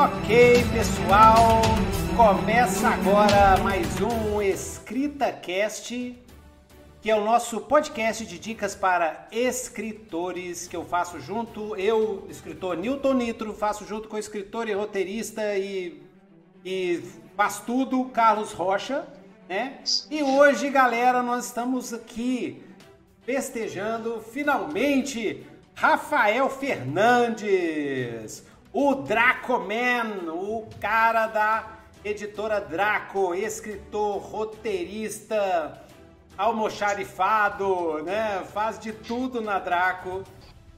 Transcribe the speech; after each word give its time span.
Ok, 0.00 0.64
pessoal, 0.72 1.60
começa 2.16 2.86
agora 2.86 3.60
mais 3.64 3.84
um 4.00 4.40
Escrita 4.40 5.32
Cast, 5.32 6.16
que 7.02 7.10
é 7.10 7.16
o 7.16 7.24
nosso 7.24 7.62
podcast 7.62 8.24
de 8.24 8.38
dicas 8.38 8.76
para 8.76 9.26
escritores 9.32 10.68
que 10.68 10.76
eu 10.76 10.84
faço 10.84 11.18
junto, 11.18 11.74
eu, 11.74 12.24
escritor 12.30 12.76
Newton 12.76 13.14
Nitro, 13.14 13.52
faço 13.52 13.84
junto 13.84 14.08
com 14.08 14.14
o 14.14 14.20
escritor 14.20 14.68
e 14.68 14.72
roteirista 14.72 15.56
e, 15.56 16.00
e 16.64 17.02
faz 17.36 17.58
tudo, 17.58 18.04
Carlos 18.04 18.52
Rocha, 18.52 19.04
né? 19.48 19.80
E 20.08 20.22
hoje, 20.22 20.70
galera, 20.70 21.24
nós 21.24 21.46
estamos 21.46 21.92
aqui 21.92 22.62
festejando 23.22 24.20
finalmente 24.20 25.44
Rafael 25.74 26.48
Fernandes, 26.48 28.44
o 28.80 28.94
Dracoman, 28.94 30.30
o 30.32 30.68
cara 30.80 31.26
da 31.26 31.78
editora 32.04 32.60
Draco, 32.60 33.34
escritor, 33.34 34.18
roteirista, 34.18 35.82
almoxarifado, 36.36 38.04
né? 38.04 38.44
Faz 38.54 38.78
de 38.78 38.92
tudo 38.92 39.40
na 39.40 39.58
Draco. 39.58 40.22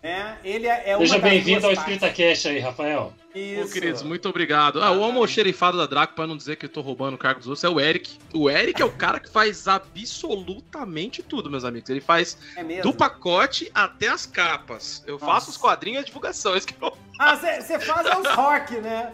Né? 0.02 0.38
Ele 0.42 0.66
é, 0.66 0.92
é 0.92 0.96
Seja 0.96 1.18
bem-vindo 1.18 1.66
ao 1.66 1.74
Escrita 1.74 2.08
Cash 2.08 2.46
aí, 2.46 2.58
Rafael. 2.58 3.12
Isso. 3.34 3.66
Pô, 3.66 3.72
queridos, 3.72 4.02
muito 4.02 4.28
obrigado. 4.28 4.82
Ah, 4.82 4.90
o 4.90 5.04
almoxerifado 5.04 5.78
da 5.78 5.86
Draco, 5.86 6.14
pra 6.14 6.26
não 6.26 6.36
dizer 6.36 6.56
que 6.56 6.66
eu 6.66 6.68
tô 6.68 6.80
roubando 6.80 7.14
o 7.14 7.18
cargo 7.18 7.38
dos 7.38 7.46
outros, 7.46 7.62
é 7.62 7.68
o 7.68 7.78
Eric. 7.78 8.18
O 8.34 8.50
Eric 8.50 8.82
é 8.82 8.84
o 8.84 8.90
cara 8.90 9.20
que 9.20 9.30
faz 9.30 9.68
absolutamente 9.68 11.22
tudo, 11.22 11.48
meus 11.48 11.64
amigos. 11.64 11.88
Ele 11.90 12.00
faz 12.00 12.36
é 12.56 12.80
do 12.80 12.92
pacote 12.92 13.70
até 13.72 14.08
as 14.08 14.26
capas. 14.26 15.04
Eu 15.06 15.14
Nossa. 15.14 15.26
faço 15.26 15.50
os 15.50 15.56
quadrinhos 15.56 16.00
e 16.00 16.02
a 16.02 16.06
divulgação. 16.06 16.56
Isso 16.56 16.66
que 16.66 16.74
eu... 16.82 16.96
Ah, 17.20 17.36
você 17.36 17.78
faz 17.78 18.18
os 18.18 18.26
rock, 18.34 18.76
né? 18.78 19.12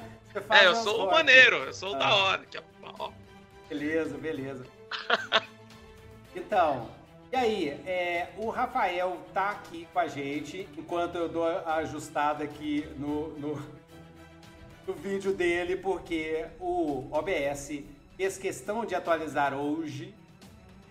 é, 0.50 0.66
eu 0.66 0.76
sou 0.76 0.98
rock. 0.98 1.08
o 1.08 1.12
maneiro, 1.12 1.56
eu 1.56 1.74
sou 1.74 1.92
o 1.92 1.96
ah. 1.96 1.98
da 1.98 2.14
hora. 2.14 2.42
Que 2.50 2.56
é... 2.56 2.62
Beleza, 3.68 4.16
beleza. 4.16 4.64
então, 6.34 6.88
e 7.32 7.36
aí, 7.36 7.68
é, 7.84 8.28
o 8.38 8.48
Rafael 8.48 9.20
tá 9.34 9.50
aqui 9.50 9.86
com 9.92 9.98
a 9.98 10.06
gente, 10.06 10.68
enquanto 10.78 11.16
eu 11.16 11.28
dou 11.28 11.44
a 11.44 11.76
ajustada 11.76 12.44
aqui 12.44 12.86
no, 12.96 13.30
no, 13.38 13.75
no 14.86 14.94
vídeo 14.94 15.32
dele, 15.32 15.76
porque 15.76 16.46
o 16.60 17.06
OBS 17.10 17.82
fez 18.16 18.38
questão 18.38 18.84
de 18.84 18.94
atualizar 18.94 19.54
hoje 19.54 20.14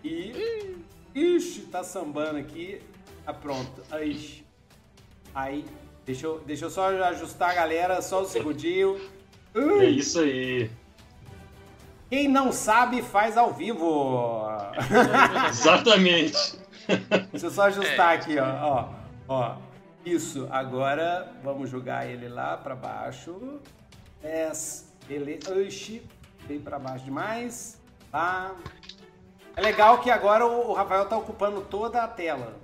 e. 0.04 0.76
Ixi, 1.14 1.62
tá 1.62 1.82
sambando 1.82 2.38
aqui. 2.38 2.80
Ah, 3.26 3.32
pronto. 3.32 3.82
Aí. 3.90 4.44
Aí. 5.34 5.64
Deixa 6.04 6.26
eu, 6.26 6.38
deixa 6.40 6.66
eu 6.66 6.70
só 6.70 6.88
ajustar 6.88 7.50
a 7.50 7.54
galera, 7.54 8.02
só 8.02 8.22
um 8.22 8.26
segundinho. 8.26 9.00
É 9.54 9.86
isso 9.86 10.20
aí. 10.20 10.70
Quem 12.08 12.28
não 12.28 12.52
sabe, 12.52 13.02
faz 13.02 13.36
ao 13.36 13.52
vivo. 13.52 14.46
Exatamente. 15.48 16.58
Deixa 17.32 17.46
eu 17.46 17.50
só 17.50 17.62
ajustar 17.62 18.14
aqui, 18.14 18.38
ó. 18.38 18.44
ó. 18.44 18.88
Ó. 19.26 19.56
Isso. 20.04 20.46
Agora 20.52 21.32
vamos 21.42 21.68
jogar 21.68 22.06
ele 22.06 22.28
lá 22.28 22.56
para 22.56 22.76
baixo. 22.76 23.60
Es, 24.22 24.92
ele, 25.08 25.38
oxi, 25.48 26.02
veio 26.46 26.60
para 26.60 26.78
baixo 26.78 27.04
demais. 27.04 27.80
Tá. 28.10 28.54
É 29.54 29.60
legal 29.60 30.00
que 30.00 30.10
agora 30.10 30.46
o 30.46 30.72
Rafael 30.72 31.06
tá 31.06 31.16
ocupando 31.16 31.60
toda 31.62 32.02
a 32.02 32.08
tela. 32.08 32.54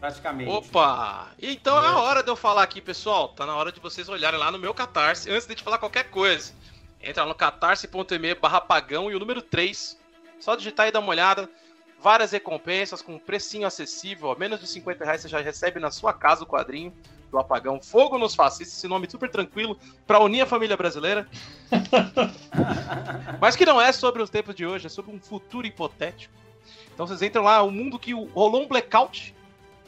Praticamente. 0.00 0.50
Opa! 0.50 1.28
Então 1.40 1.78
é. 1.82 1.86
é 1.86 1.88
a 1.88 1.98
hora 1.98 2.22
de 2.22 2.30
eu 2.30 2.36
falar 2.36 2.62
aqui, 2.62 2.80
pessoal. 2.80 3.28
Tá 3.28 3.44
na 3.44 3.54
hora 3.54 3.70
de 3.70 3.80
vocês 3.80 4.08
olharem 4.08 4.40
lá 4.40 4.50
no 4.50 4.58
meu 4.58 4.72
Catarse, 4.72 5.30
antes 5.30 5.46
de 5.46 5.54
te 5.54 5.62
falar 5.62 5.78
qualquer 5.78 6.04
coisa. 6.10 6.54
Entra 7.02 7.24
no 7.24 7.34
catarse.me 7.34 8.34
barra 8.34 8.60
pagão 8.60 9.10
e 9.10 9.14
o 9.14 9.18
número 9.18 9.40
3. 9.40 9.98
Só 10.38 10.54
digitar 10.54 10.88
e 10.88 10.92
dar 10.92 11.00
uma 11.00 11.10
olhada. 11.10 11.48
Várias 12.02 12.32
recompensas 12.32 13.02
com 13.02 13.18
precinho 13.18 13.66
acessível. 13.66 14.30
A 14.30 14.36
menos 14.36 14.60
de 14.60 14.66
50 14.66 15.04
reais 15.04 15.20
você 15.20 15.28
já 15.28 15.40
recebe 15.40 15.78
na 15.78 15.90
sua 15.90 16.12
casa 16.12 16.44
o 16.44 16.46
quadrinho 16.46 16.94
do 17.30 17.38
Apagão. 17.38 17.80
Fogo 17.80 18.18
nos 18.18 18.34
Fascistas, 18.34 18.76
esse 18.76 18.88
nome 18.88 19.08
super 19.08 19.30
tranquilo 19.30 19.78
para 20.06 20.20
unir 20.20 20.42
a 20.42 20.46
família 20.46 20.76
brasileira. 20.76 21.28
Mas 23.40 23.56
que 23.56 23.64
não 23.64 23.80
é 23.80 23.92
sobre 23.92 24.22
os 24.22 24.30
tempos 24.30 24.54
de 24.54 24.66
hoje, 24.66 24.86
é 24.86 24.88
sobre 24.88 25.14
um 25.14 25.20
futuro 25.20 25.66
hipotético. 25.66 26.34
Então 26.92 27.06
vocês 27.06 27.22
entram 27.22 27.42
lá, 27.42 27.62
o 27.62 27.70
mundo 27.70 27.98
que 27.98 28.12
rolou 28.12 28.62
um 28.62 28.68
blackout. 28.68 29.34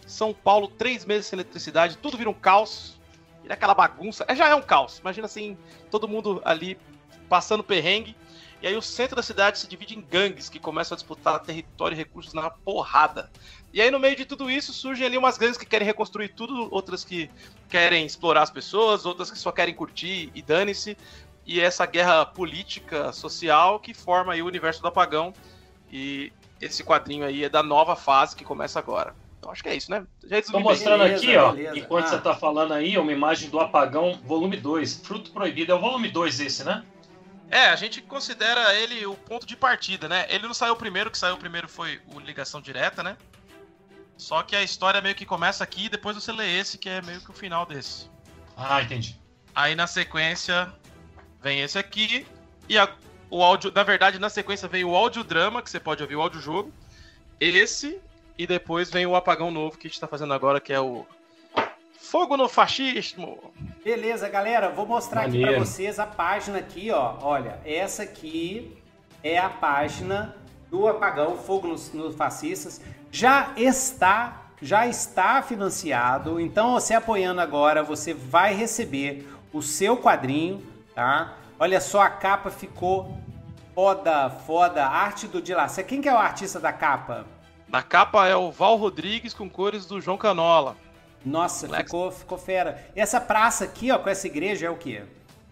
São 0.06 0.34
Paulo, 0.34 0.68
três 0.68 1.04
meses 1.04 1.26
sem 1.26 1.36
eletricidade, 1.36 1.96
tudo 1.96 2.16
vira 2.16 2.30
um 2.30 2.34
caos. 2.34 2.98
Vira 3.42 3.54
aquela 3.54 3.74
bagunça. 3.74 4.24
É, 4.28 4.34
já 4.34 4.48
é 4.48 4.54
um 4.54 4.62
caos. 4.62 4.98
Imagina 4.98 5.26
assim, 5.26 5.56
todo 5.90 6.08
mundo 6.08 6.40
ali 6.44 6.78
passando 7.28 7.64
perrengue. 7.64 8.16
E 8.62 8.66
aí 8.68 8.76
o 8.76 8.82
centro 8.82 9.16
da 9.16 9.22
cidade 9.22 9.58
se 9.58 9.66
divide 9.66 9.98
em 9.98 10.00
gangues 10.00 10.48
que 10.48 10.60
começam 10.60 10.94
a 10.94 10.96
disputar 10.96 11.40
território 11.40 11.96
e 11.96 11.98
recursos 11.98 12.32
na 12.32 12.48
porrada. 12.48 13.28
E 13.72 13.82
aí, 13.82 13.90
no 13.90 13.98
meio 13.98 14.14
de 14.14 14.24
tudo 14.24 14.48
isso, 14.48 14.72
surgem 14.72 15.04
ali 15.04 15.18
umas 15.18 15.36
gangues 15.36 15.56
que 15.58 15.66
querem 15.66 15.84
reconstruir 15.84 16.28
tudo, 16.28 16.68
outras 16.70 17.02
que 17.02 17.28
querem 17.68 18.06
explorar 18.06 18.42
as 18.42 18.50
pessoas, 18.50 19.04
outras 19.04 19.30
que 19.32 19.38
só 19.38 19.50
querem 19.50 19.74
curtir 19.74 20.30
e 20.32 20.40
dane-se. 20.40 20.96
E 21.44 21.60
essa 21.60 21.84
guerra 21.86 22.24
política, 22.24 23.12
social, 23.12 23.80
que 23.80 23.92
forma 23.92 24.32
aí 24.32 24.42
o 24.42 24.46
universo 24.46 24.80
do 24.80 24.86
apagão. 24.86 25.34
E 25.90 26.32
esse 26.60 26.84
quadrinho 26.84 27.24
aí 27.24 27.42
é 27.42 27.48
da 27.48 27.64
nova 27.64 27.96
fase 27.96 28.36
que 28.36 28.44
começa 28.44 28.78
agora. 28.78 29.12
Então 29.40 29.50
acho 29.50 29.60
que 29.60 29.70
é 29.70 29.74
isso, 29.74 29.90
né? 29.90 30.06
Estou 30.30 30.60
mostrando 30.60 31.02
beleza, 31.02 31.24
aqui, 31.24 31.36
ó, 31.36 31.50
beleza. 31.50 31.78
enquanto 31.78 32.04
ah. 32.04 32.08
você 32.10 32.16
está 32.16 32.34
falando 32.36 32.72
aí, 32.72 32.96
uma 32.96 33.10
imagem 33.10 33.50
do 33.50 33.58
Apagão, 33.58 34.20
volume 34.24 34.56
2, 34.56 35.00
Fruto 35.04 35.32
Proibido. 35.32 35.72
É 35.72 35.74
o 35.74 35.80
volume 35.80 36.08
2 36.08 36.38
esse, 36.38 36.62
né? 36.62 36.84
É, 37.52 37.66
a 37.66 37.76
gente 37.76 38.00
considera 38.00 38.74
ele 38.74 39.04
o 39.04 39.14
ponto 39.14 39.46
de 39.46 39.54
partida, 39.54 40.08
né? 40.08 40.24
Ele 40.30 40.46
não 40.46 40.54
saiu 40.54 40.74
primeiro, 40.74 41.10
que 41.10 41.18
saiu 41.18 41.36
primeiro 41.36 41.68
foi 41.68 42.00
o 42.06 42.18
Ligação 42.18 42.62
Direta, 42.62 43.02
né? 43.02 43.14
Só 44.16 44.42
que 44.42 44.56
a 44.56 44.62
história 44.62 45.02
meio 45.02 45.14
que 45.14 45.26
começa 45.26 45.62
aqui 45.62 45.84
e 45.84 45.88
depois 45.90 46.16
você 46.16 46.32
lê 46.32 46.58
esse, 46.58 46.78
que 46.78 46.88
é 46.88 47.02
meio 47.02 47.20
que 47.20 47.30
o 47.30 47.34
final 47.34 47.66
desse. 47.66 48.10
Ah, 48.56 48.80
entendi. 48.80 49.20
Aí 49.54 49.74
na 49.74 49.86
sequência 49.86 50.72
vem 51.42 51.60
esse 51.60 51.78
aqui 51.78 52.26
e 52.70 52.78
a, 52.78 52.88
o 53.28 53.42
áudio, 53.42 53.70
na 53.74 53.82
verdade, 53.82 54.18
na 54.18 54.30
sequência 54.30 54.66
vem 54.66 54.82
o 54.82 54.96
audiodrama, 54.96 55.60
que 55.60 55.68
você 55.68 55.78
pode 55.78 56.02
ouvir 56.02 56.16
o 56.16 56.22
audiojogo. 56.22 56.72
Esse 57.38 58.00
e 58.38 58.46
depois 58.46 58.90
vem 58.90 59.04
o 59.04 59.14
apagão 59.14 59.50
novo 59.50 59.76
que 59.76 59.86
a 59.86 59.90
gente 59.90 60.00
tá 60.00 60.08
fazendo 60.08 60.32
agora, 60.32 60.58
que 60.58 60.72
é 60.72 60.80
o 60.80 61.06
Fogo 62.12 62.36
no 62.36 62.46
fascismo. 62.46 63.38
Beleza, 63.82 64.28
galera, 64.28 64.68
vou 64.68 64.84
mostrar 64.84 65.22
Maneiro. 65.22 65.46
aqui 65.46 65.56
para 65.56 65.64
vocês 65.64 65.98
a 65.98 66.06
página 66.06 66.58
aqui, 66.58 66.90
ó. 66.90 67.14
Olha, 67.22 67.58
essa 67.64 68.02
aqui 68.02 68.76
é 69.24 69.38
a 69.38 69.48
página 69.48 70.36
do 70.70 70.86
apagão 70.86 71.38
Fogo 71.38 71.68
nos, 71.68 71.90
nos 71.94 72.14
fascistas 72.14 72.82
já 73.10 73.54
está 73.56 74.42
já 74.60 74.86
está 74.86 75.40
financiado. 75.40 76.38
Então, 76.38 76.74
você 76.74 76.92
apoiando 76.92 77.40
agora, 77.40 77.82
você 77.82 78.12
vai 78.12 78.52
receber 78.52 79.26
o 79.50 79.62
seu 79.62 79.96
quadrinho, 79.96 80.62
tá? 80.94 81.32
Olha 81.58 81.80
só, 81.80 82.02
a 82.02 82.10
capa 82.10 82.50
ficou 82.50 83.16
foda, 83.74 84.28
foda. 84.28 84.84
Arte 84.84 85.26
do 85.26 85.40
Dilacé. 85.40 85.82
Quem 85.82 86.02
que 86.02 86.10
é 86.10 86.12
o 86.12 86.18
artista 86.18 86.60
da 86.60 86.74
capa? 86.74 87.24
Na 87.66 87.82
capa 87.82 88.28
é 88.28 88.36
o 88.36 88.50
Val 88.50 88.76
Rodrigues 88.76 89.32
com 89.32 89.48
cores 89.48 89.86
do 89.86 89.98
João 89.98 90.18
Canola. 90.18 90.76
Nossa, 91.24 91.68
ficou, 91.68 92.10
ficou 92.10 92.38
fera. 92.38 92.84
E 92.94 93.00
essa 93.00 93.20
praça 93.20 93.64
aqui, 93.64 93.90
ó, 93.90 93.98
com 93.98 94.08
essa 94.08 94.26
igreja 94.26 94.66
é 94.66 94.70
o 94.70 94.76
quê? 94.76 95.02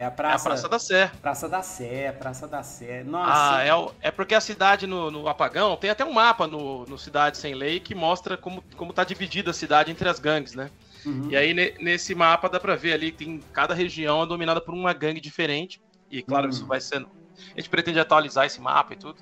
É 0.00 0.06
a 0.06 0.10
Praça, 0.10 0.34
é 0.34 0.40
a 0.40 0.52
Praça 0.52 0.68
da 0.70 0.78
Sé. 0.78 1.12
Praça 1.20 1.48
da 1.48 1.62
Sé, 1.62 2.12
Praça 2.12 2.48
da 2.48 2.62
Sé. 2.62 3.04
Nossa. 3.04 3.56
Ah, 3.56 3.62
é, 3.62 4.08
é 4.08 4.10
porque 4.10 4.34
a 4.34 4.40
cidade 4.40 4.86
no, 4.86 5.10
no, 5.10 5.28
Apagão 5.28 5.76
tem 5.76 5.90
até 5.90 6.02
um 6.06 6.12
mapa 6.14 6.46
no, 6.46 6.86
no 6.86 6.96
Cidade 6.96 7.36
Sem 7.36 7.54
Lei 7.54 7.80
que 7.80 7.94
mostra 7.94 8.34
como, 8.34 8.64
como 8.78 8.94
tá 8.94 9.04
dividida 9.04 9.50
a 9.50 9.54
cidade 9.54 9.90
entre 9.90 10.08
as 10.08 10.18
gangues, 10.18 10.54
né? 10.54 10.70
Uhum. 11.04 11.28
E 11.30 11.36
aí 11.36 11.52
ne, 11.52 11.74
nesse 11.78 12.14
mapa 12.14 12.48
dá 12.48 12.58
pra 12.58 12.76
ver 12.76 12.94
ali 12.94 13.12
que 13.12 13.18
tem 13.18 13.40
cada 13.52 13.74
região 13.74 14.22
é 14.22 14.26
dominada 14.26 14.62
por 14.62 14.72
uma 14.72 14.94
gangue 14.94 15.20
diferente. 15.20 15.82
E 16.10 16.22
claro, 16.22 16.44
uhum. 16.44 16.50
isso 16.50 16.64
vai 16.64 16.80
sendo. 16.80 17.06
A 17.54 17.60
gente 17.60 17.68
pretende 17.68 18.00
atualizar 18.00 18.46
esse 18.46 18.58
mapa 18.58 18.94
e 18.94 18.96
tudo. 18.96 19.20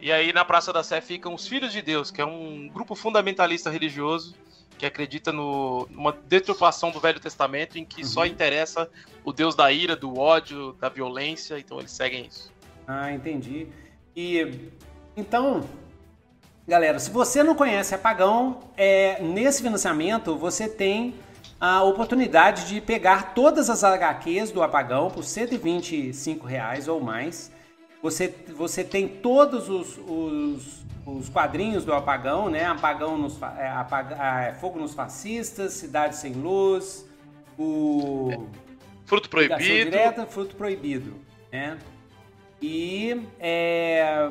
E 0.00 0.10
aí 0.10 0.32
na 0.32 0.44
Praça 0.44 0.72
da 0.72 0.82
Sé 0.82 1.00
ficam 1.00 1.34
os 1.34 1.46
Filhos 1.46 1.72
de 1.72 1.80
Deus, 1.80 2.10
que 2.10 2.20
é 2.20 2.26
um 2.26 2.68
grupo 2.68 2.96
fundamentalista 2.96 3.70
religioso 3.70 4.34
que 4.78 4.86
acredita 4.86 5.32
no, 5.32 5.86
numa 5.90 6.12
deturpação 6.12 6.90
do 6.90 7.00
Velho 7.00 7.20
Testamento 7.20 7.78
em 7.78 7.84
que 7.84 8.02
uhum. 8.02 8.08
só 8.08 8.26
interessa 8.26 8.88
o 9.24 9.32
Deus 9.32 9.54
da 9.54 9.70
ira, 9.72 9.96
do 9.96 10.18
ódio, 10.18 10.74
da 10.80 10.88
violência, 10.88 11.58
então 11.58 11.78
eles 11.78 11.92
seguem 11.92 12.26
isso. 12.26 12.52
Ah, 12.86 13.12
entendi. 13.12 13.66
E 14.14 14.70
então, 15.16 15.64
galera, 16.66 16.98
se 16.98 17.10
você 17.10 17.42
não 17.42 17.54
conhece 17.54 17.94
Apagão, 17.94 18.60
é, 18.76 19.20
nesse 19.22 19.62
financiamento 19.62 20.36
você 20.36 20.68
tem 20.68 21.14
a 21.58 21.82
oportunidade 21.82 22.66
de 22.66 22.80
pegar 22.80 23.34
todas 23.34 23.70
as 23.70 23.82
HQs 23.82 24.50
do 24.50 24.62
Apagão 24.62 25.10
por 25.10 25.24
125 25.24 26.46
reais 26.46 26.86
ou 26.86 27.00
mais. 27.00 27.50
Você, 28.02 28.32
você 28.54 28.84
tem 28.84 29.08
todos 29.08 29.68
os, 29.68 29.98
os 30.06 30.85
os 31.06 31.28
quadrinhos 31.28 31.84
do 31.84 31.94
Apagão, 31.94 32.50
né? 32.50 32.64
Apagão 32.64 33.16
nos, 33.16 33.40
é, 33.40 33.68
apag, 33.68 34.12
é, 34.12 34.54
Fogo 34.54 34.78
nos 34.78 34.92
Fascistas, 34.92 35.72
Cidade 35.74 36.16
Sem 36.16 36.32
Luz, 36.32 37.08
o... 37.56 38.48
Fruto 39.04 39.30
proibido. 39.30 39.60
Direta, 39.60 40.26
fruto 40.26 40.56
proibido. 40.56 41.14
Né? 41.52 41.78
E 42.60 43.22
é... 43.38 44.28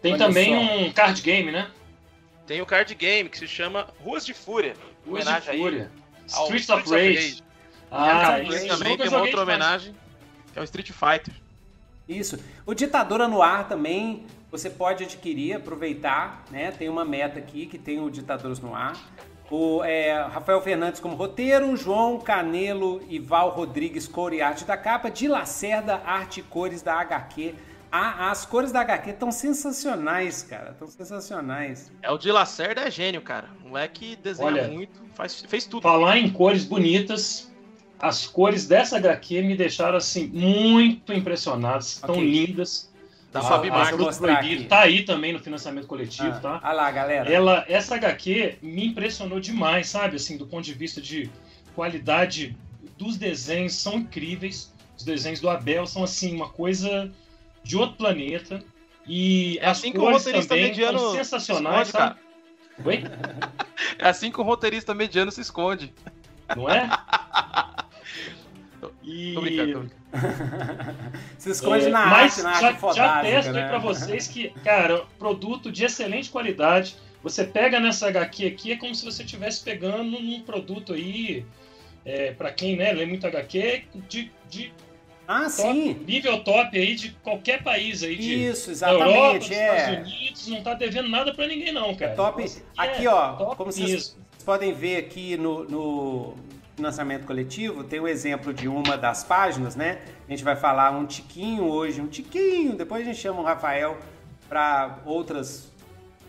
Tem 0.00 0.14
Olha 0.14 0.26
também 0.26 0.54
só. 0.54 0.88
um 0.88 0.92
card 0.92 1.20
game, 1.20 1.52
né? 1.52 1.70
Tem 2.46 2.62
o 2.62 2.66
card 2.66 2.94
game 2.94 3.28
que 3.28 3.36
se 3.36 3.46
chama 3.46 3.88
Ruas 4.02 4.24
de 4.24 4.32
Fúria. 4.32 4.74
Ruas 5.06 5.26
de 5.26 5.58
Fúria. 5.58 5.90
Streets 6.26 6.70
of 6.70 6.88
Rage. 6.90 7.42
Ah, 7.90 8.40
isso 8.40 8.66
também 8.68 8.96
tem 8.96 9.08
uma 9.08 9.20
outra 9.20 9.42
homenagem, 9.42 9.94
que 10.52 10.58
é 10.58 10.62
o 10.62 10.64
Street 10.64 10.90
Fighter. 10.90 11.34
Isso. 12.08 12.38
O 12.64 12.74
Ditadura 12.74 13.28
no 13.28 13.42
Ar 13.42 13.68
também 13.68 14.24
você 14.50 14.70
pode 14.70 15.04
adquirir, 15.04 15.56
aproveitar, 15.56 16.44
né? 16.50 16.70
Tem 16.70 16.88
uma 16.88 17.04
meta 17.04 17.38
aqui 17.38 17.66
que 17.66 17.78
tem 17.78 18.00
o 18.00 18.10
Ditaduras 18.10 18.60
no 18.60 18.74
Ar. 18.74 18.96
O 19.50 19.82
é, 19.82 20.12
Rafael 20.22 20.60
Fernandes 20.60 21.00
como 21.00 21.14
roteiro, 21.16 21.74
João 21.76 22.18
Canelo 22.18 23.02
e 23.08 23.18
Val 23.18 23.50
Rodrigues 23.50 24.06
cor 24.06 24.32
e 24.32 24.42
arte 24.42 24.64
da 24.64 24.76
capa, 24.76 25.10
de 25.10 25.26
Lacerda, 25.28 26.02
arte 26.04 26.40
e 26.40 26.42
cores 26.42 26.82
da 26.82 26.94
HQ. 26.94 27.54
Ah, 27.90 28.30
as 28.30 28.44
cores 28.44 28.70
da 28.70 28.80
HQ 28.80 29.10
estão 29.10 29.32
sensacionais, 29.32 30.42
cara. 30.42 30.72
Estão 30.72 30.88
sensacionais. 30.88 31.90
É, 32.02 32.10
o 32.10 32.18
de 32.18 32.30
Lacerda 32.30 32.82
é 32.82 32.90
gênio, 32.90 33.22
cara. 33.22 33.48
O 33.64 33.68
moleque 33.68 34.16
desenha 34.16 34.46
Olha, 34.46 34.68
muito, 34.68 35.00
faz, 35.14 35.40
fez 35.40 35.64
tudo. 35.64 35.82
Falar 35.82 36.18
em 36.18 36.30
cores 36.30 36.66
bonitas, 36.66 37.50
as 38.00 38.26
cores 38.26 38.66
dessa 38.66 38.96
HQ 38.96 39.42
me 39.42 39.56
deixaram 39.56 39.96
assim 39.96 40.28
muito 40.28 41.12
impressionadas. 41.12 41.94
Estão 41.94 42.14
okay. 42.16 42.30
lindas. 42.30 42.88
Da 43.32 43.40
ah, 43.40 43.42
Fabi 43.42 43.68
Proibido 44.16 44.64
tá 44.64 44.80
aí 44.80 45.04
também 45.04 45.34
no 45.34 45.38
financiamento 45.38 45.86
coletivo, 45.86 46.28
ah, 46.28 46.40
tá? 46.40 46.60
Olha 46.64 46.72
lá, 46.72 46.90
galera. 46.90 47.30
Ela, 47.30 47.64
essa 47.68 47.94
HQ 47.96 48.56
me 48.62 48.86
impressionou 48.86 49.38
demais, 49.38 49.88
sabe? 49.88 50.16
Assim, 50.16 50.38
do 50.38 50.46
ponto 50.46 50.64
de 50.64 50.72
vista 50.72 50.98
de 50.98 51.30
qualidade 51.74 52.56
dos 52.96 53.18
desenhos, 53.18 53.74
são 53.74 53.94
incríveis. 53.94 54.72
Os 54.96 55.04
desenhos 55.04 55.40
do 55.40 55.50
Abel 55.50 55.86
são 55.86 56.02
assim 56.02 56.34
uma 56.34 56.48
coisa 56.48 57.10
de 57.62 57.76
outro 57.76 57.96
planeta. 57.96 58.64
E 59.06 59.58
é 59.60 59.66
assim 59.66 59.92
que 59.92 59.98
o 59.98 60.10
roteirista 60.10 60.54
mediano 60.54 60.98
são 60.98 61.14
sensacionais, 61.14 61.88
esconde, 61.88 62.04
sabe? 62.04 62.20
Oi? 62.84 63.04
É 63.98 64.08
assim 64.08 64.30
que 64.30 64.40
o 64.40 64.44
roteirista 64.44 64.94
mediano 64.94 65.30
se 65.30 65.40
esconde. 65.40 65.92
Não 66.56 66.68
é? 66.68 66.88
E... 69.08 69.32
Tô 69.32 69.40
brincando, 69.40 69.72
tô 69.72 69.78
brincando. 69.78 69.98
Se 71.38 71.50
esconde 71.50 71.86
é, 71.86 71.88
na 71.88 72.06
mas 72.06 72.38
arte, 72.38 72.42
na 72.42 72.60
já, 72.60 72.68
arte 72.68 72.96
já 72.96 73.20
testo 73.22 73.52
né? 73.52 73.62
aí 73.62 73.68
pra 73.68 73.78
vocês 73.78 74.28
que, 74.28 74.50
cara, 74.62 75.04
produto 75.18 75.72
de 75.72 75.84
excelente 75.84 76.28
qualidade. 76.30 76.94
Você 77.22 77.44
pega 77.44 77.80
nessa 77.80 78.08
HQ 78.08 78.46
aqui, 78.46 78.72
é 78.72 78.76
como 78.76 78.94
se 78.94 79.04
você 79.04 79.22
estivesse 79.22 79.64
pegando 79.64 80.16
um 80.16 80.42
produto 80.42 80.92
aí, 80.92 81.44
é, 82.04 82.32
para 82.32 82.52
quem 82.52 82.76
né, 82.76 82.92
lê 82.92 83.06
muito 83.06 83.26
HQ, 83.26 83.84
de, 84.08 84.30
de 84.48 84.72
ah, 85.26 85.44
top, 85.44 85.50
sim. 85.50 85.94
nível 86.06 86.44
top 86.44 86.78
aí 86.78 86.94
de 86.94 87.10
qualquer 87.22 87.62
país 87.62 88.02
aí. 88.02 88.16
De 88.16 88.48
Isso, 88.48 88.70
exatamente. 88.70 89.14
Europa, 89.14 89.38
dos 89.38 89.50
é. 89.50 89.76
Estados 89.76 90.12
Unidos, 90.12 90.48
não 90.48 90.62
tá 90.62 90.74
devendo 90.74 91.08
nada 91.08 91.34
para 91.34 91.46
ninguém, 91.46 91.72
não, 91.72 91.94
cara. 91.96 92.12
É 92.12 92.14
top. 92.14 92.42
aqui, 92.42 92.62
aqui 92.76 93.06
é 93.06 93.10
ó, 93.10 93.32
top 93.32 93.56
como 93.56 93.72
vocês 93.72 94.16
podem 94.44 94.72
ver 94.72 94.98
aqui 94.98 95.36
no, 95.36 95.64
no 95.64 96.34
financiamento 96.78 97.26
coletivo, 97.26 97.82
tem 97.82 97.98
o 97.98 98.06
exemplo 98.06 98.54
de 98.54 98.68
uma 98.68 98.96
das 98.96 99.24
páginas, 99.24 99.74
né? 99.74 99.98
A 100.26 100.30
gente 100.30 100.44
vai 100.44 100.54
falar 100.54 100.92
um 100.92 101.04
tiquinho 101.06 101.64
hoje, 101.64 102.00
um 102.00 102.06
tiquinho, 102.06 102.76
depois 102.76 103.02
a 103.02 103.04
gente 103.04 103.18
chama 103.18 103.40
o 103.40 103.44
Rafael 103.44 103.98
para 104.48 104.98
outras 105.04 105.72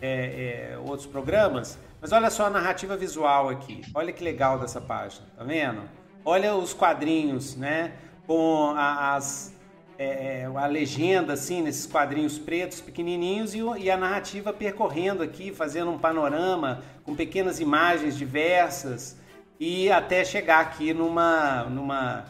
é, 0.01 0.71
é, 0.73 0.77
outros 0.79 1.05
programas. 1.05 1.77
Mas 2.01 2.11
olha 2.11 2.29
só 2.29 2.47
a 2.47 2.49
narrativa 2.49 2.97
visual 2.97 3.49
aqui. 3.49 3.81
Olha 3.93 4.11
que 4.11 4.23
legal 4.23 4.57
dessa 4.57 4.81
página, 4.81 5.25
tá 5.37 5.43
vendo? 5.43 5.81
Olha 6.25 6.55
os 6.55 6.73
quadrinhos, 6.73 7.55
né? 7.55 7.93
Com 8.25 8.73
a, 8.75 9.15
as 9.15 9.53
é, 9.99 10.41
é 10.41 10.45
a 10.45 10.65
legenda 10.65 11.33
assim 11.33 11.61
nesses 11.61 11.85
quadrinhos 11.85 12.39
pretos 12.39 12.81
pequenininhos 12.81 13.53
e, 13.53 13.59
e 13.79 13.91
a 13.91 13.97
narrativa 13.97 14.51
percorrendo 14.51 15.21
aqui, 15.21 15.53
fazendo 15.53 15.91
um 15.91 15.99
panorama 15.99 16.81
com 17.03 17.13
pequenas 17.15 17.59
imagens 17.59 18.17
diversas 18.17 19.19
e 19.59 19.91
até 19.91 20.23
chegar 20.23 20.61
aqui 20.61 20.93
numa 20.93 21.63
numa 21.65 22.25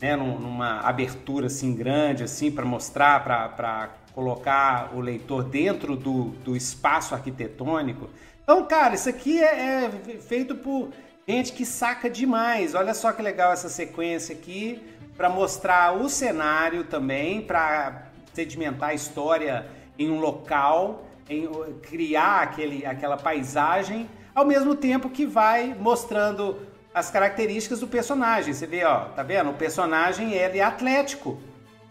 né, 0.00 0.14
numa 0.14 0.80
abertura 0.80 1.46
assim 1.46 1.74
grande 1.74 2.22
assim 2.22 2.50
para 2.50 2.64
mostrar 2.64 3.24
para 3.24 3.90
colocar 4.14 4.90
o 4.94 5.00
leitor 5.00 5.44
dentro 5.44 5.96
do, 5.96 6.30
do 6.44 6.56
espaço 6.56 7.14
arquitetônico. 7.14 8.08
Então 8.42 8.64
cara 8.64 8.94
isso 8.94 9.08
aqui 9.08 9.42
é, 9.42 9.84
é 9.84 9.90
feito 10.20 10.54
por 10.54 10.90
gente 11.26 11.52
que 11.52 11.66
saca 11.66 12.08
demais. 12.08 12.74
Olha 12.74 12.94
só 12.94 13.12
que 13.12 13.20
legal 13.20 13.52
essa 13.52 13.68
sequência 13.68 14.34
aqui 14.34 14.80
para 15.16 15.28
mostrar 15.28 15.96
o 15.96 16.08
cenário 16.08 16.84
também 16.84 17.42
para 17.42 18.04
sedimentar 18.32 18.90
a 18.90 18.94
história 18.94 19.66
em 19.98 20.08
um 20.10 20.20
local 20.20 21.04
em 21.28 21.46
criar 21.82 22.42
aquele, 22.42 22.86
aquela 22.86 23.16
paisagem 23.16 24.08
ao 24.34 24.44
mesmo 24.44 24.76
tempo 24.76 25.10
que 25.10 25.26
vai 25.26 25.74
mostrando 25.78 26.67
as 26.98 27.10
características 27.10 27.80
do 27.80 27.86
personagem. 27.86 28.52
Você 28.52 28.66
vê, 28.66 28.84
ó, 28.84 29.06
tá 29.06 29.22
vendo? 29.22 29.50
O 29.50 29.54
personagem 29.54 30.32
ele 30.32 30.58
é 30.58 30.62
atlético. 30.62 31.40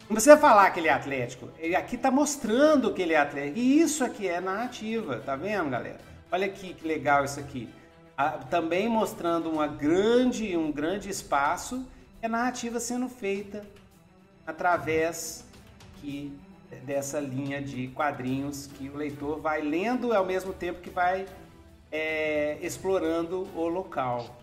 Não 0.02 0.14
precisa 0.14 0.38
falar 0.38 0.70
que 0.72 0.80
ele 0.80 0.88
é 0.88 0.94
atlético. 0.94 1.50
Ele 1.58 1.76
aqui 1.76 1.96
está 1.96 2.12
mostrando 2.12 2.94
que 2.94 3.02
ele 3.02 3.14
é 3.14 3.18
atlético. 3.18 3.58
E 3.58 3.82
isso 3.82 4.04
aqui 4.04 4.28
é 4.28 4.40
narrativa, 4.40 5.22
tá 5.26 5.36
vendo, 5.36 5.70
galera? 5.70 6.00
Olha 6.32 6.46
aqui 6.46 6.74
que 6.74 6.88
legal 6.88 7.24
isso 7.26 7.40
aqui. 7.40 7.70
também 8.50 8.90
mostrando 8.90 9.50
uma 9.50 9.68
grande, 9.68 10.58
um 10.58 10.72
grande 10.72 11.10
espaço, 11.10 11.86
é 12.22 12.28
narrativa 12.28 12.80
sendo 12.80 13.08
feita 13.08 13.64
através 14.46 15.46
que, 16.02 16.36
dessa 16.84 17.20
linha 17.20 17.62
de 17.62 17.90
quadrinhos 17.90 18.68
que 18.68 18.90
o 18.90 18.96
leitor 18.96 19.40
vai 19.40 19.62
lendo 19.62 20.14
ao 20.14 20.26
mesmo 20.26 20.52
tempo 20.52 20.82
que 20.82 20.90
vai 20.90 21.26
é, 21.92 22.58
explorando 22.62 23.48
o 23.56 23.68
local. 23.68 24.36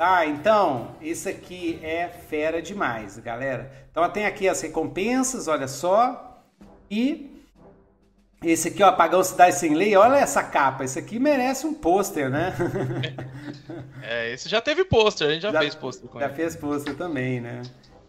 Tá, 0.00 0.24
então, 0.24 0.96
isso 1.02 1.28
aqui 1.28 1.78
é 1.82 2.08
fera 2.08 2.62
demais, 2.62 3.18
galera. 3.18 3.70
Então 3.90 4.08
tem 4.08 4.24
aqui 4.24 4.48
as 4.48 4.58
recompensas, 4.62 5.46
olha 5.46 5.68
só. 5.68 6.42
E 6.90 7.44
esse 8.42 8.68
aqui, 8.68 8.82
ó, 8.82 8.86
Apagão 8.86 9.22
Cidade 9.22 9.56
Sem 9.56 9.74
Lei, 9.74 9.94
olha 9.94 10.16
essa 10.16 10.42
capa. 10.42 10.84
Esse 10.84 10.98
aqui 10.98 11.18
merece 11.18 11.66
um 11.66 11.74
pôster, 11.74 12.30
né? 12.30 12.54
é, 14.02 14.32
esse 14.32 14.48
já 14.48 14.62
teve 14.62 14.86
pôster, 14.86 15.28
a 15.28 15.32
gente 15.34 15.42
já, 15.42 15.52
já 15.52 15.60
fez 15.60 15.74
pôster 15.74 16.08
com 16.08 16.18
Já 16.18 16.28
ele. 16.28 16.34
fez 16.34 16.56
pôster 16.56 16.96
também, 16.96 17.38
né? 17.38 17.60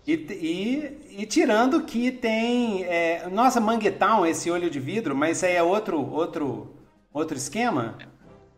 E, 0.07 0.13
e, 0.13 1.21
e, 1.23 1.25
tirando 1.25 1.81
que 1.83 2.09
tem. 2.09 2.85
É, 2.85 3.27
nossa, 3.29 3.59
Manguetown, 3.59 4.25
esse 4.25 4.49
olho 4.49 4.69
de 4.69 4.79
vidro, 4.79 5.13
mas 5.13 5.43
aí 5.43 5.57
é 5.57 5.61
outro, 5.61 6.09
outro, 6.09 6.73
outro 7.13 7.35
esquema? 7.35 7.97
É, 7.99 8.10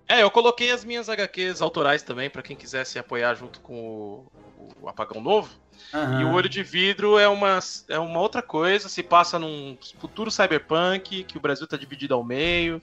eu 0.09 0.29
coloquei 0.29 0.71
as 0.71 0.83
minhas 0.83 1.09
HQs 1.09 1.61
autorais 1.61 2.03
também, 2.03 2.29
para 2.29 2.41
quem 2.41 2.55
quisesse 2.55 2.99
apoiar 2.99 3.35
junto 3.35 3.59
com 3.61 3.73
o, 3.73 4.27
o 4.81 4.89
Apagão 4.89 5.21
Novo. 5.21 5.49
Uhum. 5.93 6.21
E 6.21 6.25
o 6.25 6.31
Olho 6.33 6.49
de 6.49 6.63
Vidro 6.63 7.17
é 7.17 7.27
uma, 7.27 7.59
é 7.87 7.99
uma 7.99 8.19
outra 8.19 8.41
coisa, 8.41 8.89
se 8.89 9.03
passa 9.03 9.37
num 9.39 9.77
futuro 9.99 10.31
cyberpunk, 10.31 11.23
que 11.23 11.37
o 11.37 11.41
Brasil 11.41 11.65
está 11.65 11.77
dividido 11.77 12.13
ao 12.13 12.23
meio. 12.23 12.81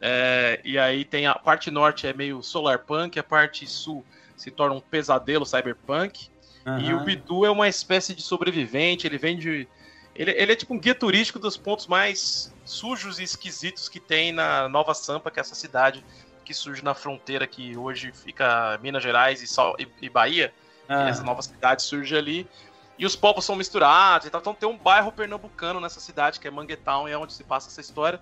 É, 0.00 0.60
e 0.64 0.78
aí 0.78 1.04
tem 1.04 1.26
a 1.26 1.34
parte 1.34 1.70
norte 1.70 2.06
é 2.06 2.12
meio 2.12 2.42
solarpunk, 2.42 3.18
a 3.18 3.22
parte 3.22 3.66
sul 3.66 4.04
se 4.36 4.50
torna 4.50 4.74
um 4.74 4.80
pesadelo 4.80 5.46
cyberpunk. 5.46 6.28
Uhum. 6.66 6.78
E 6.80 6.94
o 6.94 7.00
Bidu 7.00 7.46
é 7.46 7.50
uma 7.50 7.68
espécie 7.68 8.14
de 8.14 8.22
sobrevivente, 8.22 9.06
ele 9.06 9.18
vem 9.18 9.38
de. 9.38 9.68
Ele, 10.14 10.30
ele, 10.30 10.52
é 10.52 10.56
tipo 10.56 10.72
um 10.72 10.78
guia 10.78 10.94
turístico 10.94 11.38
dos 11.38 11.58
pontos 11.58 11.86
mais 11.86 12.52
sujos 12.64 13.18
e 13.18 13.22
esquisitos 13.22 13.86
que 13.88 14.00
tem 14.00 14.32
na 14.32 14.66
Nova 14.68 14.94
Sampa, 14.94 15.30
que 15.30 15.38
é 15.38 15.42
essa 15.42 15.54
cidade 15.54 16.02
que 16.46 16.54
surge 16.54 16.82
na 16.82 16.94
fronteira 16.94 17.44
que 17.46 17.76
hoje 17.76 18.12
fica 18.12 18.78
Minas 18.80 19.02
Gerais 19.02 19.42
e, 19.42 19.82
e, 19.82 20.06
e 20.06 20.08
Bahia. 20.08 20.54
Ah. 20.88 21.06
E 21.06 21.10
essa 21.10 21.24
nova 21.24 21.42
cidade 21.42 21.82
surge 21.82 22.16
ali. 22.16 22.48
E 22.96 23.04
os 23.04 23.16
povos 23.16 23.44
são 23.44 23.56
misturados 23.56 24.28
e 24.28 24.30
tal. 24.30 24.40
Então 24.40 24.54
tem 24.54 24.68
um 24.68 24.78
bairro 24.78 25.10
pernambucano 25.10 25.80
nessa 25.80 25.98
cidade, 25.98 26.38
que 26.38 26.46
é 26.46 26.50
Manguetown, 26.50 27.08
e 27.08 27.12
é 27.12 27.18
onde 27.18 27.32
se 27.32 27.42
passa 27.42 27.68
essa 27.68 27.80
história. 27.80 28.20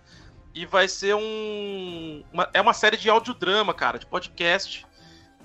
E 0.54 0.64
vai 0.64 0.88
ser 0.88 1.14
um. 1.14 2.24
Uma, 2.32 2.48
é 2.54 2.60
uma 2.60 2.72
série 2.72 2.96
de 2.96 3.10
audiodrama, 3.10 3.74
cara, 3.74 3.98
de 3.98 4.06
podcast. 4.06 4.86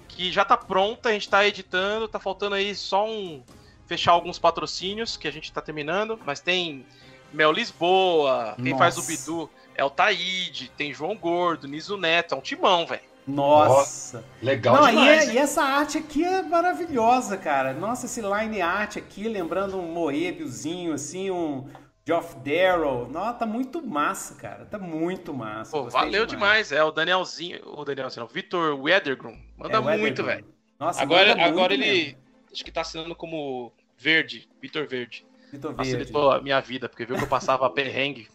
Que 0.08 0.32
já 0.32 0.44
tá 0.44 0.58
pronta, 0.58 1.10
a 1.10 1.12
gente 1.12 1.30
tá 1.30 1.46
editando, 1.46 2.08
tá 2.08 2.20
faltando 2.20 2.56
aí 2.56 2.74
só 2.74 3.06
um. 3.06 3.44
Fechar 3.86 4.12
alguns 4.14 4.40
patrocínios 4.40 5.18
que 5.18 5.28
a 5.28 5.32
gente 5.32 5.52
tá 5.52 5.62
terminando, 5.62 6.20
mas 6.26 6.40
tem 6.40 6.86
Mel 7.34 7.52
Lisboa, 7.52 8.54
quem 8.56 8.72
Nossa. 8.72 8.78
faz 8.78 8.98
o 8.98 9.04
Bidu 9.04 9.50
é 9.80 9.84
o 9.84 9.90
Taíde, 9.90 10.70
tem 10.76 10.94
João 10.94 11.16
Gordo, 11.16 11.68
Niso 11.68 11.98
Neto, 11.98 12.36
é 12.36 12.38
um 12.38 12.42
timão, 12.42 12.86
velho. 12.86 13.02
Nossa. 13.26 14.26
Legal 14.42 14.76
Não, 14.76 14.88
demais. 14.90 15.26
E, 15.26 15.30
é, 15.30 15.34
e, 15.36 15.38
essa 15.38 15.64
arte 15.64 15.98
aqui 15.98 16.24
é 16.24 16.42
maravilhosa, 16.42 17.38
cara. 17.38 17.74
Nossa, 17.74 18.06
esse 18.06 18.22
line 18.22 18.62
art 18.62 18.98
aqui, 18.98 19.28
lembrando 19.28 19.78
um 19.78 19.92
Moebiozinho, 19.94 20.94
assim, 20.94 21.32
um 21.32 21.70
Geoff 22.06 22.36
Darrow. 22.38 23.08
Nossa, 23.10 23.40
tá 23.40 23.46
muito 23.46 23.86
massa, 23.86 24.36
cara. 24.36 24.66
Tá 24.66 24.80
muito 24.80 25.34
massa. 25.34 25.72
Pô, 25.72 25.90
valeu 25.90 26.26
demais. 26.26 26.70
demais. 26.70 26.72
É, 26.72 26.84
o 26.84 26.92
Danielzinho, 26.92 27.62
o 27.66 27.86
Danielzinho, 27.86 28.26
o 28.26 28.30
Vitor 28.30 28.80
Weathergrum. 28.82 29.38
Manda 29.58 29.78
é, 29.78 29.98
muito, 29.98 30.24
velho. 30.24 30.46
Nossa, 30.80 31.02
agora, 31.02 31.42
agora 31.46 31.74
ele... 31.74 31.86
Mesmo. 31.86 32.18
acho 32.52 32.66
que 32.66 32.72
tá 32.72 32.82
assinando 32.82 33.16
como 33.16 33.72
Verde, 33.98 34.50
Vitor 34.62 34.88
Verde. 34.88 35.26
Vitor 35.52 35.74
Verde. 35.74 35.92
Facilitou 35.92 36.32
a 36.32 36.42
minha 36.42 36.60
vida, 36.60 36.90
porque 36.90 37.06
viu 37.06 37.16
que 37.16 37.24
eu 37.24 37.28
passava 37.28 37.70
perrengue. 37.72 38.28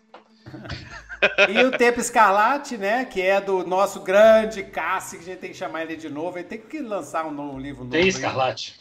E 1.49 1.65
o 1.65 1.71
Tempo 1.71 2.01
Escarlate, 2.01 2.77
né? 2.77 3.05
Que 3.05 3.23
é 3.23 3.41
do 3.41 3.67
nosso 3.67 4.01
grande 4.01 4.63
Cassi, 4.63 5.17
que 5.17 5.23
a 5.23 5.27
gente 5.27 5.39
tem 5.41 5.51
que 5.51 5.57
chamar 5.57 5.83
ele 5.83 5.97
de 5.97 6.09
novo. 6.09 6.39
Ele 6.39 6.49
tem 6.49 6.59
que 6.61 6.81
lançar 6.81 7.25
um 7.27 7.31
novo 7.31 7.59
livro 7.59 7.85
novo. 7.85 7.93
Tem. 7.97 8.09
Escarlate. 8.09 8.79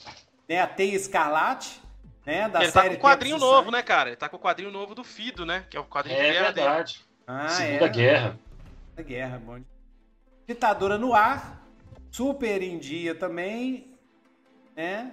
Né, 0.48 0.60
a 0.60 0.68
Teia 0.68 0.96
Escarlate, 0.96 1.82
né? 2.26 2.50
Da 2.50 2.62
ele 2.64 2.72
tá 2.72 2.82
série 2.82 2.96
com 2.96 3.08
um 3.08 3.10
quadrinho 3.10 3.36
Tempo 3.36 3.46
de 3.46 3.52
novo, 3.52 3.72
né, 3.72 3.82
cara? 3.82 4.10
Ele 4.10 4.18
tá 4.18 4.28
com 4.30 4.38
o 4.38 4.40
quadrinho 4.40 4.72
novo 4.72 4.94
do 4.94 5.04
Fido, 5.04 5.46
né? 5.46 5.66
Que 5.70 5.78
é 5.78 5.80
o 5.80 5.86
quadrinho 5.86 6.18
de 6.20 6.26
É 6.26 6.32
guerra 6.32 6.52
dele. 6.52 6.68
verdade. 6.68 7.02
Ah, 7.26 7.48
Segunda 7.50 7.86
é. 7.86 7.90
Guerra. 7.90 8.40
Da 8.96 9.04
guerra, 9.04 9.42
bom. 9.44 9.60
Ditadura 10.48 10.98
no 10.98 11.14
ar. 11.14 11.62
Super 12.12 12.62
em 12.62 12.78
dia 12.78 13.16
também. 13.16 13.92
Né? 14.76 15.12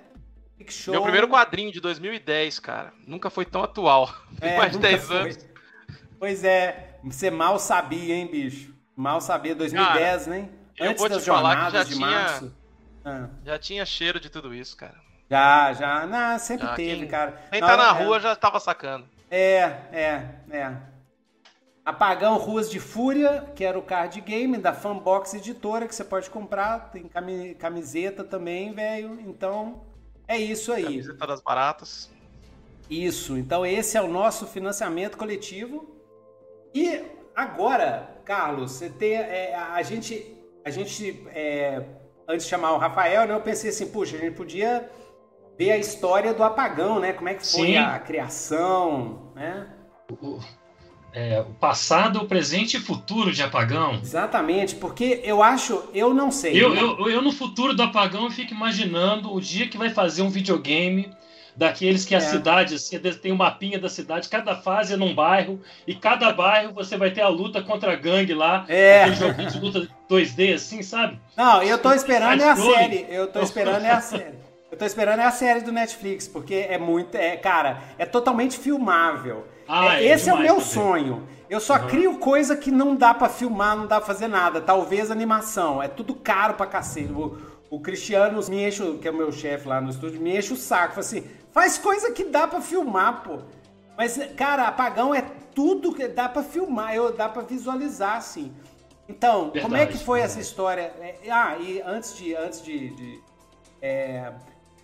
Show. 0.68 0.92
Meu 0.92 1.02
primeiro 1.02 1.26
quadrinho 1.28 1.72
de 1.72 1.80
2010, 1.80 2.58
cara. 2.58 2.92
Nunca 3.06 3.30
foi 3.30 3.46
tão 3.46 3.62
atual. 3.62 4.12
Tem 4.38 4.50
É, 4.50 4.56
mais 4.58 4.72
de 4.72 4.76
nunca 4.76 4.88
10 4.88 5.04
foi. 5.06 5.16
anos. 5.16 5.38
Pois 6.18 6.44
é, 6.44 6.89
você 7.04 7.30
mal 7.30 7.58
sabia, 7.58 8.14
hein, 8.14 8.26
bicho? 8.30 8.74
Mal 8.96 9.20
sabia, 9.20 9.54
2010, 9.54 10.26
né? 10.26 10.48
eu 10.78 10.90
Antes 10.90 11.00
vou 11.00 11.08
te 11.08 11.14
das 11.14 11.26
falar 11.26 11.50
que 11.56 11.62
jornadas 11.62 11.72
já 11.72 11.84
de 11.84 11.94
tinha- 11.94 12.06
março. 12.10 12.54
Ah, 13.04 13.28
Já 13.44 13.58
tinha 13.58 13.86
cheiro 13.86 14.20
de 14.20 14.28
tudo 14.28 14.54
isso, 14.54 14.76
cara. 14.76 14.96
já, 15.30 15.72
já. 15.72 16.06
Não, 16.06 16.38
sempre 16.38 16.66
Já, 16.66 16.74
teve, 16.74 17.00
quem- 17.00 17.08
cara. 17.08 17.32
Quem 17.50 17.60
tá 17.60 17.76
na 17.76 17.88
é- 17.98 18.04
rua 18.04 18.20
já 18.20 18.36
tava 18.36 18.60
sacando. 18.60 19.06
É, 19.30 19.56
é, 19.92 20.30
é. 20.50 20.76
Apagão 21.84 22.36
Ruas 22.36 22.70
de 22.70 22.78
Fúria, 22.78 23.46
que 23.56 23.64
era 23.64 23.78
o 23.78 23.82
card 23.82 24.20
game 24.20 24.58
da 24.58 24.72
Fanbox 24.72 25.32
Editora, 25.34 25.88
que 25.88 25.94
você 25.94 26.04
pode 26.04 26.28
comprar. 26.28 26.90
Tem 26.90 27.04
cami- 27.08 27.54
camiseta 27.54 28.22
também, 28.22 28.72
velho. 28.74 29.18
Então, 29.20 29.82
é 30.28 30.36
isso 30.36 30.72
aí. 30.72 30.84
Camiseta 30.84 31.26
das 31.26 31.40
baratas. 31.40 32.10
Isso. 32.88 33.36
Então, 33.38 33.64
esse 33.64 33.96
é 33.96 34.02
o 34.02 34.08
nosso 34.08 34.46
financiamento 34.46 35.16
coletivo. 35.16 35.96
E 36.74 37.02
agora, 37.34 38.20
Carlos, 38.24 38.72
você 38.72 38.88
tem. 38.88 39.14
é, 39.14 39.54
a 39.54 39.82
gente. 39.82 40.36
A 40.64 40.70
gente. 40.70 41.26
é, 41.28 41.82
antes 42.28 42.44
de 42.44 42.50
chamar 42.50 42.72
o 42.72 42.78
Rafael, 42.78 43.26
né, 43.26 43.34
eu 43.34 43.40
pensei 43.40 43.70
assim, 43.70 43.86
puxa, 43.86 44.16
a 44.16 44.20
gente 44.20 44.36
podia 44.36 44.88
ver 45.58 45.72
a 45.72 45.78
história 45.78 46.32
do 46.32 46.42
apagão, 46.42 47.00
né? 47.00 47.12
Como 47.12 47.28
é 47.28 47.34
que 47.34 47.46
foi 47.46 47.68
Sim. 47.68 47.76
a 47.76 47.98
criação, 47.98 49.32
né? 49.34 49.66
O, 50.22 50.38
é, 51.12 51.40
o 51.40 51.52
passado, 51.54 52.20
o 52.20 52.26
presente 52.26 52.76
e 52.76 52.80
futuro 52.80 53.32
de 53.32 53.42
apagão. 53.42 53.98
Exatamente, 54.00 54.76
porque 54.76 55.20
eu 55.24 55.42
acho, 55.42 55.84
eu 55.92 56.14
não 56.14 56.30
sei. 56.30 56.62
Eu, 56.62 56.74
né? 56.74 56.80
eu, 56.80 57.10
eu, 57.10 57.20
no 57.22 57.32
futuro 57.32 57.74
do 57.74 57.82
apagão, 57.82 58.24
eu 58.24 58.30
fico 58.30 58.54
imaginando 58.54 59.32
o 59.34 59.40
dia 59.40 59.68
que 59.68 59.76
vai 59.76 59.90
fazer 59.90 60.22
um 60.22 60.30
videogame 60.30 61.10
daqueles 61.56 62.04
que 62.04 62.14
a 62.14 62.18
É. 62.18 62.20
cidade, 62.20 62.74
assim, 62.74 62.98
tem 62.98 63.32
um 63.32 63.36
mapinha 63.36 63.78
da 63.78 63.88
cidade, 63.88 64.28
cada 64.28 64.56
fase 64.56 64.94
é 64.94 64.96
num 64.96 65.14
bairro, 65.14 65.60
e 65.86 65.94
cada 65.94 66.32
bairro 66.32 66.72
você 66.72 66.96
vai 66.96 67.10
ter 67.10 67.20
a 67.20 67.28
luta 67.28 67.62
contra 67.62 67.92
a 67.92 67.96
gangue 67.96 68.34
lá, 68.34 68.64
É. 68.68 69.02
aquele 69.02 69.16
joguinho 69.16 69.50
de 69.50 69.58
luta 69.60 69.88
2D, 70.08 70.54
assim, 70.54 70.82
sabe? 70.82 71.18
Não, 71.36 71.62
eu 71.62 71.78
tô 71.78 71.92
esperando 71.92 72.42
é 72.42 72.48
a 72.48 72.56
série. 72.56 73.06
Eu 73.08 73.26
tô 73.28 73.40
esperando 73.40 73.84
é 73.84 73.90
a 73.90 74.00
série. 74.00 74.38
Eu 74.70 74.78
tô 74.78 74.84
esperando 74.84 75.20
é 75.20 75.24
a 75.24 75.30
série 75.32 75.60
do 75.62 75.72
Netflix, 75.72 76.28
porque 76.28 76.54
é 76.68 76.78
muito, 76.78 77.16
é, 77.16 77.36
cara, 77.36 77.78
é 77.98 78.06
totalmente 78.06 78.56
filmável. 78.56 79.46
Ah, 79.68 79.96
É, 79.96 80.04
é 80.04 80.12
esse 80.12 80.28
é 80.28 80.34
o 80.34 80.38
meu 80.38 80.54
também. 80.54 80.64
sonho. 80.64 81.28
Eu 81.48 81.58
só 81.58 81.74
Uhum. 81.74 81.88
crio 81.88 82.18
coisa 82.18 82.56
que 82.56 82.70
não 82.70 82.94
dá 82.94 83.12
pra 83.12 83.28
filmar, 83.28 83.76
não 83.76 83.86
dá 83.88 83.96
pra 83.96 84.06
fazer 84.06 84.28
nada. 84.28 84.60
Talvez 84.60 85.10
animação. 85.10 85.82
É 85.82 85.88
tudo 85.88 86.14
caro 86.14 86.54
pra 86.54 86.66
cacete. 86.66 87.10
O, 87.12 87.36
o 87.68 87.80
Cristiano 87.80 88.40
me 88.48 88.64
enche, 88.68 88.98
que 89.02 89.08
é 89.08 89.10
o 89.10 89.14
meu 89.14 89.32
chefe 89.32 89.66
lá 89.66 89.80
no 89.80 89.90
estúdio, 89.90 90.20
me 90.20 90.36
enche 90.38 90.52
o 90.52 90.56
saco. 90.56 90.90
Fala 90.94 91.00
assim, 91.00 91.24
faz 91.52 91.78
coisa 91.78 92.12
que 92.12 92.24
dá 92.24 92.46
pra 92.46 92.60
filmar, 92.60 93.22
pô. 93.22 93.38
Mas, 93.96 94.18
cara, 94.36 94.66
apagão 94.68 95.14
é 95.14 95.22
tudo 95.54 95.92
que 95.94 96.06
dá 96.08 96.28
pra 96.28 96.42
filmar, 96.42 96.94
eu, 96.94 97.12
dá 97.12 97.28
pra 97.28 97.42
visualizar, 97.42 98.16
assim. 98.16 98.52
Então, 99.08 99.50
como 99.50 99.74
é 99.76 99.80
que 99.80 99.92
Verdade, 99.94 100.04
foi 100.04 100.20
verdade. 100.20 100.40
essa 100.40 100.48
história? 100.48 100.82
É, 101.00 101.16
ah, 101.30 101.56
e 101.58 101.82
antes 101.82 102.16
de. 102.16 102.34
Antes 102.34 102.62
de, 102.62 102.90
de- 102.90 103.20
é, 103.82 104.32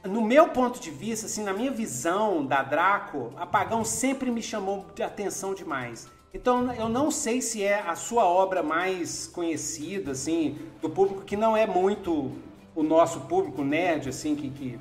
no 0.05 0.21
meu 0.23 0.49
ponto 0.49 0.79
de 0.81 0.91
vista, 0.91 1.27
assim, 1.27 1.43
na 1.43 1.53
minha 1.53 1.71
visão 1.71 2.45
da 2.45 2.63
Draco, 2.63 3.33
Apagão 3.37 3.85
sempre 3.85 4.31
me 4.31 4.43
chamou 4.43 4.87
de 4.95 5.03
atenção 5.03 5.55
demais. 5.55 6.09
Então 6.35 6.73
eu 6.75 6.89
não 6.89 7.11
sei 7.11 7.41
se 7.41 7.63
é 7.63 7.81
a 7.81 7.95
sua 7.95 8.25
obra 8.25 8.63
mais 8.63 9.27
conhecida, 9.27 10.11
assim, 10.13 10.59
do 10.83 10.91
público 10.91 11.23
que 11.23 11.37
não 11.37 11.57
é 11.57 11.67
muito 11.67 12.33
o 12.75 12.83
nosso 12.83 13.21
público 13.23 13.63
nerd, 13.63 14.09
assim, 14.09 14.35
que. 14.35 14.51
que... 14.51 14.79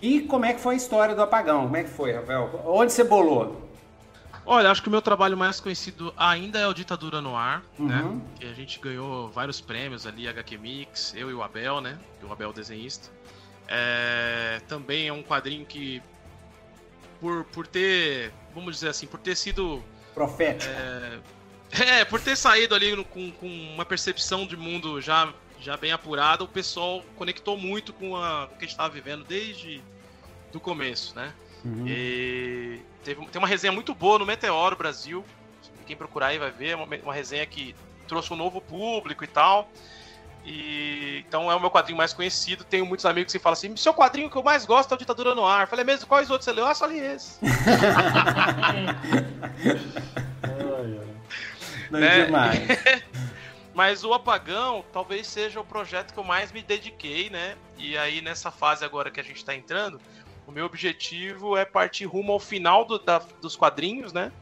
E 0.00 0.20
como 0.22 0.44
é 0.44 0.52
que 0.52 0.60
foi 0.60 0.74
a 0.74 0.76
história 0.76 1.14
do 1.14 1.22
Apagão? 1.22 1.62
Como 1.64 1.76
é 1.76 1.84
que 1.84 1.90
foi, 1.90 2.12
Rafael? 2.12 2.62
Onde 2.66 2.92
você 2.92 3.02
bolou? 3.04 3.64
Olha, 4.44 4.70
acho 4.70 4.80
que 4.82 4.88
o 4.88 4.90
meu 4.90 5.02
trabalho 5.02 5.36
mais 5.36 5.58
conhecido 5.58 6.14
ainda 6.16 6.58
é 6.60 6.66
o 6.68 6.72
Ditadura 6.74 7.20
no 7.20 7.34
Ar, 7.34 7.64
Uhum. 7.78 7.86
né? 7.86 8.20
Que 8.38 8.46
a 8.46 8.52
gente 8.54 8.78
ganhou 8.78 9.28
vários 9.30 9.60
prêmios 9.60 10.06
ali, 10.06 10.28
HQ 10.28 10.56
Mix, 10.58 11.14
eu 11.16 11.30
e 11.30 11.34
o 11.34 11.42
Abel, 11.42 11.80
né? 11.80 11.98
O 12.22 12.32
Abel 12.32 12.50
é 12.50 12.52
desenhista. 12.52 13.08
É, 13.66 14.60
também 14.68 15.08
é 15.08 15.12
um 15.12 15.22
quadrinho 15.22 15.66
que, 15.66 16.00
por, 17.20 17.44
por 17.46 17.66
ter, 17.66 18.32
vamos 18.54 18.74
dizer 18.76 18.90
assim, 18.90 19.06
por 19.08 19.18
ter 19.18 19.34
sido 19.34 19.82
Profético. 20.14 20.72
É, 21.72 22.04
por 22.06 22.20
ter 22.20 22.36
saído 22.36 22.74
ali 22.74 22.94
no- 22.94 23.04
com, 23.04 23.32
com 23.32 23.46
uma 23.74 23.84
percepção 23.84 24.46
de 24.46 24.56
mundo 24.56 25.00
já, 25.00 25.32
já 25.60 25.76
bem 25.76 25.92
apurada, 25.92 26.44
o 26.44 26.48
pessoal 26.48 27.02
conectou 27.16 27.56
muito 27.56 27.92
com, 27.92 28.16
a, 28.16 28.46
com 28.48 28.54
o 28.54 28.58
que 28.58 28.64
a 28.64 28.66
gente 28.66 28.70
estava 28.70 28.92
vivendo 28.92 29.24
desde 29.24 29.82
do 30.52 30.60
começo, 30.60 31.14
né? 31.14 31.32
Uhum. 31.64 31.84
E 31.86 32.80
teve, 33.02 33.26
tem 33.26 33.38
uma 33.38 33.48
resenha 33.48 33.72
muito 33.72 33.94
boa 33.94 34.18
no 34.18 34.26
Meteoro 34.26 34.76
Brasil. 34.76 35.24
Quem 35.86 35.96
procurar 35.96 36.28
aí 36.28 36.38
vai 36.38 36.50
ver, 36.50 36.70
é 36.70 36.76
uma, 36.76 36.86
uma 37.02 37.14
resenha 37.14 37.46
que 37.46 37.74
trouxe 38.08 38.32
um 38.32 38.36
novo 38.36 38.60
público 38.60 39.24
e 39.24 39.26
tal. 39.26 39.70
E 40.44 41.24
então 41.26 41.50
é 41.50 41.56
o 41.56 41.60
meu 41.60 41.70
quadrinho 41.70 41.98
mais 41.98 42.12
conhecido. 42.12 42.62
Tenho 42.62 42.86
muitos 42.86 43.04
amigos 43.04 43.32
que 43.32 43.38
falam 43.38 43.54
assim: 43.54 43.76
seu 43.76 43.92
quadrinho 43.92 44.30
que 44.30 44.36
eu 44.36 44.44
mais 44.44 44.64
gosto 44.64 44.92
é 44.92 44.94
o 44.94 44.98
Ditadura 44.98 45.34
no 45.34 45.44
Ar. 45.44 45.62
Eu 45.62 45.66
falei, 45.66 45.84
mesmo, 45.84 46.06
quais 46.06 46.30
outros 46.30 46.44
você 46.44 46.52
leu? 46.52 46.64
Ah, 46.66 46.74
só 46.74 46.86
li 46.86 47.00
esse. 47.00 47.38
Não 51.90 52.00
né? 52.00 52.26
demais. 52.26 52.60
Mas 53.76 54.04
o 54.04 54.14
Apagão 54.14 54.82
talvez 54.90 55.26
seja 55.26 55.60
o 55.60 55.64
projeto 55.64 56.14
que 56.14 56.18
eu 56.18 56.24
mais 56.24 56.50
me 56.50 56.62
dediquei, 56.62 57.28
né? 57.28 57.58
E 57.76 57.94
aí, 57.98 58.22
nessa 58.22 58.50
fase 58.50 58.82
agora 58.86 59.10
que 59.10 59.20
a 59.20 59.22
gente 59.22 59.44
tá 59.44 59.54
entrando, 59.54 60.00
o 60.46 60.50
meu 60.50 60.64
objetivo 60.64 61.58
é 61.58 61.62
partir 61.66 62.06
rumo 62.06 62.32
ao 62.32 62.40
final 62.40 62.86
do- 62.86 62.98
da- 62.98 63.18
dos 63.42 63.54
quadrinhos, 63.54 64.14
né? 64.14 64.32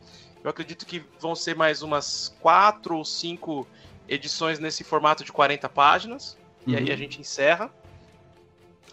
Eu 0.44 0.50
acredito 0.50 0.86
que 0.86 1.04
vão 1.18 1.34
ser 1.34 1.56
mais 1.56 1.82
umas 1.82 2.32
quatro 2.40 2.96
ou 2.96 3.04
cinco 3.04 3.66
edições 4.08 4.60
nesse 4.60 4.84
formato 4.84 5.24
de 5.24 5.32
40 5.32 5.68
páginas. 5.68 6.38
E 6.64 6.76
aí 6.76 6.84
Uhum. 6.86 6.92
a 6.92 6.96
gente 6.96 7.20
encerra. 7.20 7.74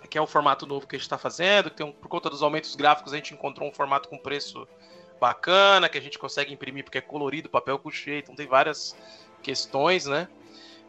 Que 0.10 0.18
é 0.18 0.22
o 0.22 0.26
formato 0.26 0.66
novo 0.66 0.88
que 0.88 0.96
a 0.96 0.98
gente 0.98 1.06
está 1.06 1.20
fazendo. 1.20 1.70
Que 1.70 1.78
tem 1.78 1.86
um- 1.86 1.92
por 1.92 2.08
conta 2.08 2.32
dos 2.32 2.42
aumentos 2.42 2.76
gráficos, 2.76 3.14
a 3.14 3.16
gente 3.16 3.32
encontrou 3.32 3.70
um 3.70 3.72
formato 3.72 4.10
com 4.10 4.18
preço 4.18 4.68
bacana, 5.20 5.88
que 5.88 6.00
a 6.00 6.02
gente 6.02 6.18
consegue 6.18 6.52
imprimir 6.52 6.84
porque 6.84 6.98
é 6.98 7.02
colorido, 7.02 7.48
papel 7.48 7.78
couché, 7.78 8.18
então 8.18 8.34
tem 8.34 8.48
várias 8.48 8.96
questões, 9.42 10.06
né? 10.06 10.28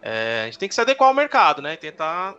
É, 0.00 0.42
a 0.42 0.44
gente 0.46 0.58
tem 0.58 0.68
que 0.68 0.74
se 0.74 0.80
adequar 0.80 1.08
ao 1.08 1.14
mercado, 1.14 1.62
né? 1.62 1.76
Tentar. 1.76 2.36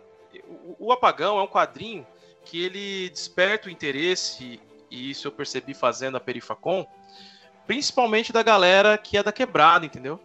O, 0.78 0.86
o 0.86 0.92
Apagão 0.92 1.38
é 1.38 1.42
um 1.42 1.46
quadrinho 1.46 2.06
que 2.44 2.62
ele 2.62 3.08
desperta 3.10 3.68
o 3.68 3.70
interesse, 3.70 4.60
e 4.90 5.10
isso 5.10 5.26
eu 5.26 5.32
percebi 5.32 5.72
fazendo 5.74 6.16
a 6.16 6.20
Perifacom, 6.20 6.86
principalmente 7.66 8.32
da 8.32 8.42
galera 8.42 8.98
que 8.98 9.16
é 9.16 9.22
da 9.22 9.32
quebrada, 9.32 9.86
entendeu? 9.86 10.20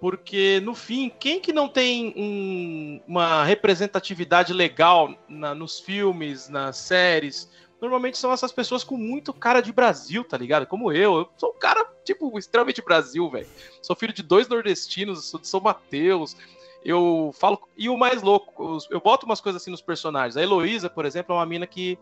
Porque, 0.00 0.60
no 0.62 0.74
fim, 0.74 1.10
quem 1.10 1.40
que 1.40 1.52
não 1.52 1.68
tem 1.68 2.12
um- 2.16 3.00
uma 3.06 3.44
representatividade 3.44 4.52
legal 4.52 5.14
na- 5.28 5.54
nos 5.54 5.80
filmes, 5.80 6.48
nas 6.48 6.76
séries? 6.76 7.50
Normalmente 7.86 8.18
são 8.18 8.32
essas 8.32 8.50
pessoas 8.50 8.82
com 8.82 8.96
muito 8.96 9.32
cara 9.32 9.60
de 9.60 9.72
Brasil, 9.72 10.24
tá 10.24 10.36
ligado? 10.36 10.66
Como 10.66 10.90
eu. 10.90 11.18
Eu 11.18 11.28
sou 11.36 11.50
um 11.50 11.58
cara, 11.58 11.84
tipo, 12.04 12.36
extremamente 12.36 12.82
Brasil, 12.82 13.30
velho. 13.30 13.46
Sou 13.80 13.94
filho 13.94 14.12
de 14.12 14.24
dois 14.24 14.48
nordestinos, 14.48 15.24
sou 15.26 15.38
de 15.38 15.46
São 15.46 15.60
Mateus. 15.60 16.36
Eu 16.84 17.32
falo. 17.38 17.60
E 17.76 17.88
o 17.88 17.96
mais 17.96 18.22
louco, 18.22 18.78
eu 18.90 19.00
boto 19.00 19.24
umas 19.24 19.40
coisas 19.40 19.62
assim 19.62 19.70
nos 19.70 19.80
personagens. 19.80 20.36
A 20.36 20.42
Heloísa, 20.42 20.90
por 20.90 21.04
exemplo, 21.06 21.32
é 21.32 21.38
uma 21.38 21.46
mina 21.46 21.64
que 21.66 21.96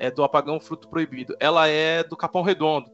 é 0.00 0.10
do 0.10 0.24
Apagão 0.24 0.58
Fruto 0.58 0.88
Proibido. 0.88 1.36
Ela 1.38 1.68
é 1.68 2.02
do 2.02 2.16
Capão 2.16 2.42
Redondo. 2.42 2.90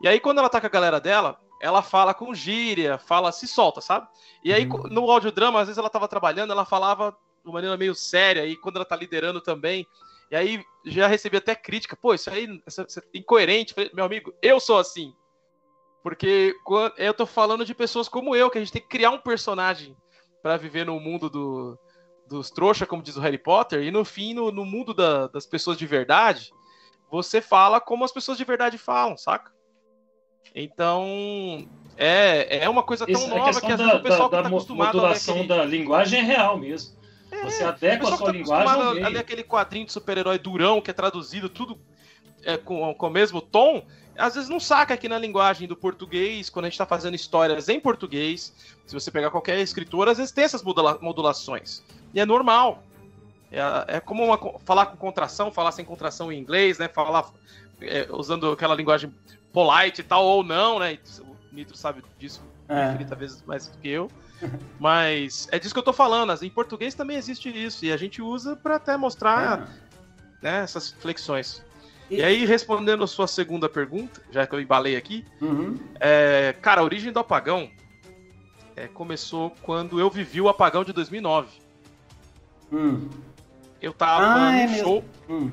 E 0.00 0.06
aí, 0.06 0.20
quando 0.20 0.38
ela 0.38 0.48
tá 0.48 0.60
com 0.60 0.66
a 0.66 0.70
galera 0.70 1.00
dela, 1.00 1.36
ela 1.60 1.82
fala 1.82 2.14
com 2.14 2.32
gíria, 2.32 2.96
fala, 2.96 3.32
se 3.32 3.48
solta, 3.48 3.80
sabe? 3.80 4.06
E 4.44 4.52
aí, 4.52 4.66
Uhum. 4.66 4.84
no 4.88 5.10
audiodrama, 5.10 5.60
às 5.60 5.66
vezes 5.66 5.78
ela 5.78 5.90
tava 5.90 6.06
trabalhando, 6.06 6.52
ela 6.52 6.64
falava 6.64 7.10
de 7.42 7.48
uma 7.48 7.54
maneira 7.54 7.76
meio 7.76 7.94
séria, 7.94 8.46
e 8.46 8.56
quando 8.56 8.76
ela 8.76 8.84
tá 8.84 8.94
liderando 8.94 9.40
também. 9.40 9.86
E 10.32 10.34
aí, 10.34 10.64
já 10.86 11.06
recebi 11.06 11.36
até 11.36 11.54
crítica, 11.54 11.94
pô, 11.94 12.14
isso 12.14 12.30
aí 12.30 12.48
isso, 12.66 12.82
isso 12.88 12.98
é 13.00 13.02
incoerente. 13.18 13.74
Falei, 13.74 13.90
meu 13.92 14.02
amigo, 14.06 14.32
eu 14.40 14.58
sou 14.58 14.78
assim. 14.78 15.14
Porque 16.02 16.54
quan- 16.64 16.90
eu 16.96 17.12
tô 17.12 17.26
falando 17.26 17.66
de 17.66 17.74
pessoas 17.74 18.08
como 18.08 18.34
eu, 18.34 18.48
que 18.48 18.56
a 18.56 18.60
gente 18.62 18.72
tem 18.72 18.80
que 18.80 18.88
criar 18.88 19.10
um 19.10 19.18
personagem 19.18 19.94
para 20.42 20.56
viver 20.56 20.86
no 20.86 20.98
mundo 20.98 21.28
do, 21.28 21.78
dos 22.26 22.50
trouxa, 22.50 22.86
como 22.86 23.02
diz 23.02 23.14
o 23.18 23.20
Harry 23.20 23.36
Potter, 23.36 23.82
e 23.82 23.90
no 23.90 24.06
fim, 24.06 24.32
no, 24.32 24.50
no 24.50 24.64
mundo 24.64 24.94
da, 24.94 25.26
das 25.26 25.44
pessoas 25.44 25.76
de 25.76 25.86
verdade, 25.86 26.50
você 27.10 27.42
fala 27.42 27.78
como 27.78 28.02
as 28.02 28.10
pessoas 28.10 28.38
de 28.38 28.44
verdade 28.44 28.78
falam, 28.78 29.18
saca? 29.18 29.52
Então, 30.54 31.68
é, 31.94 32.64
é 32.64 32.68
uma 32.70 32.82
coisa 32.82 33.06
tão 33.06 33.22
a 33.26 33.28
nova 33.28 33.60
que 33.60 33.70
às 33.70 33.78
da, 33.78 33.84
vezes 33.84 34.00
o 34.00 34.02
pessoal 34.02 34.30
da- 34.30 34.36
que 34.38 34.42
da 34.42 34.48
tá 34.48 34.48
acostumado 34.48 34.88
a 34.88 34.92
ler 34.92 35.08
modulação 35.08 35.34
aquele... 35.34 35.48
da 35.48 35.64
linguagem 35.66 36.20
é 36.20 36.22
real 36.22 36.56
mesmo. 36.58 37.01
Você 37.44 37.64
adequa 37.64 38.08
a 38.08 38.16
sua 38.16 38.26
tá 38.26 38.32
linguagem 38.32 38.66
ao 38.66 38.70
acostumado 38.72 38.90
a 38.90 38.92
ler 38.92 39.04
meio. 39.10 39.20
aquele 39.20 39.42
quadrinho 39.42 39.86
de 39.86 39.92
super-herói 39.92 40.38
durão, 40.38 40.80
que 40.80 40.90
é 40.90 40.94
traduzido 40.94 41.48
tudo 41.48 41.78
é, 42.44 42.56
com, 42.56 42.92
com 42.94 43.06
o 43.06 43.10
mesmo 43.10 43.40
tom, 43.40 43.84
às 44.16 44.34
vezes 44.34 44.48
não 44.50 44.60
saca 44.60 44.94
aqui 44.94 45.08
na 45.08 45.18
linguagem 45.18 45.66
do 45.66 45.74
português, 45.76 46.50
quando 46.50 46.66
a 46.66 46.68
gente 46.68 46.78
tá 46.78 46.84
fazendo 46.86 47.14
histórias 47.14 47.68
em 47.68 47.80
português, 47.80 48.52
se 48.86 48.94
você 48.94 49.10
pegar 49.10 49.30
qualquer 49.30 49.58
escritor, 49.60 50.08
às 50.08 50.18
vezes 50.18 50.32
tem 50.32 50.44
essas 50.44 50.62
modula- 50.62 50.98
modulações. 51.00 51.82
E 52.12 52.20
é 52.20 52.26
normal. 52.26 52.82
É, 53.50 53.96
é 53.96 54.00
como 54.00 54.24
uma 54.24 54.38
falar 54.64 54.86
com 54.86 54.96
contração, 54.96 55.50
falar 55.50 55.72
sem 55.72 55.84
contração 55.84 56.30
em 56.32 56.38
inglês, 56.38 56.78
né? 56.78 56.88
Falar 56.88 57.30
é, 57.80 58.06
usando 58.10 58.50
aquela 58.50 58.74
linguagem 58.74 59.12
polite 59.52 60.00
e 60.00 60.04
tal, 60.04 60.24
ou 60.24 60.42
não, 60.42 60.78
né? 60.78 60.98
O 61.20 61.36
Nitro 61.54 61.76
sabe 61.76 62.02
disso 62.18 62.40
É. 62.68 62.88
infinita 62.88 63.14
vezes 63.14 63.42
mais 63.44 63.66
do 63.66 63.78
que 63.78 63.88
eu. 63.88 64.10
Mas 64.78 65.48
é 65.50 65.58
disso 65.58 65.72
que 65.74 65.78
eu 65.78 65.84
tô 65.84 65.92
falando. 65.92 66.32
Em 66.44 66.50
português 66.50 66.94
também 66.94 67.16
existe 67.16 67.48
isso. 67.48 67.84
E 67.84 67.92
a 67.92 67.96
gente 67.96 68.20
usa 68.22 68.56
para 68.56 68.76
até 68.76 68.96
mostrar 68.96 69.68
né, 70.42 70.60
essas 70.62 70.90
flexões. 70.92 71.62
E... 72.10 72.16
E- 72.16 72.22
aí, 72.22 72.44
respondendo 72.44 73.04
a 73.04 73.06
sua 73.06 73.26
segunda 73.26 73.68
pergunta, 73.68 74.20
já 74.30 74.46
que 74.46 74.54
eu 74.54 74.60
embalei 74.60 74.96
aqui, 74.96 75.24
Uhum. 75.40 75.78
é, 76.00 76.54
cara, 76.60 76.80
a 76.80 76.84
origem 76.84 77.12
do 77.12 77.18
apagão 77.20 77.70
é, 78.76 78.88
começou 78.88 79.50
quando 79.62 79.98
eu 80.00 80.10
vivi 80.10 80.40
o 80.40 80.48
apagão 80.48 80.82
de 80.84 80.92
2009. 80.92 81.48
Hum. 82.72 83.08
Eu 83.80 83.92
tava 83.92 84.24
Ah, 84.46 84.56
é 84.56 84.66
num 84.66 84.70
mesmo. 84.72 84.84
show. 84.84 85.04
Hum. 85.28 85.50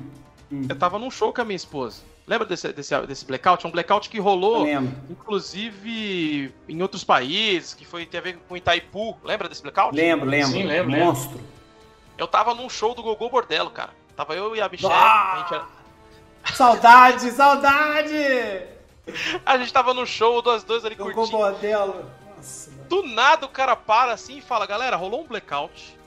Hum. 0.52 0.62
Eu 0.68 0.76
tava 0.76 0.98
num 0.98 1.10
show 1.10 1.32
com 1.32 1.40
a 1.40 1.44
minha 1.44 1.56
esposa. 1.56 2.02
Lembra 2.30 2.46
desse, 2.46 2.72
desse, 2.72 2.96
desse 3.08 3.24
blackout? 3.24 3.66
É 3.66 3.68
um 3.68 3.72
blackout 3.72 4.08
que 4.08 4.20
rolou, 4.20 4.64
inclusive, 5.10 6.54
em 6.68 6.80
outros 6.80 7.02
países, 7.02 7.74
que 7.74 7.84
foi, 7.84 8.06
tem 8.06 8.20
a 8.20 8.22
ver 8.22 8.38
com 8.48 8.56
Itaipu. 8.56 9.18
Lembra 9.24 9.48
desse 9.48 9.60
blackout? 9.60 9.96
Lembro, 9.96 10.28
lembro. 10.30 10.52
Sim, 10.52 10.62
lembro, 10.62 10.92
lembro. 10.92 11.06
Monstro. 11.06 11.40
Eu 12.16 12.28
tava 12.28 12.54
num 12.54 12.70
show 12.70 12.94
do 12.94 13.02
Gogô 13.02 13.28
Bordello, 13.28 13.68
cara. 13.72 13.90
Tava 14.14 14.36
eu 14.36 14.54
e 14.54 14.60
a 14.60 14.68
Michelle. 14.68 14.94
Ah! 14.94 15.32
A, 15.32 15.38
gente 15.38 15.54
era- 15.54 15.66
Saudade, 16.54 17.30
saudade! 17.32 18.62
a 19.44 19.58
gente 19.58 19.72
tava 19.72 19.92
no 19.92 20.06
show, 20.06 20.40
dos 20.40 20.62
dois 20.62 20.84
ali 20.84 20.94
Jogou 20.94 21.12
curtindo. 21.12 21.36
bordelo. 21.36 22.06
Nossa, 22.36 22.70
mano. 22.70 22.84
Do 22.84 23.02
nada 23.02 23.44
o 23.44 23.48
cara 23.48 23.74
para 23.74 24.12
assim 24.12 24.38
e 24.38 24.40
fala: 24.40 24.66
Galera, 24.66 24.94
rolou 24.94 25.22
um 25.22 25.26
blackout. 25.26 25.98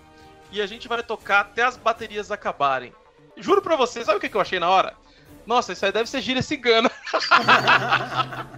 E 0.54 0.62
a 0.62 0.66
gente 0.68 0.88
vai 0.88 1.04
tocar 1.04 1.42
até 1.42 1.64
as 1.64 1.76
baterias 1.76 2.32
acabarem. 2.32 2.94
Juro 3.36 3.62
pra 3.62 3.76
vocês, 3.76 4.06
sabe 4.06 4.20
o 4.20 4.22
que 4.22 4.34
eu 4.34 4.40
achei 4.40 4.58
na 4.58 4.70
hora? 4.70 5.03
Nossa, 5.46 5.74
isso 5.74 5.86
aí 5.86 5.92
deve 5.92 6.10
ser 6.10 6.22
gíria 6.22 6.42
cigana. 6.42 6.90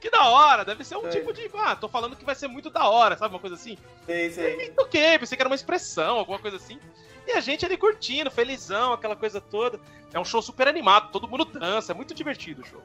que 0.00 0.10
da 0.10 0.24
hora, 0.28 0.64
deve 0.64 0.84
ser 0.84 0.96
um 0.96 1.06
É. 1.06 1.10
tipo 1.10 1.32
de. 1.32 1.50
Ah, 1.54 1.76
tô 1.76 1.88
falando 1.88 2.16
que 2.16 2.24
vai 2.24 2.34
ser 2.34 2.48
muito 2.48 2.70
da 2.70 2.88
hora, 2.88 3.16
sabe? 3.16 3.34
Uma 3.34 3.40
coisa 3.40 3.56
assim. 3.56 3.76
Sei, 4.06 4.30
sei. 4.30 4.70
toquei, 4.70 5.18
pensei 5.18 5.36
que 5.36 5.42
era 5.42 5.48
uma 5.48 5.54
expressão, 5.54 6.18
alguma 6.18 6.38
coisa 6.38 6.56
assim. 6.56 6.78
E 7.26 7.32
a 7.32 7.40
gente 7.40 7.64
ali 7.64 7.76
curtindo, 7.76 8.30
felizão, 8.30 8.92
aquela 8.92 9.14
coisa 9.14 9.40
toda. 9.40 9.78
É 10.12 10.18
um 10.18 10.24
show 10.24 10.42
super 10.42 10.66
animado, 10.68 11.10
todo 11.12 11.28
mundo 11.28 11.44
dança, 11.44 11.92
é 11.92 11.94
muito 11.94 12.14
divertido 12.14 12.62
o 12.62 12.66
show. 12.66 12.82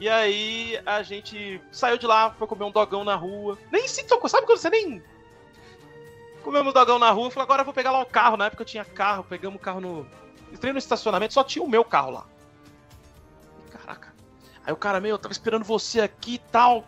E 0.00 0.08
aí 0.08 0.80
a 0.86 1.02
gente 1.02 1.60
saiu 1.72 1.98
de 1.98 2.06
lá, 2.06 2.30
foi 2.30 2.46
comer 2.46 2.64
um 2.64 2.70
dogão 2.70 3.04
na 3.04 3.14
rua. 3.14 3.58
Nem 3.70 3.86
se 3.88 4.04
tocou, 4.04 4.28
sabe 4.28 4.46
quando 4.46 4.58
você 4.58 4.70
nem. 4.70 5.02
Comemos 6.42 6.70
um 6.70 6.74
dogão 6.74 6.98
na 6.98 7.10
rua, 7.10 7.30
falei, 7.30 7.44
agora 7.44 7.60
eu 7.62 7.64
vou 7.64 7.74
pegar 7.74 7.90
lá 7.90 8.00
o 8.00 8.06
carro. 8.06 8.36
Na 8.36 8.46
época 8.46 8.62
eu 8.62 8.66
tinha 8.66 8.84
carro, 8.84 9.24
pegamos 9.24 9.56
o 9.60 9.62
carro 9.62 9.80
no. 9.80 10.06
Entrei 10.52 10.72
no 10.72 10.78
estacionamento, 10.78 11.34
só 11.34 11.44
tinha 11.44 11.62
o 11.62 11.68
meu 11.68 11.84
carro 11.84 12.10
lá. 12.10 12.26
Aí 14.68 14.72
o 14.74 14.76
cara, 14.76 15.00
meu, 15.00 15.12
eu 15.12 15.18
tava 15.18 15.32
esperando 15.32 15.64
você 15.64 15.98
aqui 15.98 16.34
e 16.34 16.38
tal. 16.38 16.84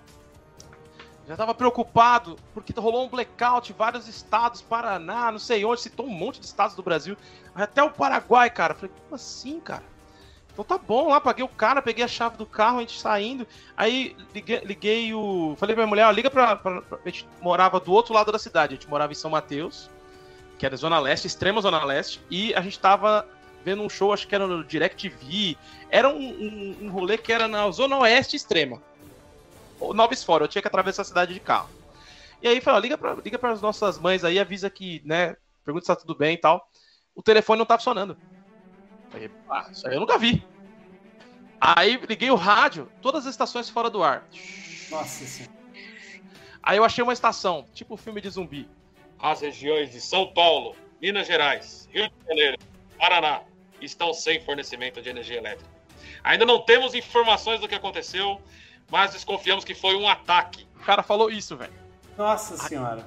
Já 1.26 1.34
tava 1.34 1.54
preocupado, 1.54 2.36
porque 2.52 2.78
rolou 2.78 3.06
um 3.06 3.08
blackout 3.08 3.72
em 3.72 3.74
vários 3.74 4.06
estados, 4.06 4.60
Paraná, 4.60 5.32
não 5.32 5.38
sei 5.38 5.64
onde, 5.64 5.80
citou 5.80 6.04
um 6.04 6.10
monte 6.10 6.40
de 6.40 6.44
estados 6.44 6.76
do 6.76 6.82
Brasil, 6.82 7.16
até 7.54 7.82
o 7.82 7.90
Paraguai, 7.90 8.50
cara. 8.50 8.74
Falei, 8.74 8.90
como 9.04 9.14
assim, 9.14 9.60
cara? 9.60 9.82
Então 10.52 10.62
tá 10.62 10.76
bom 10.76 11.08
lá, 11.08 11.22
paguei 11.22 11.42
o 11.42 11.48
cara, 11.48 11.80
peguei 11.80 12.04
a 12.04 12.08
chave 12.08 12.36
do 12.36 12.44
carro, 12.44 12.78
a 12.78 12.80
gente 12.82 13.00
saindo. 13.00 13.46
Aí 13.74 14.14
liguei, 14.34 14.60
liguei 14.60 15.14
o. 15.14 15.54
Falei 15.56 15.74
pra 15.74 15.84
minha 15.84 15.88
mulher, 15.90 16.06
ó, 16.06 16.10
liga 16.10 16.30
pra, 16.30 16.56
pra- 16.56 16.82
A 17.02 17.08
gente 17.08 17.26
morava 17.40 17.80
do 17.80 17.92
outro 17.92 18.12
lado 18.12 18.30
da 18.30 18.38
cidade, 18.38 18.74
a 18.74 18.76
gente 18.76 18.90
morava 18.90 19.10
em 19.10 19.16
São 19.16 19.30
Mateus, 19.30 19.88
que 20.58 20.66
era 20.66 20.76
Zona 20.76 20.98
Leste, 20.98 21.26
extrema 21.26 21.62
Zona 21.62 21.82
Leste, 21.82 22.20
e 22.30 22.52
a 22.54 22.60
gente 22.60 22.78
tava 22.78 23.26
vendo 23.64 23.82
um 23.82 23.88
show, 23.88 24.12
acho 24.12 24.26
que 24.26 24.34
era 24.34 24.46
no 24.46 24.64
DirecTV. 24.64 25.56
Era 25.90 26.08
um, 26.08 26.18
um, 26.18 26.76
um 26.82 26.90
rolê 26.90 27.18
que 27.18 27.32
era 27.32 27.46
na 27.46 27.70
Zona 27.70 27.98
Oeste 27.98 28.36
extrema. 28.36 28.82
Ou 29.78 29.94
Nova 29.94 30.12
Esfora, 30.12 30.44
eu 30.44 30.48
tinha 30.48 30.62
que 30.62 30.68
atravessar 30.68 31.02
a 31.02 31.06
cidade 31.06 31.34
de 31.34 31.40
carro. 31.40 31.68
E 32.42 32.48
aí 32.48 32.60
falou, 32.60 32.80
liga 32.80 32.96
para 32.96 33.14
liga 33.14 33.38
as 33.48 33.60
nossas 33.60 33.98
mães 33.98 34.24
aí, 34.24 34.38
avisa 34.38 34.70
que, 34.70 35.02
né, 35.04 35.36
pergunta 35.64 35.84
se 35.84 35.88
tá 35.88 35.96
tudo 35.96 36.14
bem 36.14 36.34
e 36.34 36.38
tal. 36.38 36.66
O 37.14 37.22
telefone 37.22 37.58
não 37.58 37.66
tava 37.66 37.78
funcionando. 37.78 38.16
Aí, 39.12 39.30
ah, 39.48 39.68
isso 39.70 39.86
aí 39.86 39.94
eu 39.94 40.00
nunca 40.00 40.18
vi. 40.18 40.44
Aí 41.60 41.96
liguei 42.08 42.30
o 42.30 42.36
rádio, 42.36 42.90
todas 43.02 43.26
as 43.26 43.34
estações 43.34 43.68
fora 43.68 43.90
do 43.90 44.02
ar. 44.02 44.26
Nossa 44.90 45.24
senhora. 45.24 45.60
Aí 46.62 46.76
eu 46.76 46.84
achei 46.84 47.02
uma 47.02 47.12
estação, 47.12 47.66
tipo 47.74 47.96
filme 47.96 48.20
de 48.20 48.30
zumbi. 48.30 48.68
As 49.18 49.40
regiões 49.40 49.90
de 49.90 50.00
São 50.00 50.32
Paulo, 50.32 50.74
Minas 51.00 51.26
Gerais, 51.26 51.88
Rio 51.92 52.08
de 52.08 52.26
Janeiro, 52.26 52.58
Paraná 52.98 53.42
estão 53.80 54.12
sem 54.12 54.40
fornecimento 54.40 55.00
de 55.00 55.08
energia 55.08 55.38
elétrica. 55.38 55.70
Ainda 56.22 56.44
não 56.44 56.60
temos 56.60 56.94
informações 56.94 57.60
do 57.60 57.68
que 57.68 57.74
aconteceu, 57.74 58.40
mas 58.90 59.12
desconfiamos 59.12 59.64
que 59.64 59.74
foi 59.74 59.94
um 59.94 60.08
ataque. 60.08 60.66
O 60.76 60.84
cara 60.84 61.02
falou 61.02 61.30
isso, 61.30 61.56
velho. 61.56 61.72
Nossa 62.16 62.56
senhora. 62.56 63.04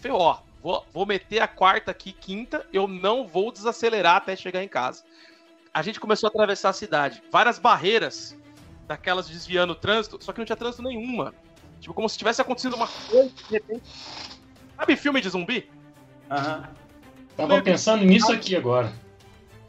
Falei, 0.00 0.16
ó, 0.16 0.38
vou, 0.62 0.84
vou 0.92 1.06
meter 1.06 1.40
a 1.40 1.48
quarta 1.48 1.90
aqui, 1.90 2.12
quinta, 2.12 2.66
eu 2.72 2.86
não 2.86 3.26
vou 3.26 3.50
desacelerar 3.50 4.16
até 4.16 4.36
chegar 4.36 4.62
em 4.62 4.68
casa. 4.68 5.02
A 5.72 5.82
gente 5.82 5.98
começou 5.98 6.28
a 6.28 6.30
atravessar 6.30 6.70
a 6.70 6.74
cidade. 6.74 7.22
Várias 7.32 7.58
barreiras, 7.58 8.36
daquelas 8.86 9.28
desviando 9.28 9.72
o 9.72 9.76
trânsito, 9.76 10.22
só 10.22 10.32
que 10.32 10.38
não 10.38 10.44
tinha 10.44 10.56
trânsito 10.56 10.82
nenhuma. 10.82 11.34
Tipo, 11.80 11.94
como 11.94 12.08
se 12.08 12.16
tivesse 12.16 12.40
acontecido 12.40 12.76
uma 12.76 12.88
coisa, 12.88 13.30
de 13.30 13.52
repente. 13.52 13.82
Sabe 14.76 14.96
filme 14.96 15.20
de 15.20 15.28
zumbi? 15.28 15.70
Aham. 16.30 16.68
Tava 17.36 17.62
pensando 17.62 18.04
nisso 18.04 18.32
aqui 18.32 18.54
agora. 18.54 18.92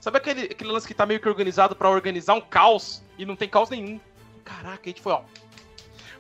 Sabe 0.06 0.20
aquele, 0.20 0.44
aquele 0.44 0.70
lance 0.70 0.88
que 0.88 0.94
tá 0.94 1.04
meio 1.04 1.20
que 1.20 1.28
organizado 1.28 1.76
pra 1.76 1.90
organizar 1.90 2.36
um 2.36 2.42
caos 2.42 3.02
e 3.18 3.26
não 3.26 3.36
tem 3.36 3.50
caos 3.50 3.72
nenhum? 3.72 4.00
Caraca, 4.44 4.82
a 4.84 4.88
gente 4.88 5.02
foi, 5.02 5.12
ó. 5.12 5.24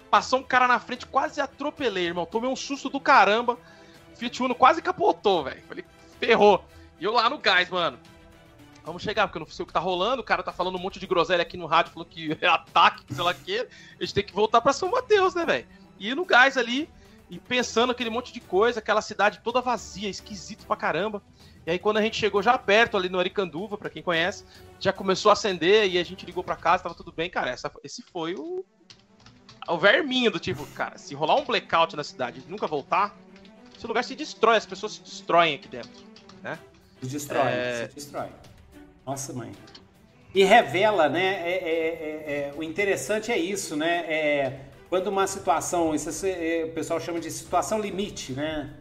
Passou 0.09 0.39
um 0.39 0.43
cara 0.43 0.67
na 0.67 0.79
frente, 0.79 1.05
quase 1.05 1.39
atropelei, 1.39 2.07
irmão. 2.07 2.25
Tomei 2.25 2.49
um 2.49 2.55
susto 2.55 2.89
do 2.89 2.99
caramba. 2.99 3.59
Fiat 4.15 4.41
Uno 4.41 4.55
quase 4.55 4.81
capotou, 4.81 5.43
velho. 5.43 5.61
Falei, 5.67 5.85
ferrou. 6.19 6.65
E 6.99 7.03
eu 7.03 7.13
lá 7.13 7.29
no 7.29 7.37
gás, 7.37 7.69
mano. 7.69 7.99
Vamos 8.83 9.03
chegar, 9.03 9.27
porque 9.27 9.37
eu 9.37 9.41
não 9.41 9.47
sei 9.47 9.61
o 9.61 9.67
que 9.67 9.73
tá 9.73 9.79
rolando. 9.79 10.23
O 10.23 10.25
cara 10.25 10.41
tá 10.41 10.51
falando 10.51 10.77
um 10.77 10.81
monte 10.81 10.99
de 10.99 11.05
groselha 11.05 11.43
aqui 11.43 11.55
no 11.55 11.67
rádio, 11.67 11.93
falou 11.93 12.07
que 12.09 12.35
é 12.41 12.47
ataque, 12.47 13.03
sei 13.13 13.23
lá 13.23 13.29
o 13.29 13.35
quê. 13.35 13.67
A 13.99 14.03
gente 14.03 14.15
tem 14.15 14.23
que 14.23 14.33
voltar 14.33 14.61
pra 14.61 14.73
São 14.73 14.89
Mateus, 14.89 15.35
né, 15.35 15.45
velho? 15.45 15.67
E 15.99 16.15
no 16.15 16.25
gás 16.25 16.57
ali, 16.57 16.89
e 17.29 17.37
pensando 17.37 17.91
aquele 17.91 18.09
monte 18.09 18.33
de 18.33 18.39
coisa, 18.39 18.79
aquela 18.79 19.03
cidade 19.03 19.41
toda 19.43 19.61
vazia, 19.61 20.09
esquisito 20.09 20.65
pra 20.65 20.75
caramba. 20.75 21.21
E 21.65 21.71
aí, 21.71 21.79
quando 21.79 21.97
a 21.97 22.01
gente 22.01 22.15
chegou 22.17 22.43
já 22.43 22.57
perto 22.57 22.95
ali 22.95 23.09
no 23.09 23.17
Aricanduva, 23.19 23.77
pra 23.77 23.89
quem 23.89 24.03
conhece, 24.03 24.45
já 24.79 24.93
começou 24.93 25.29
a 25.31 25.33
acender 25.33 25.89
e 25.89 25.97
a 25.97 26.03
gente 26.03 26.25
ligou 26.25 26.43
pra 26.43 26.55
casa, 26.55 26.83
tava 26.83 26.93
tudo 26.95 27.11
bem, 27.11 27.29
cara. 27.29 27.49
Essa, 27.49 27.71
esse 27.83 28.03
foi 28.03 28.35
o. 28.35 28.63
O 29.67 29.77
verminho 29.79 30.29
do 30.29 30.39
tipo, 30.39 30.63
cara, 30.67 30.95
se 30.97 31.15
rolar 31.15 31.35
um 31.37 31.43
blackout 31.43 31.95
na 31.95 32.03
cidade 32.03 32.43
e 32.45 32.51
nunca 32.51 32.67
voltar, 32.67 33.17
esse 33.75 33.87
lugar 33.87 34.03
se 34.03 34.13
destrói, 34.13 34.57
as 34.57 34.65
pessoas 34.65 34.93
se 34.93 35.01
destroem 35.01 35.55
aqui 35.55 35.67
dentro. 35.67 36.05
Se 37.01 37.07
destrói, 37.09 37.51
É. 37.51 37.87
se 37.89 37.95
destrói. 37.95 38.29
Nossa, 39.05 39.33
mãe. 39.33 39.51
E 40.35 40.43
revela, 40.43 41.09
né? 41.09 41.49
é- 41.49 41.57
é- 41.57 41.87
é- 41.87 42.49
é- 42.49 42.53
o 42.55 42.61
interessante 42.61 43.31
é 43.31 43.37
isso, 43.37 43.75
né? 43.75 44.05
É, 44.07 44.59
quando 44.89 45.07
uma 45.07 45.25
situação, 45.25 45.95
isso 45.95 46.09
o 46.09 46.69
pessoal 46.73 46.99
chama 46.99 47.19
de 47.19 47.31
situação 47.31 47.79
limite, 47.79 48.33
né? 48.33 48.71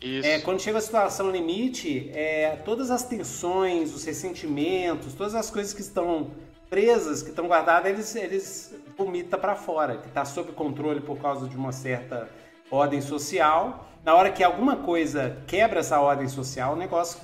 Isso. 0.00 0.28
É, 0.28 0.40
quando 0.40 0.60
chega 0.60 0.78
a 0.78 0.80
situação 0.80 1.30
limite, 1.30 2.10
é, 2.14 2.56
todas 2.64 2.90
as 2.90 3.02
tensões, 3.04 3.94
os 3.94 4.04
ressentimentos, 4.04 5.14
todas 5.14 5.34
as 5.34 5.50
coisas 5.50 5.72
que 5.72 5.80
estão 5.80 6.30
presas, 6.68 7.22
que 7.22 7.30
estão 7.30 7.46
guardadas, 7.46 7.90
eles, 7.90 8.16
eles 8.16 8.74
vomitam 8.96 9.38
para 9.38 9.54
fora, 9.54 9.96
que 9.98 10.08
está 10.08 10.24
sob 10.24 10.52
controle 10.52 11.00
por 11.00 11.18
causa 11.18 11.48
de 11.48 11.56
uma 11.56 11.72
certa 11.72 12.28
ordem 12.70 13.00
social. 13.00 13.88
Na 14.04 14.14
hora 14.14 14.30
que 14.30 14.42
alguma 14.44 14.76
coisa 14.76 15.42
quebra 15.46 15.80
essa 15.80 16.00
ordem 16.00 16.28
social, 16.28 16.74
o 16.74 16.76
negócio 16.76 17.20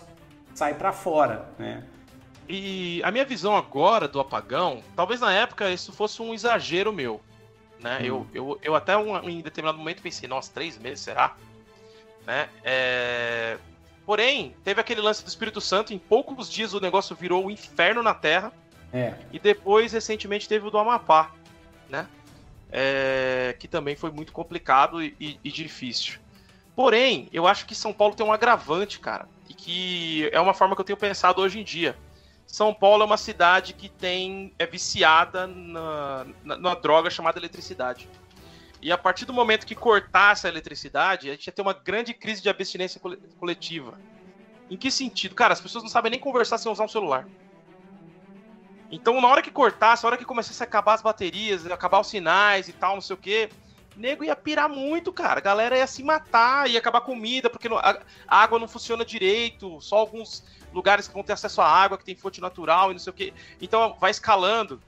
sai 0.54 0.74
para 0.74 0.92
fora, 0.92 1.48
né? 1.58 1.84
E 2.48 3.00
a 3.04 3.10
minha 3.10 3.24
visão 3.24 3.56
agora 3.56 4.08
do 4.08 4.18
apagão, 4.20 4.82
talvez 4.96 5.20
na 5.20 5.32
época 5.32 5.70
isso 5.70 5.92
fosse 5.92 6.20
um 6.20 6.34
exagero 6.34 6.92
meu. 6.92 7.20
Né? 7.80 7.98
Hum. 8.00 8.04
Eu, 8.04 8.26
eu, 8.34 8.58
eu 8.62 8.74
até 8.74 8.96
um- 8.96 9.28
em 9.28 9.40
determinado 9.40 9.78
momento 9.78 10.02
pensei, 10.02 10.28
nossa, 10.28 10.50
três 10.52 10.76
meses, 10.78 11.00
será? 11.04 11.36
Né? 12.26 12.48
É, 12.62 13.58
Porém, 14.04 14.54
teve 14.64 14.80
aquele 14.80 15.00
lance 15.00 15.22
do 15.22 15.28
Espírito 15.28 15.60
Santo, 15.60 15.94
em 15.94 15.98
poucos 15.98 16.50
dias 16.50 16.74
o 16.74 16.80
negócio 16.80 17.14
virou 17.14 17.44
o 17.44 17.46
um 17.46 17.50
inferno 17.50 18.02
na 18.02 18.14
Terra. 18.14 18.52
É. 18.92 19.14
E 19.32 19.38
depois, 19.38 19.92
recentemente, 19.92 20.48
teve 20.48 20.66
o 20.66 20.70
do 20.70 20.78
Amapá, 20.78 21.30
né? 21.88 22.06
É, 22.70 23.54
que 23.58 23.68
também 23.68 23.94
foi 23.94 24.10
muito 24.10 24.32
complicado 24.32 25.02
e, 25.02 25.14
e, 25.20 25.40
e, 25.44 25.52
difícil. 25.52 26.18
Porém, 26.74 27.28
eu 27.32 27.46
acho 27.46 27.64
que 27.66 27.74
São 27.74 27.92
Paulo 27.92 28.14
tem 28.14 28.24
um 28.24 28.32
agravante, 28.32 28.98
cara, 28.98 29.28
e 29.48 29.54
que 29.54 30.28
é 30.32 30.40
uma 30.40 30.54
forma 30.54 30.74
que 30.74 30.80
eu 30.80 30.84
tenho 30.84 30.96
pensado 30.96 31.40
hoje 31.40 31.60
em 31.60 31.64
dia. 31.64 31.96
São 32.46 32.74
Paulo 32.74 33.02
é 33.02 33.06
uma 33.06 33.16
cidade 33.16 33.72
que 33.72 33.88
tem 33.88 34.52
é 34.58 34.66
viciada 34.66 35.46
na, 35.46 36.26
na, 36.44 36.56
numa 36.56 36.74
droga 36.74 37.08
chamada 37.08 37.38
eletricidade. 37.38 38.08
E 38.82 38.90
a 38.90 38.98
partir 38.98 39.24
do 39.24 39.32
momento 39.32 39.64
que 39.64 39.76
cortasse 39.76 40.44
a 40.44 40.50
eletricidade, 40.50 41.30
a 41.30 41.32
gente 41.32 41.46
ia 41.46 41.52
ter 41.52 41.62
uma 41.62 41.72
grande 41.72 42.12
crise 42.12 42.42
de 42.42 42.48
abstinência 42.48 43.00
coletiva. 43.38 43.96
Em 44.68 44.76
que 44.76 44.90
sentido? 44.90 45.36
Cara, 45.36 45.52
as 45.52 45.60
pessoas 45.60 45.84
não 45.84 45.90
sabem 45.90 46.10
nem 46.10 46.18
conversar 46.18 46.58
sem 46.58 46.70
usar 46.70 46.84
um 46.84 46.88
celular. 46.88 47.24
Então, 48.90 49.20
na 49.20 49.28
hora 49.28 49.40
que 49.40 49.52
cortasse, 49.52 50.02
na 50.02 50.08
hora 50.08 50.16
que 50.16 50.24
começasse 50.24 50.60
a 50.62 50.66
acabar 50.66 50.94
as 50.94 51.02
baterias, 51.02 51.64
acabar 51.66 52.00
os 52.00 52.08
sinais 52.08 52.68
e 52.68 52.72
tal, 52.72 52.94
não 52.94 53.00
sei 53.00 53.14
o 53.14 53.18
quê, 53.18 53.48
nego 53.96 54.24
ia 54.24 54.34
pirar 54.34 54.68
muito, 54.68 55.12
cara. 55.12 55.38
A 55.38 55.42
galera 55.42 55.78
ia 55.78 55.86
se 55.86 56.02
matar, 56.02 56.68
ia 56.68 56.78
acabar 56.78 57.02
comida, 57.02 57.48
porque 57.48 57.68
a 57.68 58.02
água 58.28 58.58
não 58.58 58.66
funciona 58.66 59.04
direito, 59.04 59.80
só 59.80 59.96
alguns 59.96 60.44
lugares 60.72 61.06
que 61.06 61.14
vão 61.14 61.22
ter 61.22 61.34
acesso 61.34 61.60
à 61.60 61.68
água, 61.68 61.96
que 61.96 62.04
tem 62.04 62.16
fonte 62.16 62.40
natural 62.40 62.90
e 62.90 62.94
não 62.94 62.98
sei 62.98 63.10
o 63.10 63.14
quê. 63.14 63.32
Então, 63.60 63.96
vai 64.00 64.10
escalando. 64.10 64.82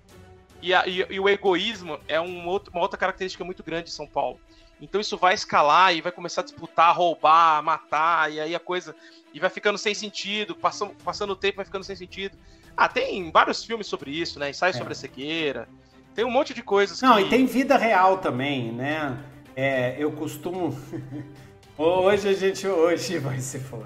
E, 0.65 0.73
a, 0.73 0.87
e, 0.87 1.07
e 1.11 1.21
o 1.21 1.29
egoísmo 1.29 2.01
é 2.09 2.19
um 2.19 2.47
outro, 2.49 2.73
uma 2.73 2.81
outra 2.81 2.99
característica 2.99 3.45
muito 3.45 3.63
grande 3.63 3.85
de 3.85 3.91
São 3.91 4.07
Paulo. 4.07 4.41
Então 4.81 4.99
isso 4.99 5.19
vai 5.19 5.35
escalar 5.35 5.95
e 5.95 6.01
vai 6.01 6.11
começar 6.11 6.41
a 6.41 6.45
disputar, 6.45 6.97
roubar, 6.97 7.63
matar, 7.63 8.33
e 8.33 8.41
aí 8.41 8.55
a 8.55 8.59
coisa. 8.59 8.97
E 9.35 9.39
vai 9.39 9.51
ficando 9.51 9.77
sem 9.77 9.95
sentido, 9.95 10.57
passando, 10.57 10.95
passando 11.05 11.35
o 11.35 11.37
tempo 11.37 11.57
vai 11.57 11.67
ficando 11.67 11.85
sem 11.85 11.95
sentido. 11.95 12.39
Ah, 12.75 12.89
tem 12.89 13.31
vários 13.31 13.63
filmes 13.63 13.87
sobre 13.87 14.11
isso, 14.11 14.39
né? 14.39 14.49
Ensaio 14.49 14.71
é. 14.71 14.73
sobre 14.73 14.95
a 14.95 14.97
cegueira. 14.97 15.69
Tem 16.15 16.25
um 16.25 16.31
monte 16.31 16.55
de 16.55 16.63
coisas. 16.63 17.03
Não, 17.03 17.17
que... 17.17 17.25
e 17.25 17.29
tem 17.29 17.45
vida 17.45 17.77
real 17.77 18.17
também, 18.17 18.73
né? 18.73 19.19
É, 19.55 19.97
eu 19.99 20.13
costumo. 20.13 20.75
hoje 21.77 22.27
a 22.27 22.33
gente. 22.33 22.67
Hoje 22.67 23.19
vai 23.19 23.39
ser 23.39 23.59
fogo. 23.59 23.85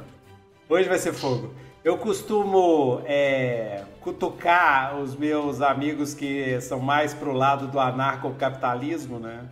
Hoje 0.69 0.89
vai 0.89 0.99
ser 0.99 1.13
fogo. 1.13 1.53
Eu 1.85 1.97
costumo 1.97 3.03
é, 3.07 3.85
cutucar 4.01 4.99
os 4.99 5.15
meus 5.15 5.63
amigos 5.63 6.13
que 6.13 6.61
são 6.61 6.81
mais 6.81 7.15
pro 7.15 7.33
lado 7.33 7.69
do 7.69 7.79
anarcocapitalismo, 7.79 9.19
né? 9.19 9.47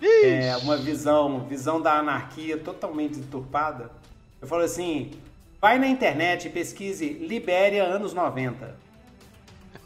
É 0.00 0.56
uma 0.58 0.76
visão, 0.76 1.40
visão 1.40 1.80
da 1.80 1.98
anarquia 1.98 2.56
totalmente 2.56 3.18
deturpada. 3.18 3.90
Eu 4.40 4.48
falo 4.48 4.62
assim, 4.62 5.10
vai 5.60 5.78
na 5.78 5.88
internet 5.88 6.46
e 6.46 6.50
pesquise 6.50 7.08
Libéria 7.08 7.84
anos 7.84 8.14
90. 8.14 8.76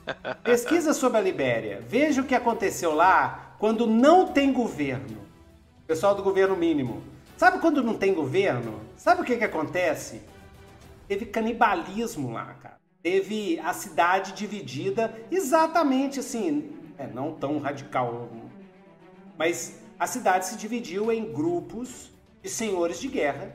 Pesquisa 0.44 0.92
sobre 0.92 1.18
a 1.18 1.20
Libéria. 1.20 1.82
Veja 1.88 2.20
o 2.20 2.24
que 2.24 2.34
aconteceu 2.34 2.94
lá 2.94 3.56
quando 3.58 3.86
não 3.86 4.28
tem 4.28 4.52
governo. 4.52 5.18
Pessoal 5.86 6.14
do 6.14 6.22
governo 6.22 6.56
mínimo. 6.56 7.02
Sabe 7.36 7.58
quando 7.58 7.82
não 7.82 7.94
tem 7.94 8.14
governo? 8.14 8.80
Sabe 8.96 9.22
o 9.22 9.24
que, 9.24 9.36
que 9.36 9.44
acontece? 9.44 10.20
Teve 11.12 11.26
canibalismo 11.26 12.32
lá, 12.32 12.54
cara. 12.54 12.78
Teve 13.02 13.58
a 13.60 13.74
cidade 13.74 14.32
dividida 14.32 15.14
exatamente 15.30 16.20
assim, 16.20 16.72
é, 16.96 17.06
não 17.06 17.32
tão 17.32 17.58
radical, 17.58 18.30
mas 19.36 19.78
a 19.98 20.06
cidade 20.06 20.46
se 20.46 20.56
dividiu 20.56 21.12
em 21.12 21.30
grupos 21.30 22.10
de 22.40 22.48
senhores 22.48 22.98
de 22.98 23.08
guerra, 23.08 23.54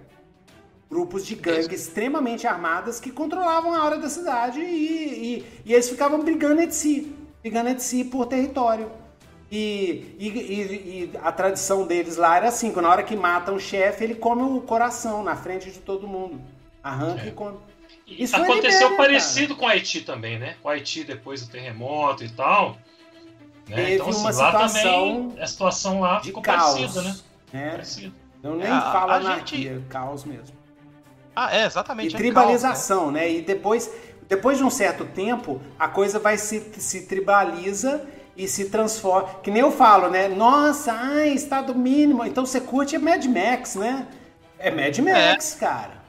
grupos 0.89 1.25
de 1.25 1.33
gangues 1.33 1.81
extremamente 1.81 2.45
armadas 2.45 2.99
que 2.99 3.09
controlavam 3.09 3.73
a 3.73 3.83
hora 3.83 3.97
da 3.97 4.09
cidade 4.09 4.59
e, 4.59 5.37
e, 5.39 5.45
e 5.65 5.73
eles 5.73 5.89
ficavam 5.89 6.21
brigando 6.23 6.61
entre 6.61 6.75
si, 6.75 7.15
brigando 7.41 7.69
entre 7.69 7.83
si 7.83 8.03
por 8.03 8.27
território. 8.27 8.91
E, 9.49 10.15
e, 10.19 10.27
e, 10.27 11.11
a 11.23 11.31
tradição 11.31 11.87
deles 11.87 12.17
lá 12.17 12.35
era 12.37 12.49
assim: 12.49 12.71
quando 12.71 12.85
na 12.85 12.91
hora 12.91 13.03
que 13.03 13.15
mata 13.15 13.51
um 13.51 13.57
chefe, 13.57 14.03
ele 14.03 14.15
come 14.15 14.43
o 14.43 14.61
coração 14.61 15.23
na 15.23 15.35
frente 15.37 15.71
de 15.71 15.79
todo 15.79 16.05
mundo. 16.05 16.56
Arranca 16.87 17.23
é. 17.23 17.27
e 17.27 17.31
come. 17.31 17.57
Isso 18.07 18.35
aconteceu 18.35 18.95
parecido 18.95 19.49
cara. 19.49 19.59
com 19.59 19.65
o 19.65 19.69
Haiti 19.69 20.01
também, 20.01 20.39
né? 20.39 20.55
O 20.63 20.69
Haiti 20.69 21.03
depois 21.03 21.41
do 21.41 21.51
terremoto 21.51 22.23
e 22.23 22.29
tal. 22.29 22.77
Né? 23.67 23.75
Teve 23.75 23.95
então, 23.95 24.09
assim, 24.09 24.19
uma 24.21 24.33
situação 24.33 25.29
também, 25.29 25.43
a 25.43 25.47
situação 25.47 25.99
lá 25.99 26.19
de 26.19 26.27
ficou 26.27 26.41
caos, 26.41 26.79
parecida, 26.79 27.01
né? 27.01 27.15
É. 27.51 27.69
Parecido. 27.71 28.15
Eu 28.41 28.55
nem 28.55 28.67
é, 28.67 28.81
falo 28.81 29.11
anarquia, 29.11 29.73
gente... 29.73 29.87
caos 29.89 30.23
mesmo. 30.23 30.55
Ah, 31.35 31.53
é, 31.53 31.65
exatamente. 31.65 32.13
E 32.13 32.15
é 32.15 32.17
tribalização, 32.17 33.01
caos, 33.01 33.13
né? 33.13 33.19
né? 33.21 33.31
E 33.33 33.41
depois, 33.41 33.91
depois 34.29 34.57
de 34.57 34.63
um 34.63 34.69
certo 34.69 35.03
tempo, 35.03 35.61
a 35.77 35.89
coisa 35.89 36.17
vai 36.17 36.37
se, 36.37 36.71
se 36.77 37.07
tribaliza 37.07 38.07
e 38.37 38.47
se 38.47 38.69
transforma. 38.69 39.27
Que 39.43 39.51
nem 39.51 39.61
eu 39.61 39.71
falo, 39.71 40.09
né? 40.09 40.29
Nossa, 40.29 40.93
ai, 40.93 41.29
estado 41.29 41.75
mínimo. 41.75 42.25
Então 42.25 42.45
você 42.45 42.61
curte 42.61 42.97
Mad 42.97 43.25
Max, 43.25 43.75
né? 43.75 44.07
É 44.57 44.71
Mad 44.71 44.97
Max, 44.99 45.55
é. 45.55 45.59
cara. 45.59 46.06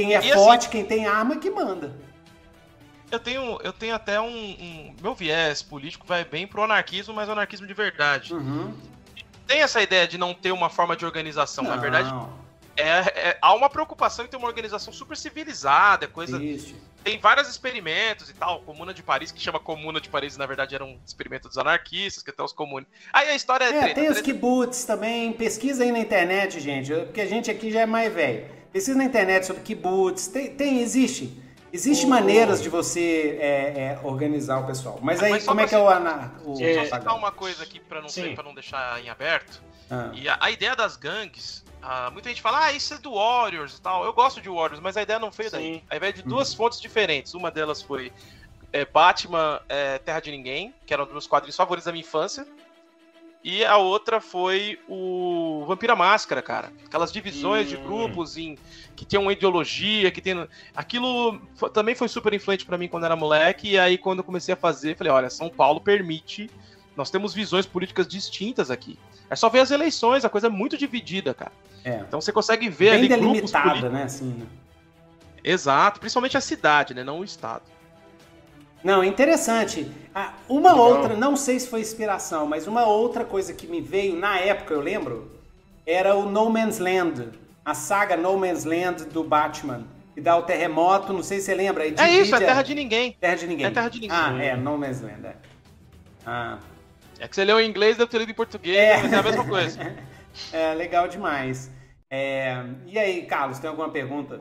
Quem 0.00 0.14
é 0.14 0.14
e 0.14 0.16
assim, 0.16 0.32
forte, 0.32 0.62
assim, 0.62 0.70
quem 0.70 0.84
tem 0.84 1.06
arma, 1.06 1.36
que 1.36 1.50
manda. 1.50 1.94
Eu 3.10 3.18
tenho, 3.18 3.58
eu 3.62 3.72
tenho 3.72 3.94
até 3.94 4.20
um, 4.20 4.26
um, 4.26 4.94
Meu 5.02 5.14
viés 5.14 5.62
político 5.62 6.06
vai 6.06 6.24
bem 6.24 6.46
pro 6.46 6.62
anarquismo, 6.62 7.12
mas 7.12 7.28
anarquismo 7.28 7.66
de 7.66 7.74
verdade. 7.74 8.32
Uhum. 8.32 8.72
Tem 9.46 9.62
essa 9.62 9.82
ideia 9.82 10.06
de 10.06 10.16
não 10.16 10.32
ter 10.32 10.52
uma 10.52 10.70
forma 10.70 10.96
de 10.96 11.04
organização. 11.04 11.64
Não. 11.64 11.70
Na 11.70 11.76
verdade, 11.76 12.14
é, 12.76 13.30
é, 13.30 13.38
há 13.42 13.52
uma 13.52 13.68
preocupação 13.68 14.24
em 14.24 14.28
ter 14.28 14.36
uma 14.36 14.46
organização 14.46 14.92
super 14.92 15.16
civilizada, 15.16 16.06
coisa. 16.06 16.42
Isso. 16.42 16.74
Tem 17.02 17.18
vários 17.18 17.48
experimentos 17.48 18.30
e 18.30 18.34
tal. 18.34 18.60
Comuna 18.60 18.94
de 18.94 19.02
Paris, 19.02 19.32
que 19.32 19.40
chama 19.40 19.58
Comuna 19.58 20.00
de 20.00 20.08
Paris, 20.08 20.36
na 20.36 20.46
verdade 20.46 20.74
era 20.74 20.84
um 20.84 20.98
experimento 21.04 21.48
dos 21.48 21.58
anarquistas, 21.58 22.22
que 22.22 22.30
até 22.30 22.42
os 22.42 22.52
comunes. 22.52 22.88
Aí 23.12 23.28
a 23.28 23.34
história 23.34 23.64
é. 23.64 23.68
É, 23.68 23.70
treta, 23.70 23.86
tem 23.86 23.94
treta... 24.04 24.12
os 24.12 24.20
kibbutz 24.20 24.84
também. 24.84 25.32
Pesquisa 25.32 25.82
aí 25.82 25.90
na 25.90 25.98
internet, 25.98 26.60
gente, 26.60 26.92
porque 26.92 27.22
a 27.22 27.26
gente 27.26 27.50
aqui 27.50 27.72
já 27.72 27.80
é 27.80 27.86
mais 27.86 28.12
velho. 28.12 28.59
Pesquisa 28.72 28.96
na 28.96 29.04
internet 29.04 29.46
sobre 29.46 29.62
kibbutz. 29.62 30.28
Tem, 30.28 30.54
tem 30.54 30.80
existe. 30.80 31.36
Existe 31.72 32.06
oh. 32.06 32.08
maneiras 32.08 32.62
de 32.62 32.68
você 32.68 33.38
é, 33.40 33.46
é, 33.46 34.00
organizar 34.02 34.58
o 34.58 34.66
pessoal. 34.66 34.98
Mas 35.02 35.22
aí, 35.22 35.30
Mas 35.30 35.44
como 35.44 35.60
é 35.60 35.66
que 35.66 35.74
é 35.74 35.78
o 35.78 35.88
anar... 35.88 36.34
O 36.44 36.60
é, 36.60 36.74
só 36.86 36.96
citar 36.96 37.16
uma 37.16 37.30
coisa 37.30 37.62
aqui 37.62 37.78
para 37.78 38.00
não, 38.00 38.08
não 38.44 38.54
deixar 38.54 39.02
em 39.02 39.08
aberto. 39.08 39.62
Ah. 39.90 40.10
E 40.12 40.28
a, 40.28 40.36
a, 40.40 40.50
ideia 40.50 40.74
das 40.74 40.96
gangues, 40.96 41.64
ah, 41.82 42.10
muita 42.10 42.28
gente 42.28 42.42
fala, 42.42 42.66
ah, 42.66 42.72
isso 42.72 42.94
é 42.94 42.98
do 42.98 43.14
Warriors 43.14 43.78
e 43.78 43.80
tal. 43.80 44.04
Eu 44.04 44.12
gosto 44.12 44.40
de 44.40 44.48
Warriors, 44.48 44.80
mas 44.80 44.96
a 44.96 45.02
ideia 45.02 45.18
não 45.18 45.30
foi 45.30 45.46
Sim. 45.46 45.50
daí. 45.52 45.84
A 45.88 45.96
ideia 45.96 46.10
é 46.10 46.12
de 46.12 46.22
duas 46.22 46.50
uhum. 46.50 46.56
fontes 46.56 46.80
diferentes. 46.80 47.34
Uma 47.34 47.50
delas 47.50 47.80
foi 47.80 48.12
é, 48.72 48.84
Batman 48.84 49.60
é, 49.68 49.98
Terra 49.98 50.20
de 50.20 50.30
Ninguém, 50.30 50.74
que 50.86 50.92
era 50.92 51.02
um 51.02 51.06
dos 51.06 51.12
meus 51.12 51.26
quadrinhos 51.26 51.56
favoritos 51.56 51.86
da 51.86 51.92
minha 51.92 52.02
infância. 52.02 52.46
E 53.42 53.64
a 53.64 53.78
outra 53.78 54.20
foi 54.20 54.78
o 54.86 55.64
Vampira 55.66 55.96
Máscara, 55.96 56.42
cara. 56.42 56.72
Aquelas 56.84 57.10
divisões 57.10 57.66
hum. 57.66 57.70
de 57.70 57.76
grupos 57.78 58.36
em 58.36 58.58
que 58.94 59.06
tem 59.06 59.18
uma 59.18 59.32
ideologia, 59.32 60.10
que 60.10 60.20
tem. 60.20 60.46
Aquilo 60.74 61.40
também 61.72 61.94
foi 61.94 62.06
super 62.06 62.34
influente 62.34 62.66
para 62.66 62.76
mim 62.76 62.86
quando 62.86 63.04
era 63.04 63.16
moleque. 63.16 63.70
E 63.70 63.78
aí, 63.78 63.96
quando 63.96 64.18
eu 64.18 64.24
comecei 64.24 64.52
a 64.52 64.56
fazer, 64.56 64.96
falei: 64.96 65.12
olha, 65.12 65.30
São 65.30 65.48
Paulo 65.48 65.80
permite. 65.80 66.50
Nós 66.96 67.08
temos 67.08 67.32
visões 67.32 67.64
políticas 67.64 68.06
distintas 68.06 68.70
aqui. 68.70 68.98
É 69.30 69.36
só 69.36 69.48
ver 69.48 69.60
as 69.60 69.70
eleições, 69.70 70.24
a 70.24 70.28
coisa 70.28 70.48
é 70.48 70.50
muito 70.50 70.76
dividida, 70.76 71.32
cara. 71.32 71.52
É. 71.82 72.00
Então 72.06 72.20
você 72.20 72.32
consegue 72.32 72.68
ver 72.68 72.90
Bem 72.90 72.98
ali 72.98 73.08
delimitada, 73.08 73.88
né? 73.88 74.02
Assim, 74.02 74.34
né? 74.34 74.46
Exato, 75.42 75.98
principalmente 75.98 76.36
a 76.36 76.40
cidade, 76.40 76.92
né? 76.92 77.02
Não 77.02 77.20
o 77.20 77.24
estado. 77.24 77.62
Não, 78.82 79.04
interessante. 79.04 79.90
Ah, 80.14 80.34
uma 80.48 80.72
Legal. 80.72 80.88
outra, 80.88 81.16
não 81.16 81.36
sei 81.36 81.60
se 81.60 81.68
foi 81.68 81.80
inspiração, 81.80 82.46
mas 82.46 82.66
uma 82.66 82.86
outra 82.86 83.24
coisa 83.24 83.52
que 83.52 83.66
me 83.66 83.80
veio 83.80 84.16
na 84.16 84.38
época, 84.38 84.72
eu 84.72 84.80
lembro, 84.80 85.30
era 85.86 86.14
o 86.14 86.28
No 86.28 86.48
Man's 86.50 86.78
Land, 86.78 87.28
a 87.64 87.74
saga 87.74 88.16
No 88.16 88.36
Man's 88.38 88.64
Land 88.64 89.04
do 89.06 89.22
Batman. 89.22 89.84
Que 90.14 90.20
dá 90.20 90.36
o 90.36 90.42
terremoto, 90.42 91.12
não 91.12 91.22
sei 91.22 91.38
se 91.38 91.46
você 91.46 91.54
lembra. 91.54 91.84
É 91.84 92.10
isso, 92.10 92.34
é 92.34 92.38
Terra 92.40 92.62
de 92.62 92.74
Ninguém. 92.74 93.16
Terra 93.20 93.36
de 93.36 93.46
Ninguém. 93.46 93.66
É 93.66 93.70
Terra 93.70 93.88
de 93.88 94.00
Ninguém. 94.00 94.16
Ah, 94.16 94.42
é, 94.42 94.56
No 94.56 94.76
Man's 94.76 95.00
Land, 95.00 95.26
é. 95.26 95.36
Ah. 96.26 96.58
É 97.18 97.28
que 97.28 97.36
você 97.36 97.44
leu 97.44 97.60
em 97.60 97.68
inglês, 97.68 97.96
deve 97.96 98.10
ter 98.10 98.18
lido 98.18 98.32
em 98.32 98.34
português, 98.34 98.76
é. 98.76 99.02
mas 99.02 99.12
é 99.12 99.16
a 99.16 99.22
mesma 99.22 99.46
coisa. 99.46 99.96
é, 100.52 100.74
legal 100.74 101.06
demais. 101.06 101.70
É... 102.10 102.64
E 102.86 102.98
aí, 102.98 103.22
Carlos, 103.22 103.58
tem 103.58 103.68
alguma 103.68 103.90
pergunta? 103.90 104.40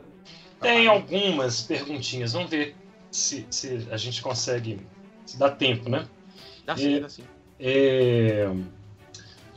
Tem 0.59 0.87
algumas 0.87 1.61
perguntinhas, 1.61 2.33
vamos 2.33 2.49
ver 2.49 2.75
se, 3.11 3.47
se 3.49 3.87
a 3.91 3.97
gente 3.97 4.21
consegue. 4.21 4.79
Se 5.25 5.37
dá 5.37 5.49
tempo, 5.49 5.89
né? 5.89 6.07
Dá 6.65 6.75
sim, 6.77 6.95
é, 6.95 6.99
dá 6.99 7.09
sim. 7.09 7.23
É, 7.59 8.49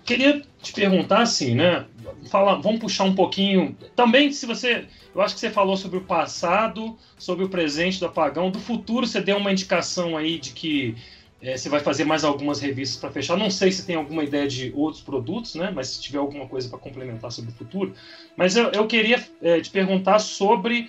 queria 0.05 0.43
te 0.61 0.73
perguntar 0.73 1.23
assim, 1.23 1.55
né? 1.55 1.87
Fala, 2.31 2.61
vamos 2.61 2.81
puxar 2.81 3.05
um 3.05 3.15
pouquinho. 3.15 3.77
Também, 3.97 4.33
se 4.33 4.47
você. 4.47 4.87
Eu 5.15 5.21
acho 5.23 5.35
que 5.35 5.41
você 5.41 5.51
falou 5.51 5.77
sobre 5.77 5.99
o 5.99 6.05
passado, 6.05 6.97
sobre 7.19 7.45
o 7.45 7.49
presente 7.49 8.01
do 8.01 8.07
apagão. 8.07 8.51
Do 8.51 8.59
futuro, 8.61 9.07
você 9.07 9.21
deu 9.21 9.37
uma 9.37 9.53
indicação 9.53 10.17
aí 10.17 10.39
de 10.39 10.53
que 10.53 10.97
É, 11.45 11.57
você 11.57 11.69
vai 11.69 11.81
fazer 11.81 12.05
mais 12.05 12.23
algumas 12.23 12.61
revistas 12.61 13.01
para 13.01 13.11
fechar. 13.11 13.37
Não 13.37 13.51
sei 13.51 13.73
se 13.73 13.85
tem 13.85 13.97
alguma 13.97 14.23
ideia 14.23 14.47
de 14.47 14.73
outros 14.77 15.03
produtos, 15.03 15.57
né? 15.57 15.73
Mas 15.75 15.89
se 15.89 16.01
tiver 16.01 16.19
alguma 16.19 16.47
coisa 16.47 16.69
para 16.69 16.79
complementar 16.79 17.33
sobre 17.33 17.51
o 17.51 17.55
futuro. 17.55 17.95
Mas 18.37 18.55
eu, 18.57 18.71
eu 18.71 18.87
queria 18.87 19.21
é, 19.41 19.61
te 19.61 19.69
perguntar 19.71 20.21
sobre, 20.21 20.89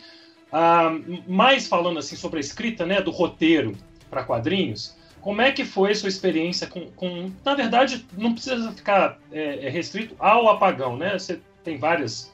ah, 0.53 0.95
mais 1.27 1.67
falando 1.67 1.97
assim 1.97 2.15
sobre 2.15 2.37
a 2.37 2.39
escrita, 2.39 2.85
né, 2.85 3.01
do 3.01 3.09
roteiro 3.09 3.75
para 4.07 4.23
quadrinhos. 4.23 4.95
Como 5.19 5.41
é 5.41 5.51
que 5.51 5.65
foi 5.65 5.91
a 5.91 5.95
sua 5.95 6.09
experiência 6.09 6.67
com, 6.67 6.91
com 6.91 7.31
na 7.43 7.55
verdade, 7.55 8.05
não 8.15 8.33
precisa 8.33 8.71
ficar 8.71 9.17
é, 9.31 9.65
é 9.65 9.69
restrito 9.69 10.15
ao 10.19 10.47
apagão, 10.49 10.95
né? 10.95 11.17
Você 11.17 11.39
tem 11.63 11.77
várias 11.77 12.31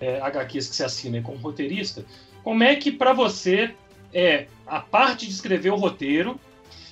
é, 0.00 0.20
HQs 0.20 0.68
que 0.68 0.76
você 0.76 0.84
assina 0.84 1.22
como 1.22 1.38
roteirista. 1.38 2.04
Como 2.42 2.64
é 2.64 2.74
que 2.74 2.90
para 2.90 3.12
você 3.12 3.74
é 4.12 4.46
a 4.66 4.80
parte 4.80 5.26
de 5.26 5.32
escrever 5.32 5.70
o 5.70 5.76
roteiro 5.76 6.40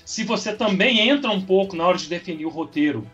se 0.05 0.25
você 0.25 0.55
também 0.55 1.09
entra 1.09 1.31
um 1.31 1.41
pouco 1.41 1.75
na 1.75 1.87
hora 1.87 1.97
de 1.97 2.09
definir 2.09 2.45
o 2.45 2.49
roteiro 2.49 3.07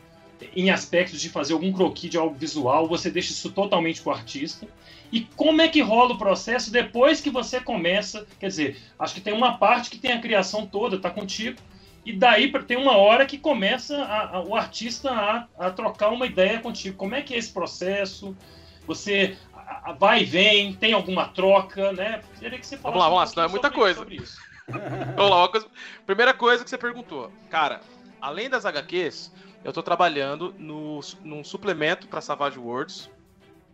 em 0.55 0.71
aspectos 0.71 1.21
de 1.21 1.29
fazer 1.31 1.53
algum 1.53 1.73
croquis 1.73 2.11
de 2.11 2.19
algo 2.19 2.35
visual, 2.35 2.89
você 2.89 3.11
deixa 3.11 3.33
isso 3.33 3.51
totalmente 3.51 4.03
com 4.03 4.11
o 4.11 4.13
artista. 4.13 4.67
E 5.13 5.21
como 5.37 5.63
é 5.63 5.69
que 5.69 5.81
rola 5.81 6.15
o 6.15 6.19
processo 6.19 6.71
depois 6.71 7.21
que 7.21 7.31
você 7.31 7.61
começa? 7.61 8.27
Quer 8.41 8.49
dizer, 8.49 8.77
acho 8.99 9.15
que 9.15 9.21
tem 9.21 9.33
uma 9.33 9.57
parte 9.59 9.91
que 9.91 9.99
tem 9.99 10.13
a 10.13 10.21
criação 10.21 10.67
toda, 10.67 10.99
tá 10.99 11.11
contigo, 11.11 11.59
e 12.05 12.13
daí 12.13 12.53
tem 12.63 12.77
uma 12.77 12.97
hora 12.97 13.27
que 13.27 13.37
começa 13.37 13.97
a, 13.97 14.37
a, 14.37 14.41
o 14.41 14.55
artista 14.55 15.11
a, 15.11 15.47
a, 15.59 15.71
trocar 15.71 16.11
uma 16.11 16.27
ideia 16.27 16.61
contigo. 16.61 16.97
Como 16.97 17.15
é 17.15 17.23
que 17.23 17.35
é 17.35 17.39
esse 17.39 17.53
processo? 17.53 18.37
Você 18.87 19.37
vai 19.99 20.23
e 20.23 20.25
vem, 20.25 20.73
tem 20.73 20.93
alguma 20.93 21.27
troca, 21.27 21.93
né? 21.93 22.23
Queria 22.39 22.59
que 22.59 22.67
você 22.67 22.77
falasse 22.77 22.83
vamos 22.83 22.99
lá, 22.99 23.05
vamos 23.07 23.19
lá, 23.19 23.27
senão 23.27 23.45
é 23.45 23.49
muita 23.49 23.71
coisa. 23.71 23.99
Sobre 23.99 24.17
isso. 24.17 24.39
Vamos 25.17 25.31
lá, 25.31 25.49
coisa... 25.49 25.69
primeira 26.05 26.35
coisa 26.35 26.65
que 26.65 26.69
você 26.69 26.77
perguntou. 26.77 27.31
Cara, 27.49 27.81
além 28.21 28.51
das 28.51 28.67
HQs, 28.67 29.33
eu 29.63 29.73
tô 29.73 29.81
trabalhando 29.81 30.53
no, 30.59 30.99
num 31.23 31.45
suplemento 31.45 32.09
para 32.09 32.21
Savage 32.21 32.59
Worlds. 32.59 33.09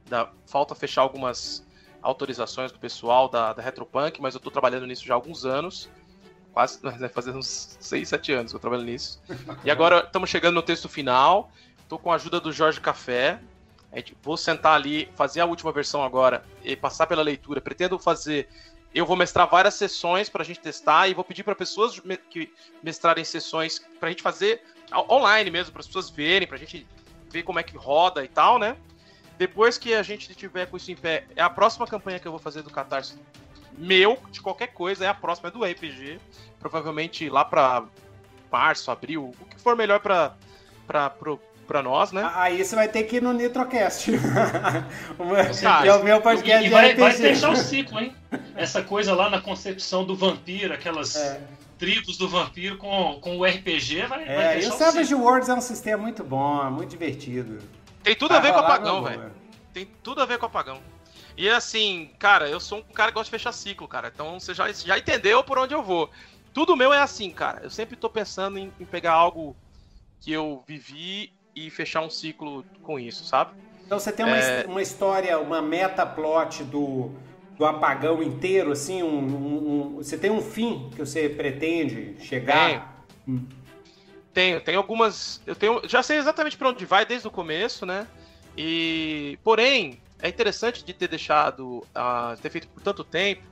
Da... 0.07 0.31
Falta 0.47 0.75
fechar 0.75 1.03
algumas 1.03 1.67
autorizações 2.01 2.73
do 2.73 2.79
pessoal 2.79 3.29
da, 3.29 3.53
da 3.53 3.63
Retropunk, 3.63 4.21
mas 4.21 4.35
eu 4.35 4.41
tô 4.41 4.51
trabalhando 4.51 4.87
nisso 4.87 5.05
já 5.05 5.15
há 5.15 5.17
alguns 5.17 5.45
anos. 5.45 5.89
Quase, 6.53 6.81
vai 6.83 7.09
fazer 7.09 7.31
uns 7.33 7.77
6, 7.81 8.09
7 8.09 8.33
anos 8.33 8.53
que 8.53 8.57
eu 8.57 8.61
trabalho 8.61 8.83
nisso. 8.83 9.21
E 9.65 9.71
agora 9.71 10.01
estamos 10.01 10.29
chegando 10.29 10.55
no 10.55 10.63
texto 10.63 10.89
final. 10.89 11.51
Tô 11.89 11.99
com 11.99 12.11
a 12.11 12.17
ajuda 12.17 12.41
do 12.41 12.53
Jorge 12.53 12.81
Café. 12.81 13.41
Gente, 13.95 14.17
vou 14.23 14.37
sentar 14.37 14.75
ali, 14.75 15.09
fazer 15.15 15.41
a 15.41 15.45
última 15.45 15.71
versão 15.71 16.03
agora 16.03 16.45
e 16.65 16.75
passar 16.75 17.07
pela 17.07 17.23
leitura. 17.23 17.61
Pretendo 17.61 17.99
fazer 17.99 18.49
eu 18.95 19.07
vou 19.07 19.17
mestrar 19.17 19.49
várias 19.49 19.75
sessões 19.75 20.29
para 20.29 20.43
a 20.43 20.45
gente 20.45 20.61
testar 20.61 21.09
e 21.09 21.15
vou 21.15 21.25
pedir 21.25 21.43
para 21.43 21.55
pessoas 21.55 22.01
que 22.31 22.53
mestrarem 22.83 23.25
sessões 23.25 23.79
para 23.99 24.09
a 24.09 24.11
gente 24.11 24.23
fazer 24.23 24.63
online 25.11 25.51
mesmo, 25.51 25.73
para 25.73 25.81
as 25.81 25.87
pessoas 25.87 26.11
verem, 26.11 26.47
para 26.47 26.57
a 26.57 26.61
gente 26.61 26.87
ver 27.31 27.43
como 27.43 27.59
é 27.59 27.63
que 27.63 27.77
roda 27.77 28.23
e 28.23 28.29
tal, 28.29 28.59
né? 28.59 28.77
Depois 29.39 29.79
que 29.79 29.95
a 29.95 30.03
gente 30.03 30.35
tiver 30.35 30.67
com 30.67 30.77
isso 30.77 30.91
em 30.91 30.97
pé, 30.97 31.25
é 31.35 31.43
a 31.43 31.51
próxima 31.51 31.87
campanha 31.87 32.19
que 32.19 32.27
eu 32.27 32.33
vou 32.33 32.41
fazer 32.41 32.63
do 32.63 32.71
Catarse 32.71 33.15
meu, 33.77 34.19
de 34.31 34.41
qualquer 34.41 34.69
coisa, 34.69 35.05
é 35.05 35.09
a 35.09 35.15
próxima, 35.15 35.49
é 35.49 35.53
do 35.53 35.65
RPG. 35.65 36.21
Provavelmente 36.59 37.29
lá 37.29 37.45
para 37.45 37.85
março, 38.51 38.91
abril, 38.91 39.35
o 39.41 39.45
que 39.47 39.61
for 39.61 39.77
melhor 39.77 40.01
para 40.01 40.35
para 41.67 41.83
nós, 41.83 42.13
né? 42.13 42.31
Aí 42.35 42.63
você 42.63 42.75
vai 42.75 42.89
ter 42.89 43.05
que 43.05 43.17
ir 43.17 43.23
no 43.23 43.33
Nitrocast. 43.33 44.11
que 45.83 45.89
é 45.89 45.95
o 45.95 46.05
meu 46.05 46.21
podcast 46.21 46.65
e, 46.65 46.67
e 46.67 46.71
vai, 46.71 46.95
vai, 46.95 47.13
fechar 47.13 47.51
o 47.51 47.57
ciclo, 47.57 47.99
hein? 47.99 48.15
Essa 48.55 48.83
coisa 48.83 49.15
lá 49.15 49.31
na 49.31 49.41
concepção 49.41 50.05
do 50.05 50.15
vampiro, 50.15 50.75
aquelas 50.75 51.17
é. 51.17 51.41
tribos 51.79 52.19
do 52.19 52.29
vampiro 52.29 52.77
com, 52.77 53.19
com 53.23 53.39
o 53.39 53.45
RPG, 53.45 54.07
vai, 54.07 54.25
é, 54.29 54.37
vai 54.37 54.55
fechar 54.57 54.71
e 54.71 54.75
o 54.75 54.79
Savage 54.79 55.15
Worlds 55.15 55.49
é 55.49 55.55
um 55.55 55.61
sistema 55.61 56.03
muito 56.03 56.23
bom, 56.23 56.71
muito 56.71 56.91
divertido. 56.91 57.59
Tem 58.03 58.15
tudo 58.15 58.35
a 58.35 58.41
ver 58.41 58.53
com 58.53 58.59
o 58.59 58.63
apagão, 58.63 59.03
velho. 59.03 59.33
Tem 59.73 59.87
tudo 60.03 60.21
a 60.21 60.27
ver 60.27 60.39
com 60.39 60.47
o 60.47 60.49
apagão. 60.49 60.81
E 61.37 61.49
assim, 61.49 62.11
cara, 62.19 62.49
eu 62.49 62.61
sou 62.61 62.79
um 62.79 62.83
cara 62.83 63.11
que 63.11 63.15
gosta 63.15 63.25
de 63.25 63.31
fechar 63.31 63.53
ciclo, 63.53 63.89
cara. 63.89 64.11
Então 64.13 64.39
você 64.39 64.53
já, 64.53 64.71
já 64.73 64.99
entendeu 64.99 65.43
por 65.43 65.59
onde 65.59 65.75
eu 65.75 65.83
vou. 65.83 66.11
Tudo 66.53 66.77
meu 66.77 66.93
é 66.93 67.01
assim, 67.01 67.31
cara. 67.31 67.61
Eu 67.63 67.71
sempre 67.71 67.97
tô 67.97 68.11
pensando 68.11 68.59
em, 68.59 68.71
em 68.79 68.85
pegar 68.85 69.13
algo 69.13 69.57
que 70.21 70.33
eu 70.33 70.63
vivi 70.67 71.33
e 71.55 71.71
fechar 71.71 72.03
um 72.03 72.11
ciclo 72.11 72.65
com 72.83 72.99
isso, 72.99 73.25
sabe? 73.25 73.53
Então 73.85 73.99
você 73.99 74.13
tem 74.13 74.25
uma, 74.25 74.37
é... 74.37 74.67
uma 74.67 74.83
história, 74.83 75.39
uma 75.39 75.61
meta-plot 75.61 76.65
do, 76.65 77.11
do 77.57 77.65
apagão 77.65 78.23
inteiro, 78.23 78.73
assim, 78.73 79.03
um, 79.03 79.19
um, 79.19 79.57
um, 79.57 79.97
você 79.97 80.17
tem 80.17 80.31
um 80.31 80.41
fim 80.41 80.91
que 80.95 80.99
você 80.99 81.29
pretende 81.29 82.17
chegar? 82.21 82.69
Tenho. 82.69 82.83
Hum. 83.29 83.47
Tenho, 84.33 84.61
tenho 84.61 84.79
algumas. 84.79 85.41
Eu 85.47 85.55
tenho. 85.55 85.81
Já 85.89 86.03
sei 86.03 86.19
exatamente 86.19 86.57
para 86.57 86.69
onde 86.69 86.85
vai 86.87 87.05
desde 87.05 87.29
o 87.29 87.31
começo, 87.31 87.85
né? 87.85 88.07
E. 88.57 89.39
Porém, 89.45 90.01
é 90.21 90.29
interessante 90.29 90.85
de 90.85 90.93
ter 90.93 91.09
deixado. 91.09 91.79
Uh, 91.95 92.41
ter 92.41 92.51
feito 92.51 92.69
por 92.69 92.83
tanto 92.83 93.05
tempo. 93.05 93.43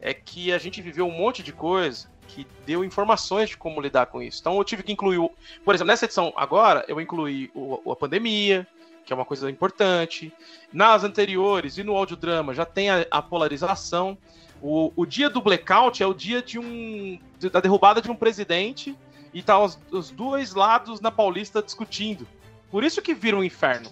É 0.00 0.12
que 0.12 0.52
a 0.52 0.58
gente 0.58 0.82
viveu 0.82 1.06
um 1.06 1.16
monte 1.16 1.42
de 1.42 1.50
coisa 1.50 2.10
que 2.28 2.46
deu 2.66 2.84
informações 2.84 3.50
de 3.50 3.56
como 3.56 3.80
lidar 3.80 4.06
com 4.06 4.20
isso. 4.20 4.40
Então 4.40 4.56
eu 4.58 4.64
tive 4.64 4.82
que 4.82 4.92
incluir, 4.92 5.18
por 5.64 5.74
exemplo, 5.74 5.88
nessa 5.88 6.04
edição 6.04 6.32
agora, 6.36 6.84
eu 6.88 7.00
incluí 7.00 7.50
o, 7.54 7.90
a 7.90 7.96
pandemia, 7.96 8.66
que 9.04 9.12
é 9.12 9.16
uma 9.16 9.24
coisa 9.24 9.50
importante. 9.50 10.32
Nas 10.72 11.04
anteriores 11.04 11.78
e 11.78 11.84
no 11.84 11.96
audiodrama 11.96 12.52
já 12.52 12.64
tem 12.64 12.90
a, 12.90 13.06
a 13.10 13.22
polarização. 13.22 14.18
O, 14.60 14.92
o, 14.96 15.06
dia 15.06 15.28
do 15.28 15.40
blackout 15.40 16.02
é 16.02 16.06
o 16.06 16.14
dia 16.14 16.42
de 16.42 16.58
um 16.58 17.18
da 17.52 17.60
derrubada 17.60 18.00
de 18.00 18.10
um 18.10 18.16
presidente 18.16 18.96
e 19.34 19.42
tá 19.42 19.58
os, 19.58 19.78
os 19.90 20.10
dois 20.10 20.54
lados 20.54 21.00
na 21.00 21.10
Paulista 21.10 21.60
discutindo. 21.60 22.26
Por 22.70 22.84
isso 22.84 23.02
que 23.02 23.12
vira 23.12 23.36
um 23.36 23.42
inferno. 23.44 23.90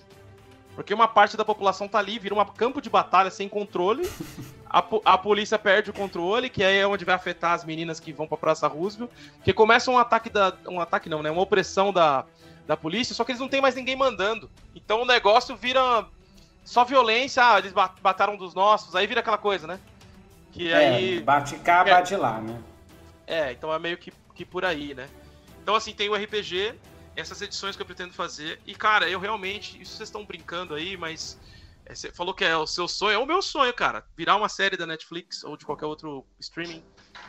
Porque 0.75 0.95
uma 0.95 1.09
parte 1.09 1.37
da 1.37 1.45
população 1.45 1.87
tá 1.87 1.99
ali, 1.99 2.19
vira 2.19 2.35
um 2.35 2.45
campo 2.45 2.81
de 2.81 2.89
batalha 2.89 3.31
sem 3.31 3.49
controle. 3.49 4.09
A, 4.71 4.83
a 5.05 5.19
polícia 5.19 5.59
perde 5.59 5.91
o 5.91 5.93
controle, 5.93 6.49
que 6.49 6.65
aí 6.65 6.79
é 6.79 6.87
onde 6.87 7.05
vai 7.05 7.15
afetar 7.15 7.53
as 7.53 7.65
meninas 7.65 8.01
que 8.01 8.11
vão 8.11 8.27
pra 8.27 8.39
Praça 8.39 8.67
Roosevelt. 8.67 9.11
Que 9.45 9.53
começa 9.53 9.91
um 9.91 9.99
ataque 9.99 10.31
da. 10.31 10.55
Um 10.67 10.81
ataque 10.81 11.11
não, 11.11 11.23
né? 11.23 11.31
Uma 11.31 11.43
opressão 11.43 11.93
da, 11.93 12.25
da 12.67 12.75
polícia, 12.75 13.15
só 13.15 13.23
que 13.25 13.33
eles 13.33 13.41
não 13.41 13.49
tem 13.49 13.61
mais 13.61 13.75
ninguém 13.75 13.97
mandando. 13.97 14.51
Então 14.75 15.03
o 15.03 15.05
negócio 15.05 15.55
vira 15.57 16.07
só 16.65 16.85
violência, 16.85 17.45
ah, 17.45 17.59
eles 17.59 17.75
mataram 18.03 18.37
dos 18.37 18.55
nossos, 18.55 18.95
aí 18.95 19.07
vira 19.07 19.21
aquela 19.21 19.39
coisa, 19.39 19.67
né? 19.67 19.79
Que 20.53 20.73
é, 20.73 20.89
aí. 20.89 21.21
Bate 21.21 21.57
cá, 21.57 21.85
é, 21.87 21.91
bate 21.91 22.17
lá, 22.17 22.41
né? 22.41 22.59
É, 23.27 23.53
então 23.53 23.73
é 23.75 23.79
meio 23.79 23.99
que, 23.99 24.13
que 24.35 24.45
por 24.45 24.65
aí, 24.65 24.95
né? 24.95 25.09
Então, 25.63 25.77
assim, 25.77 25.95
tem 25.95 26.09
o 26.09 26.15
RPG, 26.15 26.75
essas 27.15 27.41
edições 27.41 27.77
que 27.77 27.83
eu 27.83 27.87
pretendo 27.87 28.13
fazer. 28.13 28.61
E, 28.67 28.75
cara, 28.75 29.09
eu 29.09 29.21
realmente. 29.21 29.81
Isso 29.81 29.97
vocês 29.97 30.09
estão 30.09 30.25
brincando 30.25 30.75
aí, 30.75 30.97
mas. 30.97 31.39
É, 31.87 31.95
você 31.95 32.13
falou 32.13 32.35
que 32.35 32.45
é 32.45 32.57
o 32.57 32.67
seu 32.67 32.89
sonho. 32.89 33.15
É 33.15 33.19
o 33.19 33.27
meu 33.27 33.41
sonho, 33.41 33.73
cara. 33.73 34.05
Virar 34.17 34.37
uma 34.37 34.49
série 34.49 34.77
da 34.77 34.87
Netflix 34.87 35.45
ou 35.45 35.57
de 35.57 35.65
qualquer 35.65 35.87
outro 35.87 36.27
streaming. 36.41 36.83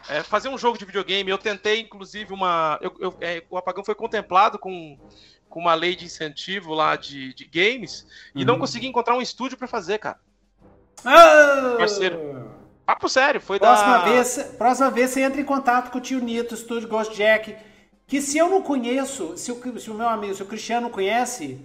É, 0.09 0.23
fazer 0.23 0.49
um 0.49 0.57
jogo 0.57 0.77
de 0.77 0.85
videogame. 0.85 1.29
Eu 1.29 1.37
tentei, 1.37 1.79
inclusive, 1.79 2.33
uma. 2.33 2.79
Eu, 2.81 2.95
eu, 2.99 3.17
é, 3.21 3.43
o 3.49 3.57
apagão 3.57 3.83
foi 3.83 3.95
contemplado 3.95 4.57
com, 4.57 4.97
com 5.47 5.59
uma 5.59 5.75
lei 5.75 5.95
de 5.95 6.05
incentivo 6.05 6.73
lá 6.73 6.95
de, 6.95 7.33
de 7.35 7.45
games. 7.45 8.07
E 8.33 8.39
uhum. 8.39 8.45
não 8.45 8.59
consegui 8.59 8.87
encontrar 8.87 9.15
um 9.15 9.21
estúdio 9.21 9.57
para 9.57 9.67
fazer, 9.67 9.99
cara. 9.99 10.19
Oh! 11.05 11.77
Parceiro. 11.77 12.51
Papo 12.85 13.07
sério, 13.07 13.39
foi 13.39 13.59
próxima 13.59 13.99
da. 13.99 14.03
Vez, 14.03 14.37
próxima 14.57 14.91
vez 14.91 15.11
você 15.11 15.21
entra 15.21 15.39
em 15.39 15.45
contato 15.45 15.89
com 15.89 15.99
o 15.99 16.01
tio 16.01 16.19
Nito, 16.19 16.53
Estúdio 16.53 16.89
Ghost 16.89 17.15
Jack 17.15 17.55
que 18.13 18.21
se 18.21 18.37
eu 18.37 18.47
não 18.47 18.61
conheço, 18.61 19.35
se 19.35 19.51
o, 19.51 19.79
se 19.79 19.89
o 19.89 19.95
meu 19.95 20.07
amigo, 20.07 20.35
se 20.35 20.43
o 20.43 20.45
Cristiano 20.45 20.87
conhece, 20.87 21.59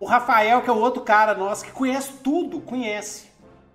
o 0.00 0.04
Rafael, 0.04 0.60
que 0.60 0.68
é 0.68 0.72
o 0.72 0.76
outro 0.76 1.02
cara 1.02 1.34
nosso, 1.34 1.64
que 1.64 1.70
conhece 1.70 2.14
tudo, 2.14 2.60
conhece 2.60 3.28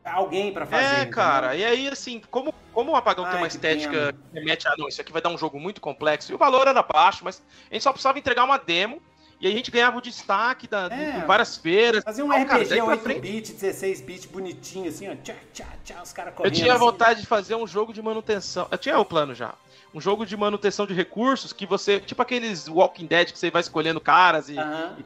alguém 0.04 0.52
para 0.52 0.66
fazer. 0.66 1.00
É, 1.00 1.06
cara, 1.06 1.56
e 1.56 1.64
aí 1.64 1.88
assim, 1.88 2.22
como, 2.30 2.54
como 2.74 2.92
o 2.92 2.96
Apagão 2.98 3.24
Ai, 3.24 3.32
tem 3.32 3.40
uma 3.40 3.48
estética 3.48 4.12
que 4.12 4.38
remete 4.38 4.68
a, 4.68 4.76
não, 4.78 4.90
isso 4.90 5.00
aqui 5.00 5.14
vai 5.14 5.22
dar 5.22 5.30
um 5.30 5.38
jogo 5.38 5.58
muito 5.62 5.80
complexo, 5.80 6.30
e 6.30 6.36
o 6.36 6.38
valor 6.38 6.68
era 6.68 6.84
baixo, 6.84 7.24
mas 7.24 7.42
a 7.72 7.74
gente 7.74 7.84
só 7.84 7.94
precisava 7.94 8.20
entregar 8.20 8.44
uma 8.44 8.58
demo, 8.58 9.02
e 9.40 9.48
aí 9.48 9.54
a 9.54 9.56
gente 9.56 9.72
ganhava 9.72 9.98
o 9.98 10.02
destaque 10.02 10.68
da, 10.68 10.88
é, 10.88 11.26
várias 11.26 11.56
feiras. 11.56 12.04
Fazer 12.04 12.24
um 12.24 12.32
RPG 12.32 12.76
8-bit, 12.76 13.54
16-bit, 13.54 14.28
bonitinho, 14.28 14.90
assim, 14.90 15.10
ó, 15.10 15.16
tchá, 15.16 15.36
tchá, 15.54 15.66
tchá, 15.84 16.02
os 16.04 16.12
caras 16.12 16.34
correndo. 16.34 16.54
Eu 16.54 16.60
tinha 16.60 16.74
assim. 16.74 16.80
vontade 16.80 17.22
de 17.22 17.28
fazer 17.28 17.56
um 17.56 17.66
jogo 17.66 17.94
de 17.94 18.02
manutenção, 18.02 18.68
eu 18.70 18.78
tinha 18.78 19.00
o 19.00 19.06
plano 19.06 19.34
já, 19.34 19.54
um 19.94 20.02
jogo 20.02 20.26
de 20.26 20.36
manutenção 20.36 20.86
de 20.86 20.94
recursos 20.94 21.54
que 21.54 21.66
você. 21.66 22.00
Tipo 22.00 22.22
aqueles 22.22 22.68
Walking 22.68 23.06
Dead 23.06 23.32
que 23.32 23.40
você 23.40 23.50
vai 23.50 23.62
escolhendo 23.62 24.02
caras 24.02 24.50
e. 24.50 24.54
Uhum. 24.54 24.96
e 25.00 25.06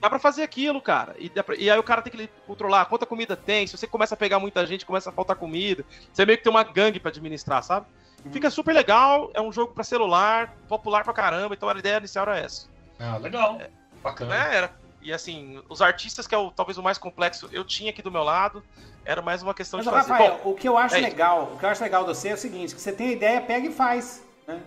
dá 0.00 0.08
pra 0.08 0.18
fazer 0.18 0.42
aquilo, 0.42 0.80
cara. 0.80 1.14
E, 1.18 1.28
pra, 1.28 1.56
e, 1.56 1.70
aí 1.70 1.78
o 1.78 1.82
cara 1.82 2.02
tem 2.02 2.12
que 2.12 2.28
controlar 2.46 2.86
quanta 2.86 3.04
comida 3.04 3.36
tem. 3.36 3.66
Se 3.66 3.76
você 3.76 3.86
começa 3.86 4.14
a 4.14 4.18
pegar 4.18 4.38
muita 4.38 4.64
gente, 4.66 4.86
começa 4.86 5.10
a 5.10 5.12
faltar 5.12 5.36
comida. 5.36 5.84
Você 6.12 6.24
meio 6.24 6.38
que 6.38 6.44
tem 6.44 6.50
uma 6.50 6.62
gangue 6.62 7.00
para 7.00 7.10
administrar, 7.10 7.62
sabe? 7.62 7.86
Uhum. 8.24 8.32
Fica 8.32 8.50
super 8.50 8.74
legal. 8.74 9.30
É 9.34 9.40
um 9.40 9.52
jogo 9.52 9.72
para 9.72 9.84
celular, 9.84 10.54
popular 10.68 11.02
pra 11.02 11.12
caramba. 11.12 11.54
Então 11.54 11.68
a 11.68 11.78
ideia 11.78 11.98
inicial 11.98 12.26
era 12.26 12.38
essa. 12.38 12.68
Ah, 13.00 13.16
legal. 13.16 13.58
É, 13.60 13.70
Bacana. 14.02 14.34
É, 14.34 14.56
era. 14.56 14.70
E 15.02 15.12
assim, 15.12 15.62
os 15.68 15.80
artistas, 15.80 16.26
que 16.26 16.34
é 16.34 16.38
o, 16.38 16.50
talvez 16.50 16.76
o 16.76 16.82
mais 16.82 16.98
complexo, 16.98 17.48
eu 17.52 17.64
tinha 17.64 17.90
aqui 17.90 18.02
do 18.02 18.10
meu 18.10 18.22
lado. 18.22 18.62
Era 19.04 19.22
mais 19.22 19.42
uma 19.42 19.54
questão 19.54 19.78
Mas, 19.78 19.86
de 19.86 19.92
fazer. 19.92 20.12
Rafael, 20.12 20.40
Bom, 20.44 20.50
o 20.50 20.54
que 20.54 20.68
eu 20.68 20.76
acho 20.76 20.94
é 20.94 21.00
legal, 21.00 21.52
o 21.54 21.58
que 21.58 21.64
eu 21.64 21.70
acho 21.70 21.82
legal 21.82 22.02
de 22.02 22.08
você 22.08 22.28
é 22.28 22.34
o 22.34 22.36
seguinte, 22.36 22.74
que 22.74 22.80
você 22.80 22.92
tem 22.92 23.08
a 23.08 23.12
ideia, 23.12 23.40
pega 23.40 23.66
e 23.66 23.72
faz. 23.72 24.22
Né? 24.46 24.60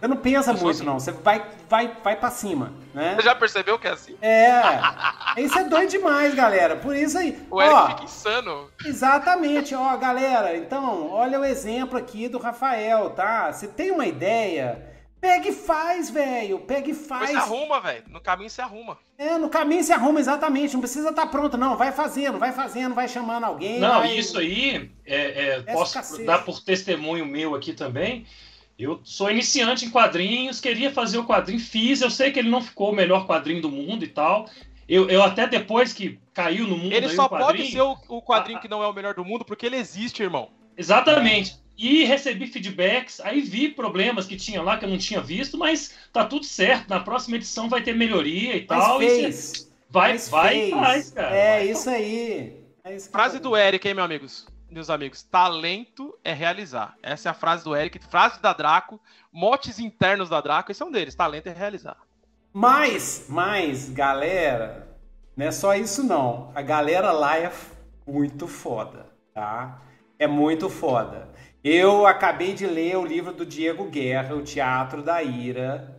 Você 0.00 0.08
não 0.08 0.16
pensa 0.16 0.50
Eu 0.50 0.54
muito, 0.58 0.76
assim. 0.76 0.84
não. 0.84 0.98
Você 0.98 1.12
vai, 1.12 1.44
vai, 1.68 1.96
vai 2.02 2.16
pra 2.16 2.30
cima, 2.30 2.72
né? 2.92 3.14
Você 3.16 3.22
já 3.22 3.34
percebeu 3.34 3.78
que 3.78 3.86
é 3.86 3.92
assim? 3.92 4.16
É. 4.20 5.40
Isso 5.40 5.58
é 5.58 5.64
doido 5.64 5.90
demais, 5.90 6.34
galera. 6.34 6.76
Por 6.76 6.94
isso 6.94 7.16
aí. 7.16 7.46
O 7.50 7.60
Eric 7.62 7.74
Ó, 7.74 7.86
fica 7.88 8.04
insano. 8.04 8.70
Exatamente, 8.84 9.74
ó, 9.74 9.96
galera. 9.96 10.56
Então, 10.56 11.10
olha 11.10 11.40
o 11.40 11.44
exemplo 11.44 11.98
aqui 11.98 12.28
do 12.28 12.38
Rafael, 12.38 13.10
tá? 13.10 13.52
Você 13.52 13.68
tem 13.68 13.90
uma 13.90 14.06
ideia? 14.06 14.85
Pega 15.20 15.48
e 15.48 15.52
faz, 15.52 16.10
velho. 16.10 16.60
Pega 16.60 16.90
e 16.90 16.94
faz. 16.94 17.30
se 17.30 17.36
arruma, 17.36 17.80
velho. 17.80 18.04
No 18.08 18.20
caminho 18.20 18.50
se 18.50 18.60
arruma. 18.60 18.98
É, 19.18 19.38
no 19.38 19.48
caminho 19.48 19.82
se 19.82 19.92
arruma, 19.92 20.20
exatamente. 20.20 20.74
Não 20.74 20.80
precisa 20.80 21.10
estar 21.10 21.26
pronto, 21.26 21.56
não. 21.56 21.76
Vai 21.76 21.90
fazendo, 21.92 22.38
vai 22.38 22.52
fazendo, 22.52 22.94
vai 22.94 23.08
chamando 23.08 23.44
alguém. 23.44 23.80
Não, 23.80 24.00
vai- 24.00 24.16
isso 24.16 24.38
aí, 24.38 24.90
é, 25.04 25.46
é, 25.46 25.60
posso 25.72 25.94
cacete. 25.94 26.24
dar 26.24 26.44
por 26.44 26.60
testemunho 26.62 27.24
meu 27.26 27.54
aqui 27.54 27.72
também. 27.72 28.26
Eu 28.78 29.00
sou 29.04 29.30
iniciante 29.30 29.86
em 29.86 29.90
quadrinhos, 29.90 30.60
queria 30.60 30.92
fazer 30.92 31.16
o 31.16 31.26
quadrinho, 31.26 31.58
fiz. 31.58 32.02
Eu 32.02 32.10
sei 32.10 32.30
que 32.30 32.38
ele 32.38 32.50
não 32.50 32.60
ficou 32.60 32.90
o 32.90 32.94
melhor 32.94 33.26
quadrinho 33.26 33.62
do 33.62 33.70
mundo 33.70 34.04
e 34.04 34.08
tal. 34.08 34.46
Eu, 34.86 35.08
eu 35.08 35.22
até 35.22 35.46
depois 35.46 35.92
que 35.92 36.20
caiu 36.32 36.66
no 36.68 36.76
mundo 36.76 36.92
Ele 36.92 37.06
aí 37.06 37.16
só 37.16 37.24
o 37.24 37.28
quadrinho, 37.28 37.64
pode 37.64 37.72
ser 37.72 37.80
o, 37.80 37.96
o 38.18 38.22
quadrinho 38.22 38.60
que 38.60 38.68
não 38.68 38.82
é 38.82 38.86
o 38.86 38.92
melhor 38.92 39.14
do 39.14 39.24
mundo 39.24 39.44
porque 39.44 39.64
ele 39.66 39.76
existe, 39.76 40.22
irmão. 40.22 40.50
Exatamente. 40.76 41.56
E 41.76 42.04
recebi 42.04 42.46
feedbacks, 42.46 43.20
aí 43.20 43.40
vi 43.42 43.68
problemas 43.68 44.26
que 44.26 44.36
tinha 44.36 44.62
lá 44.62 44.78
que 44.78 44.84
eu 44.84 44.88
não 44.88 44.96
tinha 44.98 45.20
visto, 45.20 45.58
mas 45.58 45.94
tá 46.12 46.24
tudo 46.24 46.44
certo. 46.46 46.88
Na 46.88 47.00
próxima 47.00 47.36
edição 47.36 47.68
vai 47.68 47.82
ter 47.82 47.94
melhoria 47.94 48.56
e 48.56 48.66
Mas 48.68 48.84
tal. 48.84 49.02
e 49.02 49.06
fez. 49.08 49.34
cê 49.36 49.66
vai, 49.90 50.12
mas 50.12 50.28
vai 50.28 50.54
fez. 50.54 50.68
e 50.68 50.70
faz, 50.72 51.10
cara. 51.10 51.36
É, 51.36 51.56
Vai. 51.58 51.70
isso 51.70 51.90
aí. 51.90 52.64
É 52.84 52.96
isso 52.96 53.10
Frase 53.10 53.36
eu- 53.36 53.42
do 53.42 53.56
Eric, 53.56 53.86
hein, 53.86 53.94
meus 53.94 54.04
amigos? 54.04 54.46
Meus 54.70 54.90
amigos, 54.90 55.22
talento 55.22 56.18
é 56.24 56.32
realizar. 56.32 56.96
Essa 57.02 57.28
é 57.28 57.30
a 57.30 57.34
frase 57.34 57.62
do 57.64 57.74
Eric, 57.76 57.98
frase 58.10 58.40
da 58.42 58.52
Draco, 58.52 59.00
motes 59.32 59.78
internos 59.78 60.28
da 60.28 60.40
Draco, 60.40 60.72
esse 60.72 60.82
é 60.82 60.86
um 60.86 60.90
deles, 60.90 61.14
talento 61.14 61.46
é 61.46 61.52
realizar. 61.52 61.96
Mas, 62.52 63.26
mas, 63.28 63.88
galera, 63.90 64.88
não 65.36 65.46
é 65.46 65.52
só 65.52 65.74
isso 65.74 66.02
não. 66.02 66.50
A 66.54 66.62
galera 66.62 67.12
lá 67.12 67.38
é 67.38 67.52
muito 68.06 68.48
foda, 68.48 69.06
tá? 69.34 69.80
É 70.18 70.26
muito 70.26 70.68
foda. 70.70 71.28
Eu 71.68 72.06
acabei 72.06 72.52
de 72.52 72.64
ler 72.64 72.96
o 72.96 73.04
livro 73.04 73.32
do 73.32 73.44
Diego 73.44 73.86
Guerra, 73.86 74.36
O 74.36 74.42
Teatro 74.42 75.02
da 75.02 75.20
Ira. 75.20 75.96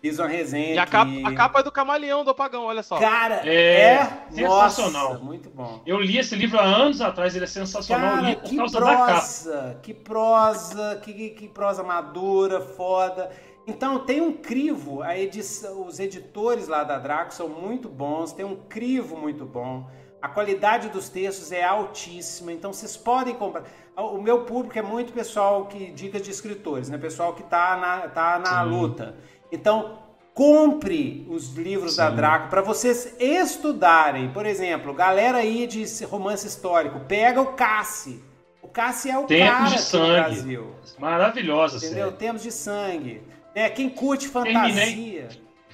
Fiz 0.00 0.16
uma 0.20 0.28
resenha 0.28 0.74
E 0.74 0.78
a 0.78 0.86
capa, 0.86 1.10
aqui. 1.10 1.24
a 1.24 1.34
capa 1.34 1.58
é 1.58 1.62
do 1.64 1.72
camaleão 1.72 2.22
do 2.24 2.30
apagão, 2.30 2.62
olha 2.66 2.84
só. 2.84 3.00
Cara, 3.00 3.40
É, 3.44 3.94
é, 3.94 4.08
sensacional. 4.30 5.14
Nossa, 5.14 5.24
muito 5.24 5.50
bom. 5.50 5.82
Eu 5.84 5.98
li 5.98 6.18
esse 6.18 6.36
livro 6.36 6.56
há 6.56 6.62
anos 6.62 7.00
atrás, 7.00 7.34
ele 7.34 7.46
é 7.46 7.48
sensacional. 7.48 8.10
eu 8.10 8.14
Cara, 8.16 8.28
li 8.30 8.36
por 8.36 8.44
que 8.44 8.56
causa 8.58 8.78
da 8.80 8.86
capa. 8.86 9.04
prosa, 9.06 9.78
que 9.82 9.92
prosa, 9.94 11.00
que, 11.02 11.12
que, 11.12 11.30
que 11.30 11.48
prosa 11.48 11.82
madura, 11.82 12.60
foda. 12.60 13.28
Então 13.66 13.98
tem 13.98 14.20
um 14.20 14.32
crivo, 14.32 15.02
a 15.02 15.18
edição, 15.18 15.84
os 15.84 15.98
editores 15.98 16.68
lá 16.68 16.84
da 16.84 16.96
Draco 16.96 17.34
são 17.34 17.48
muito 17.48 17.88
bons, 17.88 18.32
tem 18.32 18.46
um 18.46 18.54
crivo 18.54 19.16
muito 19.16 19.44
bom. 19.44 19.90
A 20.20 20.28
qualidade 20.28 20.88
dos 20.88 21.08
textos 21.08 21.52
é 21.52 21.62
altíssima, 21.62 22.52
então 22.52 22.72
vocês 22.72 22.96
podem 22.96 23.34
comprar. 23.34 23.64
O 23.96 24.20
meu 24.20 24.44
público 24.44 24.78
é 24.78 24.82
muito 24.82 25.12
pessoal 25.12 25.66
que 25.66 25.90
dicas 25.92 26.22
de 26.22 26.30
escritores, 26.30 26.88
né? 26.88 26.98
Pessoal 26.98 27.34
que 27.34 27.42
tá 27.44 27.76
na, 27.76 28.08
tá 28.08 28.38
na 28.38 28.64
Sim. 28.64 28.70
luta. 28.70 29.14
Então, 29.50 29.98
compre 30.34 31.26
os 31.28 31.54
livros 31.54 31.96
da 31.96 32.10
Sim. 32.10 32.16
Draco 32.16 32.48
para 32.48 32.62
vocês 32.62 33.16
estudarem. 33.18 34.30
Por 34.30 34.46
exemplo, 34.46 34.92
galera 34.94 35.38
aí 35.38 35.66
de 35.66 35.84
romance 36.04 36.46
histórico, 36.46 37.00
pega 37.00 37.40
o 37.40 37.54
Cassi. 37.54 38.22
O 38.62 38.68
Cassi 38.68 39.10
é 39.10 39.18
o 39.18 39.24
Tempos 39.24 39.48
cara 39.48 39.68
de 39.68 39.74
aqui 39.74 39.82
Sangue. 39.82 40.06
no 40.08 40.14
Brasil. 40.14 40.74
Maravilhosa 40.98 41.76
Entendeu? 41.78 42.12
Tempos 42.12 42.42
de 42.42 42.52
sangue. 42.52 43.22
Né? 43.54 43.68
Quem 43.70 43.88
curte 43.88 44.28
Terminei. 44.28 45.28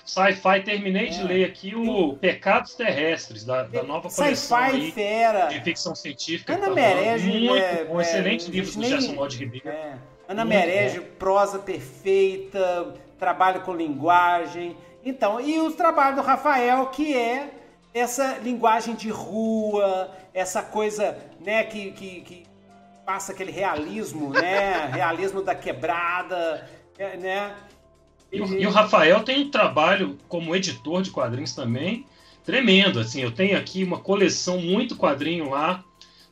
Sci-fi, 0.05 0.61
terminei 0.63 1.09
de 1.09 1.21
É. 1.21 1.25
ler 1.25 1.45
aqui 1.47 1.75
o 1.75 2.15
Pecados 2.15 2.75
Terrestres, 2.75 3.45
da, 3.45 3.63
da 3.63 3.83
nova 3.83 4.11
coleção 4.11 4.59
Sci-fi 4.59 4.77
aí 4.77 4.93
fera. 4.93 5.47
de 5.47 5.61
ficção 5.63 5.95
científica. 5.95 6.55
Ana 6.55 6.67
tá 6.69 6.75
Merege. 6.75 7.27
Muito 7.31 7.57
é, 7.57 7.85
bom, 7.85 7.99
é, 7.99 8.03
excelente 8.03 8.51
livro 8.51 8.73
do 8.73 8.79
nem- 8.81 8.91
Gerson 8.91 9.15
Lodge 9.15 9.39
Ribeiro. 9.39 9.69
É. 9.69 9.95
Ana 10.29 10.45
Muito 10.45 10.57
Merege, 10.59 11.01
prosa 11.01 11.59
perfeita, 11.59 12.95
trabalho 13.19 13.63
com 13.63 13.75
linguagem. 13.75 14.77
Então, 15.05 15.41
e 15.41 15.59
os 15.61 15.75
trabalhos 15.75 16.17
do 16.17 16.23
Rafael, 16.23 16.87
que 16.87 17.17
é 17.17 17.51
essa 17.93 18.39
linguagem 18.43 18.95
de 18.95 19.09
rua, 19.11 20.11
essa 20.33 20.63
coisa, 20.63 21.17
né, 21.41 21.63
que, 21.65 21.93
que, 21.93 22.21
que 22.23 22.47
passa 23.07 23.33
aquele 23.33 23.53
realismo, 23.53 24.31
né, 24.31 24.87
realismo 24.93 25.43
da 25.43 25.55
quebrada, 25.55 26.67
é, 26.99 27.17
né. 27.17 27.55
E, 28.35 28.41
o- 28.43 28.59
e 28.61 28.67
o 28.67 28.71
Rafael 28.71 29.21
tem 29.23 29.41
um 29.43 29.51
trabalho 29.51 30.19
como 30.29 30.55
editor 30.55 31.03
de 31.03 31.11
quadrinhos 31.11 31.55
também 31.55 32.07
tremendo. 32.45 33.01
Assim, 33.01 33.23
eu 33.23 33.31
tenho 33.31 33.57
aqui 33.57 33.83
uma 33.85 33.99
coleção 33.99 34.61
muito 34.61 34.97
quadrinho 34.97 35.51
lá. 35.51 35.83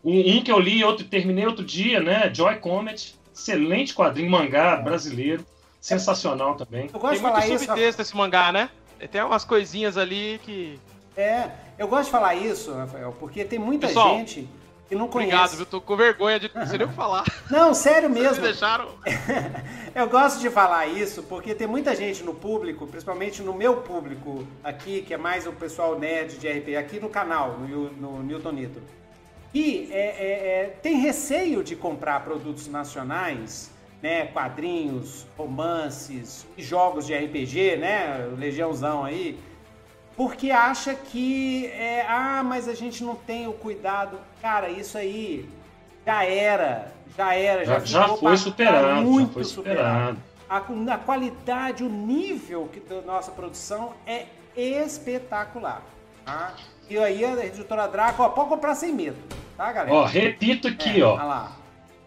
Um, 0.04 0.36
um 0.38 0.42
que 0.42 0.50
eu 0.52 0.58
li, 0.58 0.82
outro 0.84 1.06
terminei 1.06 1.46
outro 1.46 1.64
dia, 1.64 2.00
né? 2.00 2.30
Joy 2.34 2.56
Comet, 2.56 3.14
excelente 3.34 3.94
quadrinho 3.94 4.30
mangá 4.30 4.76
brasileiro, 4.76 5.46
sensacional 5.80 6.54
também. 6.56 6.90
Eu 6.92 7.00
gosto 7.00 7.22
Tem 7.22 7.32
muito 7.32 7.46
isso, 7.46 7.64
subtexto 7.64 8.02
esse 8.02 8.16
mangá, 8.16 8.52
né? 8.52 8.68
Tem 9.10 9.22
umas 9.22 9.44
coisinhas 9.44 9.96
ali 9.96 10.40
que. 10.44 10.78
é, 11.16 11.50
eu 11.78 11.88
gosto 11.88 12.06
de 12.06 12.10
falar 12.10 12.34
isso, 12.34 12.72
Rafael, 12.74 13.14
porque 13.18 13.44
tem 13.44 13.58
muita 13.58 13.86
Pessoal, 13.86 14.16
gente 14.18 14.48
que 14.88 14.94
não. 14.94 15.06
Obrigado, 15.06 15.56
viu? 15.56 15.66
Tô 15.66 15.80
com 15.80 15.96
vergonha 15.96 16.38
de 16.38 16.50
não 16.54 16.66
sei 16.66 16.78
nem 16.78 16.86
o 16.86 16.90
que 16.90 16.96
falar. 16.96 17.24
Não, 17.50 17.74
sério 17.74 18.08
Vocês 18.08 18.22
me 18.22 18.28
mesmo. 18.28 18.42
deixaram. 18.42 18.88
Eu 19.94 20.08
gosto 20.08 20.40
de 20.40 20.48
falar 20.50 20.86
isso 20.86 21.22
porque 21.24 21.54
tem 21.54 21.66
muita 21.66 21.94
gente 21.94 22.22
no 22.22 22.34
público, 22.34 22.86
principalmente 22.86 23.42
no 23.42 23.52
meu 23.52 23.78
público 23.78 24.46
aqui, 24.64 25.02
que 25.02 25.12
é 25.12 25.18
mais 25.18 25.46
o 25.46 25.52
pessoal 25.52 25.98
nerd 25.98 26.38
de 26.38 26.48
RP, 26.48 26.76
aqui 26.76 26.98
no 26.98 27.08
canal, 27.08 27.58
no, 27.58 27.92
no 27.92 28.22
Newton 28.22 28.52
Nitro, 28.52 28.82
que 29.52 29.90
é, 29.92 29.98
é, 29.98 30.62
é, 30.62 30.76
tem 30.82 30.96
receio 30.96 31.62
de 31.62 31.76
comprar 31.76 32.24
produtos 32.24 32.68
nacionais, 32.68 33.70
né, 34.02 34.26
quadrinhos, 34.26 35.26
romances, 35.36 36.46
jogos 36.56 37.06
de 37.06 37.14
RPG, 37.14 37.76
né, 37.76 38.28
Legiãozão 38.36 39.04
aí, 39.04 39.38
porque 40.16 40.50
acha 40.50 40.94
que 40.94 41.66
é, 41.66 42.04
ah, 42.08 42.42
mas 42.44 42.68
a 42.68 42.74
gente 42.74 43.02
não 43.02 43.14
tem 43.14 43.46
o 43.48 43.52
cuidado. 43.52 44.18
Cara, 44.40 44.68
isso 44.68 44.96
aí 44.98 45.48
já 46.06 46.24
era, 46.24 46.92
já 47.16 47.34
era, 47.34 47.64
já, 47.64 47.78
Já, 47.80 47.84
já 47.84 48.08
foi 48.16 48.36
superado, 48.36 48.86
tá 48.88 48.94
já 48.96 49.00
muito 49.00 49.32
foi 49.34 49.44
superado. 49.44 50.18
superado. 50.48 50.88
A, 50.90 50.94
a 50.94 50.98
qualidade, 50.98 51.82
o 51.82 51.88
nível 51.88 52.68
que 52.72 52.80
da 52.80 53.00
nossa 53.02 53.30
produção 53.30 53.94
é 54.06 54.26
espetacular. 54.56 55.82
Tá? 56.24 56.54
E 56.90 56.98
aí 56.98 57.24
a 57.24 57.44
editora 57.44 57.86
Draco, 57.88 58.22
ó, 58.22 58.28
pode 58.28 58.48
comprar 58.50 58.74
sem 58.74 58.92
medo, 58.92 59.16
tá, 59.56 59.72
galera? 59.72 59.94
Ó, 59.94 60.04
repito 60.04 60.68
aqui, 60.68 61.00
É, 61.00 61.04
ó. 61.04 61.16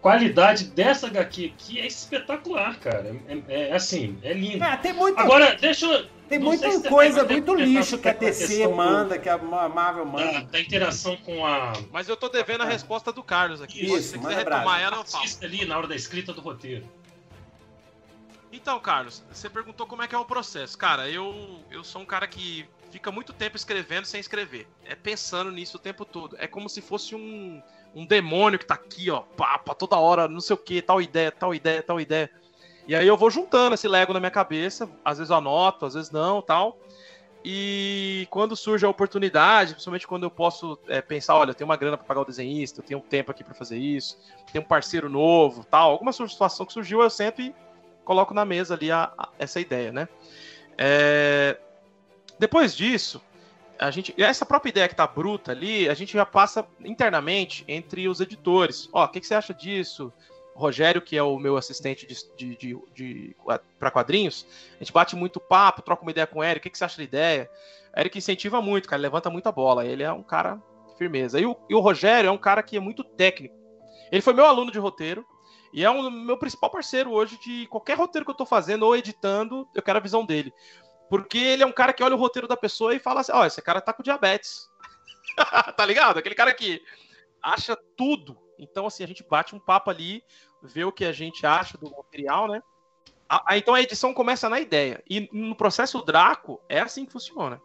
Qualidade 0.05 0.65
dessa 0.65 1.07
HQ 1.07 1.45
aqui 1.55 1.79
é 1.79 1.87
espetacular, 1.87 2.77
cara. 2.79 3.19
É, 3.47 3.69
é 3.69 3.73
assim, 3.73 4.19
é 4.21 4.33
lindo. 4.33 4.63
É, 4.63 4.77
tem 4.77 4.93
muita, 4.93 5.19
Agora, 5.19 5.55
deixa 5.55 5.87
eu. 5.87 6.07
tem 6.29 6.37
não 6.37 6.45
muita 6.45 6.69
se 6.69 6.87
coisa, 6.87 7.23
vai 7.23 7.37
muito 7.37 7.55
lixo 7.55 7.97
que 7.97 8.07
a 8.07 8.13
DC 8.13 8.67
do- 8.67 8.75
manda, 8.75 9.17
que 9.17 9.27
a 9.27 9.35
Marvel 9.39 10.05
Da, 10.05 10.11
manda. 10.11 10.41
da 10.43 10.59
interação 10.59 11.17
com 11.17 11.43
a 11.43 11.73
Mas 11.91 12.07
eu 12.07 12.15
tô 12.15 12.29
devendo 12.29 12.61
a 12.61 12.65
resposta 12.67 13.11
do 13.11 13.23
Carlos 13.23 13.63
aqui. 13.63 13.83
Isso, 13.83 13.95
Se 13.95 14.09
você 14.09 14.19
quiser 14.19 14.35
retomar 14.37 14.79
ela, 14.79 14.97
eu 14.97 15.05
falo. 15.05 15.23
ali 15.41 15.65
na 15.65 15.75
hora 15.75 15.87
da 15.87 15.95
escrita 15.95 16.31
do 16.31 16.39
roteiro. 16.39 16.87
Então, 18.53 18.79
Carlos, 18.79 19.23
você 19.31 19.49
perguntou 19.49 19.87
como 19.87 20.03
é 20.03 20.07
que 20.07 20.13
é 20.13 20.17
o 20.19 20.23
processo. 20.25 20.77
Cara, 20.77 21.09
eu, 21.09 21.61
eu 21.71 21.83
sou 21.83 22.03
um 22.03 22.05
cara 22.05 22.27
que 22.27 22.63
fica 22.91 23.11
muito 23.11 23.33
tempo 23.33 23.57
escrevendo 23.57 24.05
sem 24.05 24.19
escrever. 24.19 24.67
É 24.85 24.93
pensando 24.93 25.49
nisso 25.51 25.77
o 25.77 25.79
tempo 25.79 26.05
todo. 26.05 26.35
É 26.39 26.45
como 26.45 26.69
se 26.69 26.79
fosse 26.79 27.15
um, 27.15 27.59
um 27.95 28.05
demônio 28.05 28.59
que 28.59 28.65
tá 28.65 28.75
aqui, 28.75 29.09
ó, 29.09 29.21
pá, 29.21 29.57
toda 29.77 29.95
hora, 29.97 30.27
não 30.27 30.41
sei 30.41 30.53
o 30.53 30.57
que, 30.57 30.81
tal 30.81 31.01
ideia, 31.01 31.31
tal 31.31 31.55
ideia, 31.55 31.81
tal 31.81 31.99
ideia. 31.99 32.29
E 32.87 32.93
aí 32.93 33.07
eu 33.07 33.17
vou 33.17 33.31
juntando 33.31 33.73
esse 33.73 33.87
Lego 33.87 34.13
na 34.13 34.19
minha 34.19 34.29
cabeça, 34.31 34.87
às 35.03 35.17
vezes 35.17 35.31
eu 35.31 35.37
anoto, 35.37 35.85
às 35.85 35.93
vezes 35.93 36.11
não, 36.11 36.41
tal. 36.41 36.77
E 37.43 38.27
quando 38.31 38.55
surge 38.55 38.85
a 38.85 38.89
oportunidade, 38.89 39.73
principalmente 39.73 40.07
quando 40.07 40.23
eu 40.23 40.31
posso 40.31 40.77
é, 40.87 41.01
pensar, 41.01 41.35
olha, 41.35 41.51
eu 41.51 41.55
tenho 41.55 41.69
uma 41.69 41.77
grana 41.77 41.95
para 41.95 42.05
pagar 42.05 42.21
o 42.21 42.25
desenhista, 42.25 42.81
eu 42.81 42.83
tenho 42.83 42.99
um 42.99 43.03
tempo 43.03 43.31
aqui 43.31 43.43
para 43.43 43.53
fazer 43.53 43.77
isso, 43.77 44.17
tem 44.51 44.59
um 44.59 44.65
parceiro 44.65 45.07
novo, 45.09 45.63
tal, 45.63 45.91
alguma 45.91 46.11
situação 46.11 46.65
que 46.65 46.73
surgiu, 46.73 47.01
eu 47.01 47.09
sento 47.09 47.41
e 47.41 47.55
coloco 48.03 48.33
na 48.33 48.43
mesa 48.45 48.73
ali 48.73 48.91
a- 48.91 49.11
a- 49.17 49.29
essa 49.39 49.59
ideia, 49.59 49.91
né? 49.91 50.07
É, 50.77 51.57
depois 52.37 52.75
disso, 52.75 53.21
a 53.79 53.91
gente, 53.91 54.13
essa 54.17 54.45
própria 54.45 54.69
ideia 54.69 54.87
que 54.87 54.95
tá 54.95 55.05
bruta 55.05 55.51
ali, 55.51 55.89
a 55.89 55.93
gente 55.93 56.13
já 56.13 56.25
passa 56.25 56.65
internamente 56.83 57.63
entre 57.67 58.07
os 58.07 58.19
editores. 58.19 58.89
Ó, 58.91 59.03
o 59.03 59.07
que, 59.07 59.19
que 59.19 59.27
você 59.27 59.35
acha 59.35 59.53
disso? 59.53 60.11
Rogério, 60.55 61.01
que 61.01 61.17
é 61.17 61.23
o 61.23 61.37
meu 61.37 61.57
assistente 61.57 62.07
de, 62.07 62.15
de, 62.37 62.55
de, 62.55 62.79
de 62.93 63.35
para 63.77 63.91
quadrinhos, 63.91 64.47
a 64.75 64.79
gente 64.79 64.93
bate 64.93 65.13
muito 65.13 65.37
papo, 65.37 65.81
troca 65.81 66.01
uma 66.01 66.11
ideia 66.11 66.25
com 66.25 66.39
o 66.39 66.43
Eric, 66.43 66.59
o 66.59 66.63
que, 66.63 66.69
que 66.69 66.77
você 66.77 66.85
acha 66.85 66.97
da 66.97 67.03
ideia? 67.03 67.49
O 67.95 67.99
Eric 67.99 68.17
incentiva 68.17 68.61
muito, 68.61 68.87
cara, 68.87 69.01
levanta 69.01 69.29
muita 69.29 69.51
bola, 69.51 69.85
ele 69.85 70.01
é 70.01 70.11
um 70.11 70.23
cara 70.23 70.61
firmeza. 70.97 71.39
E 71.39 71.45
o, 71.45 71.57
e 71.69 71.75
o 71.75 71.81
Rogério 71.81 72.29
é 72.29 72.31
um 72.31 72.37
cara 72.37 72.63
que 72.63 72.77
é 72.77 72.79
muito 72.79 73.03
técnico. 73.03 73.55
Ele 74.09 74.21
foi 74.21 74.33
meu 74.33 74.45
aluno 74.45 74.71
de 74.71 74.79
roteiro, 74.79 75.25
E 75.73 75.83
é 75.83 75.89
o 75.89 75.93
um, 75.93 76.09
meu 76.09 76.37
principal 76.37 76.69
parceiro 76.69 77.11
hoje 77.11 77.37
de 77.37 77.67
qualquer 77.67 77.97
roteiro 77.97 78.25
que 78.25 78.31
eu 78.31 78.35
tô 78.35 78.45
fazendo 78.45 78.83
ou 78.83 78.95
editando, 78.95 79.67
eu 79.75 79.81
quero 79.81 79.97
a 79.97 80.01
visão 80.01 80.25
dele. 80.25 80.53
Porque 81.09 81.37
ele 81.37 81.63
é 81.63 81.65
um 81.65 81.71
cara 81.71 81.93
que 81.93 82.03
olha 82.03 82.15
o 82.15 82.19
roteiro 82.19 82.47
da 82.47 82.57
pessoa 82.57 82.93
e 82.93 82.99
fala 82.99 83.21
assim: 83.21 83.31
ó, 83.31 83.41
oh, 83.41 83.45
esse 83.45 83.61
cara 83.61 83.81
tá 83.81 83.93
com 83.93 84.03
diabetes. 84.03 84.69
tá 85.75 85.85
ligado? 85.85 86.17
Aquele 86.17 86.35
cara 86.35 86.53
que 86.53 86.81
acha 87.41 87.77
tudo. 87.95 88.37
Então, 88.57 88.87
assim, 88.87 89.03
a 89.03 89.07
gente 89.07 89.23
bate 89.23 89.55
um 89.55 89.59
papo 89.59 89.89
ali, 89.89 90.23
vê 90.63 90.83
o 90.83 90.91
que 90.91 91.05
a 91.05 91.11
gente 91.11 91.45
acha 91.45 91.77
do 91.77 91.91
material, 91.91 92.47
né? 92.47 92.63
A, 93.27 93.53
a, 93.53 93.57
então 93.57 93.73
a 93.73 93.81
edição 93.81 94.13
começa 94.13 94.49
na 94.49 94.59
ideia. 94.59 95.03
E 95.09 95.29
no 95.31 95.55
processo 95.55 96.01
Draco, 96.03 96.61
é 96.69 96.79
assim 96.79 97.05
que 97.05 97.11
funciona. 97.11 97.61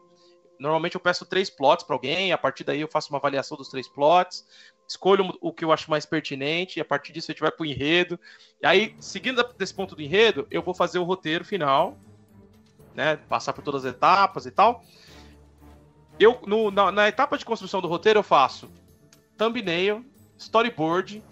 Normalmente 0.58 0.94
eu 0.94 1.00
peço 1.00 1.24
três 1.24 1.48
plots 1.48 1.84
para 1.84 1.96
alguém, 1.96 2.32
a 2.32 2.38
partir 2.38 2.64
daí 2.64 2.80
eu 2.82 2.88
faço 2.88 3.08
uma 3.10 3.18
avaliação 3.18 3.56
dos 3.56 3.68
três 3.68 3.88
plots, 3.88 4.46
escolho 4.86 5.32
o 5.40 5.52
que 5.52 5.64
eu 5.64 5.72
acho 5.72 5.90
mais 5.90 6.04
pertinente, 6.04 6.78
e 6.78 6.82
a 6.82 6.84
partir 6.84 7.12
disso 7.12 7.30
a 7.30 7.32
gente 7.32 7.40
vai 7.40 7.50
pro 7.50 7.64
enredo. 7.64 8.20
E 8.62 8.66
aí, 8.66 8.94
seguindo 9.00 9.42
desse 9.56 9.72
ponto 9.72 9.96
do 9.96 10.02
enredo, 10.02 10.46
eu 10.50 10.60
vou 10.60 10.74
fazer 10.74 10.98
o 10.98 11.04
roteiro 11.04 11.46
final, 11.46 11.98
né? 12.94 13.16
Passar 13.16 13.52
por 13.52 13.62
todas 13.62 13.84
as 13.84 13.94
etapas 13.94 14.46
e 14.46 14.50
tal. 14.50 14.84
Eu, 16.18 16.40
no, 16.46 16.70
na, 16.70 16.92
na 16.92 17.08
etapa 17.08 17.38
de 17.38 17.44
construção 17.44 17.80
do 17.80 17.88
roteiro, 17.88 18.18
eu 18.18 18.22
faço 18.22 18.70
thumbnail, 19.38 20.04
storyboard, 20.38 21.22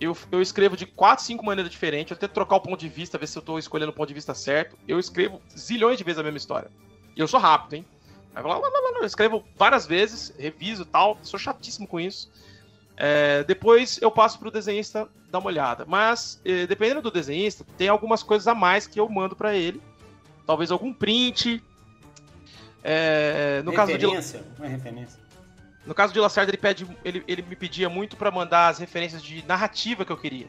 eu, 0.00 0.16
eu 0.30 0.40
escrevo 0.40 0.76
de 0.76 0.86
4, 0.86 1.24
5 1.24 1.44
maneiras 1.44 1.70
diferentes, 1.70 2.10
eu 2.10 2.16
tento 2.16 2.32
trocar 2.32 2.56
o 2.56 2.60
ponto 2.60 2.78
de 2.78 2.88
vista, 2.88 3.18
ver 3.18 3.26
se 3.26 3.36
eu 3.36 3.42
tô 3.42 3.58
escolhendo 3.58 3.90
o 3.90 3.94
ponto 3.94 4.08
de 4.08 4.14
vista 4.14 4.34
certo. 4.34 4.76
Eu 4.86 5.00
escrevo 5.00 5.40
zilhões 5.56 5.98
de 5.98 6.04
vezes 6.04 6.18
a 6.18 6.22
mesma 6.22 6.36
história. 6.36 6.70
E 7.16 7.20
eu 7.20 7.26
sou 7.26 7.40
rápido, 7.40 7.74
hein? 7.74 7.86
Eu 8.36 9.04
escrevo 9.04 9.42
várias 9.56 9.86
vezes, 9.86 10.32
reviso 10.38 10.84
tal, 10.84 11.18
sou 11.22 11.40
chatíssimo 11.40 11.88
com 11.88 11.98
isso. 11.98 12.30
É, 12.96 13.42
depois 13.44 13.98
eu 14.00 14.10
passo 14.10 14.38
para 14.38 14.48
o 14.48 14.50
desenhista 14.50 15.08
dar 15.30 15.38
uma 15.38 15.48
olhada. 15.48 15.84
Mas, 15.86 16.40
eh, 16.44 16.66
dependendo 16.66 17.02
do 17.02 17.10
desenhista, 17.10 17.64
tem 17.76 17.88
algumas 17.88 18.22
coisas 18.22 18.46
a 18.46 18.54
mais 18.54 18.86
que 18.86 19.00
eu 19.00 19.08
mando 19.08 19.34
para 19.34 19.54
ele. 19.54 19.80
Talvez 20.46 20.70
algum 20.70 20.92
print. 20.92 21.62
É, 22.82 23.62
no 23.64 23.72
referência, 23.72 24.38
caso 24.38 24.54
de, 24.54 24.60
uma 24.60 24.68
referência. 24.68 25.20
No 25.84 25.94
caso 25.94 26.12
de 26.12 26.20
Lacerda, 26.20 26.50
ele, 26.50 26.56
pede, 26.56 26.86
ele, 27.04 27.24
ele 27.26 27.42
me 27.42 27.56
pedia 27.56 27.88
muito 27.88 28.16
para 28.16 28.30
mandar 28.30 28.68
as 28.68 28.78
referências 28.78 29.22
de 29.22 29.44
narrativa 29.46 30.04
que 30.04 30.12
eu 30.12 30.16
queria. 30.16 30.48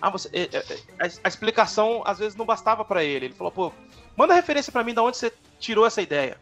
Ah, 0.00 0.10
você, 0.10 0.28
é, 0.32 0.48
é, 0.52 0.64
a, 0.98 1.08
a, 1.24 1.28
explicação 1.28 2.02
às 2.04 2.18
vezes 2.18 2.36
não 2.36 2.46
bastava 2.46 2.84
para 2.84 3.02
ele. 3.04 3.26
Ele 3.26 3.34
falou, 3.34 3.52
pô, 3.52 3.72
manda 4.16 4.34
referência 4.34 4.72
para 4.72 4.84
mim 4.84 4.94
de 4.94 5.00
onde 5.00 5.16
você 5.16 5.32
tirou 5.58 5.86
essa 5.86 6.00
ideia. 6.00 6.36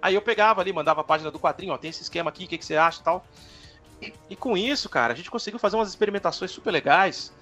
Aí 0.00 0.14
eu 0.14 0.22
pegava 0.22 0.60
ali, 0.60 0.72
mandava 0.72 1.00
a 1.00 1.04
página 1.04 1.30
do 1.30 1.40
quadrinho, 1.40 1.72
ó, 1.72 1.78
tem 1.78 1.90
esse 1.90 2.02
esquema 2.02 2.30
aqui, 2.30 2.44
o 2.44 2.48
que, 2.48 2.58
que 2.58 2.64
você 2.64 2.76
acha 2.76 3.00
e 3.00 3.04
tal. 3.04 3.26
E 4.30 4.36
com 4.36 4.56
isso, 4.56 4.88
cara, 4.88 5.12
a 5.12 5.16
gente 5.16 5.30
conseguiu 5.30 5.58
fazer 5.58 5.76
umas 5.76 5.88
experimentações 5.88 6.50
super 6.50 6.70
legais, 6.70 7.32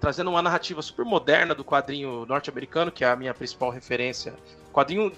trazendo 0.00 0.30
uma 0.30 0.42
narrativa 0.42 0.80
super 0.82 1.04
moderna 1.04 1.54
do 1.54 1.64
quadrinho 1.64 2.24
norte-americano, 2.26 2.90
que 2.90 3.04
é 3.04 3.08
a 3.08 3.16
minha 3.16 3.34
principal 3.34 3.70
referência. 3.70 4.34
Quadrinho, 4.72 5.12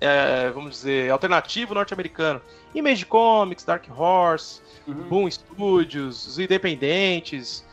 é, 0.00 0.50
vamos 0.50 0.72
dizer, 0.72 1.10
alternativo 1.10 1.74
norte-americano. 1.74 2.40
Image 2.74 3.06
Comics, 3.06 3.64
Dark 3.64 3.84
Horse, 3.88 4.60
uhum. 4.86 4.94
Boom 5.08 5.30
Studios, 5.30 6.26
os 6.26 6.38
independentes. 6.38 7.64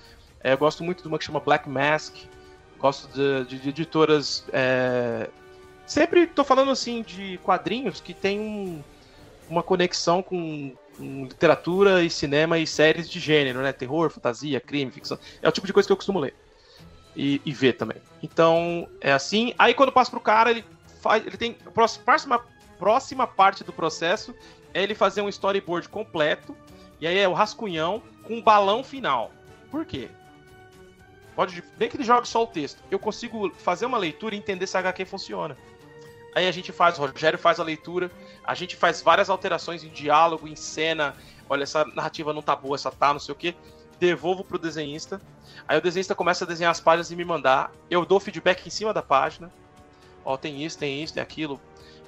É, 0.43 0.53
eu 0.53 0.57
gosto 0.57 0.83
muito 0.83 1.01
de 1.01 1.07
uma 1.07 1.17
que 1.17 1.25
chama 1.25 1.39
Black 1.39 1.67
Mask. 1.67 2.15
Gosto 2.77 3.07
de, 3.13 3.45
de, 3.45 3.59
de 3.59 3.69
editoras 3.69 4.45
é, 4.51 5.29
Sempre 5.85 6.25
tô 6.27 6.43
falando 6.43 6.71
assim 6.71 7.01
de 7.01 7.37
quadrinhos 7.43 7.99
que 7.99 8.13
tem 8.13 8.39
um, 8.39 8.81
uma 9.49 9.61
conexão 9.61 10.23
com, 10.23 10.73
com, 10.97 11.23
literatura 11.25 12.01
e 12.03 12.09
cinema 12.09 12.57
e 12.57 12.65
séries 12.65 13.09
de 13.09 13.19
gênero, 13.19 13.61
né? 13.61 13.73
Terror, 13.73 14.09
fantasia, 14.09 14.61
crime, 14.61 14.91
ficção. 14.91 15.19
É 15.41 15.49
o 15.49 15.51
tipo 15.51 15.67
de 15.67 15.73
coisa 15.73 15.87
que 15.87 15.91
eu 15.91 15.97
costumo 15.97 16.19
ler. 16.19 16.33
E, 17.15 17.41
e 17.45 17.51
ver 17.51 17.73
também. 17.73 17.97
Então, 18.21 18.87
é 18.99 19.11
assim. 19.11 19.53
Aí 19.57 19.73
quando 19.73 19.89
eu 19.89 19.93
passo 19.93 20.09
pro 20.09 20.19
cara, 20.19 20.49
ele 20.49 20.65
faz. 21.01 21.25
Ele 21.25 21.37
tem. 21.37 21.53
Próxima, 21.53 22.43
próxima 22.79 23.27
parte 23.27 23.63
do 23.63 23.71
processo 23.71 24.33
é 24.73 24.81
ele 24.81 24.95
fazer 24.95 25.21
um 25.21 25.29
storyboard 25.29 25.87
completo. 25.89 26.55
E 26.99 27.07
aí 27.07 27.17
é 27.17 27.27
o 27.27 27.33
rascunhão 27.33 28.01
com 28.23 28.35
um 28.35 28.41
balão 28.41 28.83
final. 28.83 29.31
Por 29.69 29.85
quê? 29.85 30.09
Pode. 31.35 31.63
Bem 31.77 31.89
que 31.89 31.97
ele 31.97 32.03
jogue 32.03 32.27
só 32.27 32.43
o 32.43 32.47
texto. 32.47 32.81
Eu 32.89 32.97
consigo 32.97 33.51
fazer 33.51 33.85
uma 33.85 33.97
leitura 33.97 34.35
e 34.35 34.37
entender 34.37 34.65
se 34.67 34.77
a 34.77 34.79
HQ 34.79 35.05
funciona. 35.05 35.57
Aí 36.35 36.47
a 36.47 36.51
gente 36.51 36.71
faz, 36.71 36.97
o 36.97 37.05
Rogério 37.05 37.37
faz 37.37 37.59
a 37.59 37.63
leitura, 37.63 38.09
a 38.43 38.55
gente 38.55 38.75
faz 38.75 39.01
várias 39.01 39.29
alterações 39.29 39.83
em 39.83 39.89
diálogo, 39.89 40.47
em 40.47 40.55
cena. 40.55 41.15
Olha, 41.47 41.63
essa 41.63 41.85
narrativa 41.85 42.33
não 42.33 42.41
tá 42.41 42.55
boa, 42.55 42.75
essa 42.75 42.89
tá, 42.89 43.13
não 43.13 43.19
sei 43.19 43.33
o 43.33 43.35
quê. 43.35 43.55
Devolvo 44.03 44.43
pro 44.43 44.59
desenhista. 44.59 45.21
Aí 45.65 45.77
o 45.77 45.81
desenhista 45.81 46.13
começa 46.13 46.43
a 46.43 46.47
desenhar 46.47 46.71
as 46.71 46.81
páginas 46.81 47.09
e 47.09 47.15
me 47.15 47.23
mandar. 47.23 47.71
Eu 47.89 48.05
dou 48.05 48.19
feedback 48.19 48.67
em 48.67 48.69
cima 48.69 48.93
da 48.93 49.01
página. 49.01 49.49
Ó, 50.25 50.35
tem 50.35 50.61
isso, 50.61 50.77
tem 50.77 51.01
isso, 51.01 51.13
tem 51.13 51.23
aquilo. 51.23 51.57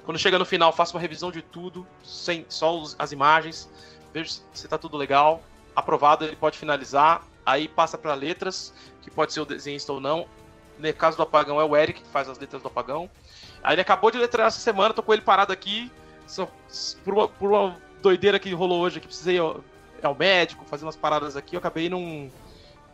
Quando 0.04 0.18
chega 0.18 0.38
no 0.38 0.44
final, 0.44 0.74
faço 0.74 0.94
uma 0.94 1.00
revisão 1.00 1.32
de 1.32 1.40
tudo, 1.40 1.86
sem 2.04 2.44
só 2.50 2.82
as 2.98 3.12
imagens. 3.12 3.66
Vejo 4.12 4.42
se 4.52 4.68
tá 4.68 4.76
tudo 4.76 4.94
legal. 4.94 5.42
Aprovado, 5.74 6.26
ele 6.26 6.36
pode 6.36 6.58
finalizar. 6.58 7.22
Aí 7.46 7.66
passa 7.66 7.96
para 7.96 8.12
letras, 8.12 8.74
que 9.00 9.10
pode 9.10 9.32
ser 9.32 9.40
o 9.40 9.46
desenhista 9.46 9.90
ou 9.90 9.98
não. 9.98 10.26
No 10.78 10.92
caso 10.92 11.16
do 11.16 11.22
apagão, 11.22 11.58
é 11.58 11.64
o 11.64 11.74
Eric 11.74 12.02
que 12.02 12.08
faz 12.10 12.28
as 12.28 12.38
letras 12.38 12.60
do 12.60 12.68
apagão. 12.68 13.08
Aí 13.62 13.74
ele 13.74 13.80
acabou 13.80 14.10
de 14.10 14.18
letrar 14.18 14.48
essa 14.48 14.60
semana, 14.60 14.92
tô 14.92 15.02
com 15.02 15.14
ele 15.14 15.22
parado 15.22 15.50
aqui. 15.50 15.90
Só, 16.26 16.46
por, 17.02 17.14
uma, 17.14 17.26
por 17.26 17.50
uma 17.52 17.76
doideira 18.02 18.38
que 18.38 18.52
rolou 18.52 18.82
hoje 18.82 19.00
que 19.00 19.06
precisei 19.06 19.40
ao 20.06 20.14
médico, 20.14 20.64
fazer 20.64 20.84
umas 20.84 20.96
paradas 20.96 21.36
aqui, 21.36 21.56
eu 21.56 21.58
acabei 21.58 21.88
não, 21.88 22.30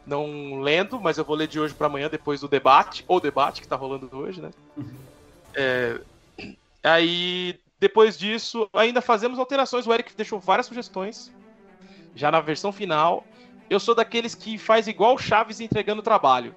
não 0.07 0.61
lendo, 0.61 1.01
mas 1.01 1.19
eu 1.19 1.25
vou 1.25 1.37
ler 1.37 1.49
de 1.49 1.61
hoje 1.61 1.75
para 1.75 1.87
amanhã, 1.87 2.09
depois 2.09 2.41
do 2.41 2.49
debate, 2.49 3.05
ou 3.07 3.21
debate 3.21 3.61
que 3.61 3.69
tá 3.69 3.77
rolando 3.77 4.09
hoje, 4.13 4.41
né? 4.41 4.51
Uhum. 4.77 4.95
É, 5.55 6.01
aí, 6.83 7.59
depois 7.79 8.19
disso, 8.19 8.69
ainda 8.73 9.01
fazemos 9.01 9.39
alterações. 9.39 9.87
O 9.87 9.93
Eric 9.93 10.13
deixou 10.17 10.41
várias 10.41 10.67
sugestões, 10.67 11.31
já 12.15 12.31
na 12.31 12.41
versão 12.41 12.73
final. 12.73 13.25
Eu 13.71 13.81
sou 13.81 13.95
daqueles 13.95 14.35
que 14.35 14.59
faz 14.59 14.87
igual 14.87 15.17
Chaves 15.17 15.61
entregando 15.61 16.03
trabalho. 16.03 16.55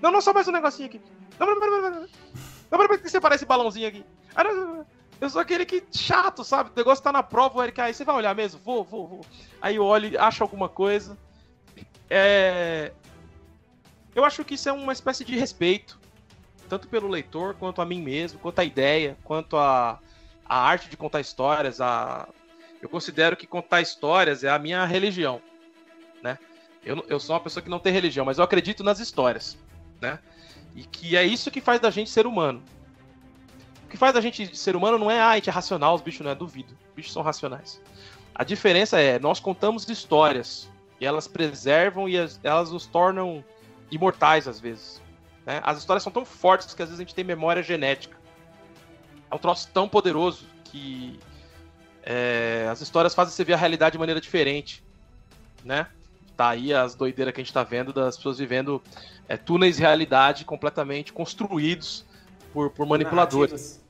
Não, 0.00 0.10
não, 0.10 0.20
só 0.20 0.32
mais 0.32 0.48
um 0.48 0.52
negocinho 0.52 0.88
aqui. 0.88 1.00
Não, 1.38 1.46
não, 1.46 1.60
não, 1.60 1.82
não, 1.82 1.90
não. 1.90 2.08
Não, 2.70 2.78
por 2.88 2.98
que 2.98 3.08
separar 3.08 3.34
esse 3.34 3.46
balãozinho 3.46 3.88
aqui? 3.88 4.04
Ah, 4.34 4.44
eu 5.20 5.30
sou 5.30 5.40
aquele 5.40 5.64
que 5.64 5.82
chato, 5.92 6.44
sabe? 6.44 6.70
O 6.70 6.76
negócio 6.76 7.02
tá 7.02 7.12
na 7.12 7.22
prova, 7.22 7.58
o 7.58 7.62
Eric, 7.62 7.80
aí 7.80 7.94
você 7.94 8.04
vai 8.04 8.16
olhar 8.16 8.34
mesmo? 8.34 8.60
Vou, 8.62 8.84
vou, 8.84 9.06
vou. 9.06 9.26
Aí 9.60 9.76
eu 9.76 9.84
olho, 9.84 10.20
acho 10.20 10.42
alguma 10.42 10.68
coisa. 10.68 11.16
É... 12.10 12.92
Eu 14.14 14.24
acho 14.24 14.44
que 14.44 14.54
isso 14.54 14.68
é 14.68 14.72
uma 14.72 14.92
espécie 14.92 15.24
de 15.24 15.36
respeito, 15.36 15.98
tanto 16.68 16.88
pelo 16.88 17.08
leitor, 17.08 17.54
quanto 17.54 17.80
a 17.80 17.86
mim 17.86 18.00
mesmo, 18.00 18.38
quanto 18.38 18.58
a 18.58 18.64
ideia, 18.64 19.16
quanto 19.24 19.56
a, 19.56 19.98
a 20.44 20.58
arte 20.58 20.88
de 20.88 20.96
contar 20.96 21.20
histórias. 21.20 21.80
A... 21.80 22.28
Eu 22.80 22.88
considero 22.88 23.36
que 23.36 23.46
contar 23.46 23.80
histórias 23.80 24.44
é 24.44 24.50
a 24.50 24.58
minha 24.58 24.84
religião, 24.84 25.40
né? 26.22 26.38
Eu, 26.84 27.04
eu 27.08 27.18
sou 27.18 27.34
uma 27.34 27.42
pessoa 27.42 27.62
que 27.62 27.70
não 27.70 27.78
tem 27.78 27.92
religião, 27.92 28.24
mas 28.24 28.38
eu 28.38 28.44
acredito 28.44 28.84
nas 28.84 29.00
histórias, 29.00 29.58
né? 30.00 30.18
E 30.74 30.84
que 30.84 31.16
é 31.16 31.24
isso 31.24 31.50
que 31.50 31.60
faz 31.60 31.80
da 31.80 31.90
gente 31.90 32.10
ser 32.10 32.26
humano. 32.26 32.62
O 33.86 33.88
que 33.88 33.96
faz 33.96 34.12
da 34.12 34.20
gente 34.20 34.56
ser 34.56 34.74
humano 34.74 34.98
não 34.98 35.08
é, 35.08 35.20
ah, 35.20 35.30
a 35.30 35.34
gente 35.36 35.48
é 35.48 35.52
racional, 35.52 35.94
os 35.94 36.02
bichos 36.02 36.22
não 36.22 36.32
é 36.32 36.34
duvido. 36.34 36.76
Os 36.88 36.94
bichos 36.96 37.12
são 37.12 37.22
racionais. 37.22 37.80
A 38.34 38.42
diferença 38.42 39.00
é, 39.00 39.16
nós 39.18 39.38
contamos 39.38 39.88
histórias 39.88 40.68
e 41.00 41.06
elas 41.06 41.28
preservam 41.28 42.08
e 42.08 42.18
as, 42.18 42.40
elas 42.42 42.72
nos 42.72 42.84
tornam 42.84 43.44
imortais 43.88 44.48
às 44.48 44.58
vezes. 44.58 45.00
Né? 45.46 45.60
As 45.62 45.78
histórias 45.78 46.02
são 46.02 46.10
tão 46.10 46.24
fortes 46.24 46.74
que 46.74 46.82
às 46.82 46.88
vezes 46.88 47.00
a 47.00 47.04
gente 47.04 47.14
tem 47.14 47.24
memória 47.24 47.62
genética. 47.62 48.16
É 49.30 49.34
um 49.34 49.38
troço 49.38 49.70
tão 49.72 49.88
poderoso 49.88 50.46
que 50.64 51.20
é, 52.02 52.66
as 52.68 52.80
histórias 52.80 53.14
fazem 53.14 53.32
você 53.32 53.44
ver 53.44 53.52
a 53.52 53.56
realidade 53.56 53.92
de 53.92 53.98
maneira 53.98 54.20
diferente, 54.20 54.82
né? 55.64 55.86
Tá 56.36 56.48
aí 56.50 56.74
as 56.74 56.96
doideiras 56.96 57.32
que 57.32 57.40
a 57.40 57.44
gente 57.44 57.52
tá 57.52 57.62
vendo 57.62 57.92
das 57.92 58.16
pessoas 58.16 58.38
vivendo 58.38 58.82
é, 59.28 59.36
túneis 59.36 59.76
de 59.76 59.82
realidade 59.82 60.44
completamente 60.44 61.12
construídos 61.12 62.04
por, 62.56 62.70
por 62.70 62.86
manipuladores. 62.86 63.84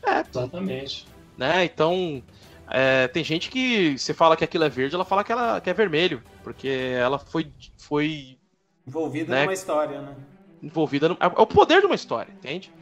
É, 0.00 0.20
exatamente. 0.20 1.08
Né? 1.36 1.64
Então, 1.64 2.22
é, 2.70 3.08
tem 3.08 3.24
gente 3.24 3.50
que 3.50 3.98
você 3.98 4.14
fala 4.14 4.36
que 4.36 4.44
aquilo 4.44 4.62
é 4.62 4.68
verde, 4.68 4.94
ela 4.94 5.04
fala 5.04 5.24
que, 5.24 5.32
ela, 5.32 5.60
que 5.60 5.68
é 5.68 5.74
vermelho, 5.74 6.22
porque 6.44 6.68
ela 6.68 7.18
foi. 7.18 7.50
foi 7.76 8.38
envolvida 8.86 9.34
né, 9.34 9.42
numa 9.42 9.52
história, 9.52 10.00
né? 10.00 10.14
Envolvida 10.62 11.08
no, 11.08 11.14
é, 11.14 11.24
é 11.24 11.40
o 11.40 11.46
poder 11.46 11.80
de 11.80 11.86
uma 11.86 11.96
história, 11.96 12.30
entende? 12.32 12.72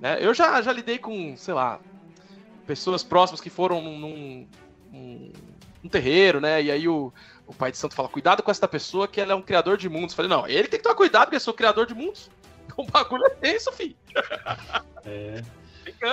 Né? 0.00 0.16
Eu 0.18 0.32
já, 0.32 0.62
já 0.62 0.72
lidei 0.72 0.98
com, 0.98 1.36
sei 1.36 1.52
lá, 1.52 1.78
pessoas 2.66 3.04
próximas 3.04 3.42
que 3.42 3.50
foram 3.50 3.82
num, 3.82 3.98
num, 3.98 4.48
num, 4.90 5.32
num 5.82 5.90
terreiro, 5.90 6.40
né? 6.40 6.62
E 6.62 6.70
aí 6.70 6.88
o, 6.88 7.12
o 7.46 7.52
pai 7.52 7.70
de 7.70 7.76
santo 7.76 7.94
fala: 7.94 8.08
cuidado 8.08 8.42
com 8.42 8.50
essa 8.50 8.66
pessoa 8.66 9.06
que 9.06 9.20
ela 9.20 9.32
é 9.32 9.36
um 9.36 9.42
criador 9.42 9.76
de 9.76 9.90
mundos. 9.90 10.12
Eu 10.12 10.16
falei: 10.16 10.30
não, 10.30 10.48
ele 10.48 10.68
tem 10.68 10.78
que 10.78 10.84
tomar 10.84 10.94
cuidado 10.94 11.24
porque 11.24 11.36
eu 11.36 11.40
sou 11.40 11.52
criador 11.52 11.84
de 11.84 11.94
mundos. 11.94 12.30
O 12.78 12.84
bagulho 12.84 13.24
é 13.40 13.56
isso, 13.56 13.72
filho. 13.72 13.96
É. 15.04 15.42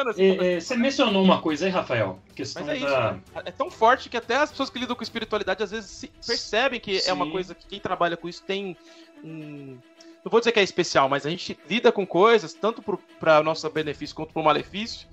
assim, 0.07 0.37
você 0.59 0.77
mencionou 0.77 1.23
uma 1.23 1.41
coisa 1.41 1.65
aí, 1.65 1.71
Rafael. 1.71 2.19
Questão 2.33 2.65
Mas 2.65 2.81
é, 2.81 2.85
da... 2.85 3.17
isso, 3.17 3.31
é 3.45 3.51
tão 3.51 3.69
forte 3.69 4.07
que 4.07 4.15
até 4.15 4.37
as 4.37 4.51
pessoas 4.51 4.69
que 4.69 4.79
lidam 4.79 4.95
com 4.95 5.03
espiritualidade 5.03 5.61
às 5.61 5.71
vezes 5.71 6.09
percebem 6.25 6.79
que 6.79 6.99
Sim. 6.99 7.09
é 7.09 7.13
uma 7.13 7.29
coisa 7.29 7.53
que 7.53 7.67
quem 7.67 7.79
trabalha 7.79 8.15
com 8.15 8.29
isso 8.29 8.43
tem 8.43 8.77
um, 9.23 9.77
não 10.23 10.29
vou 10.29 10.39
dizer 10.39 10.53
que 10.53 10.59
é 10.59 10.63
especial, 10.63 11.09
mas 11.09 11.25
a 11.25 11.29
gente 11.29 11.57
lida 11.69 11.91
com 11.91 12.07
coisas, 12.07 12.53
tanto 12.53 12.81
para 13.19 13.43
nosso 13.43 13.69
benefício 13.69 14.15
quanto 14.15 14.31
para 14.31 14.41
o 14.41 14.45
malefício, 14.45 15.07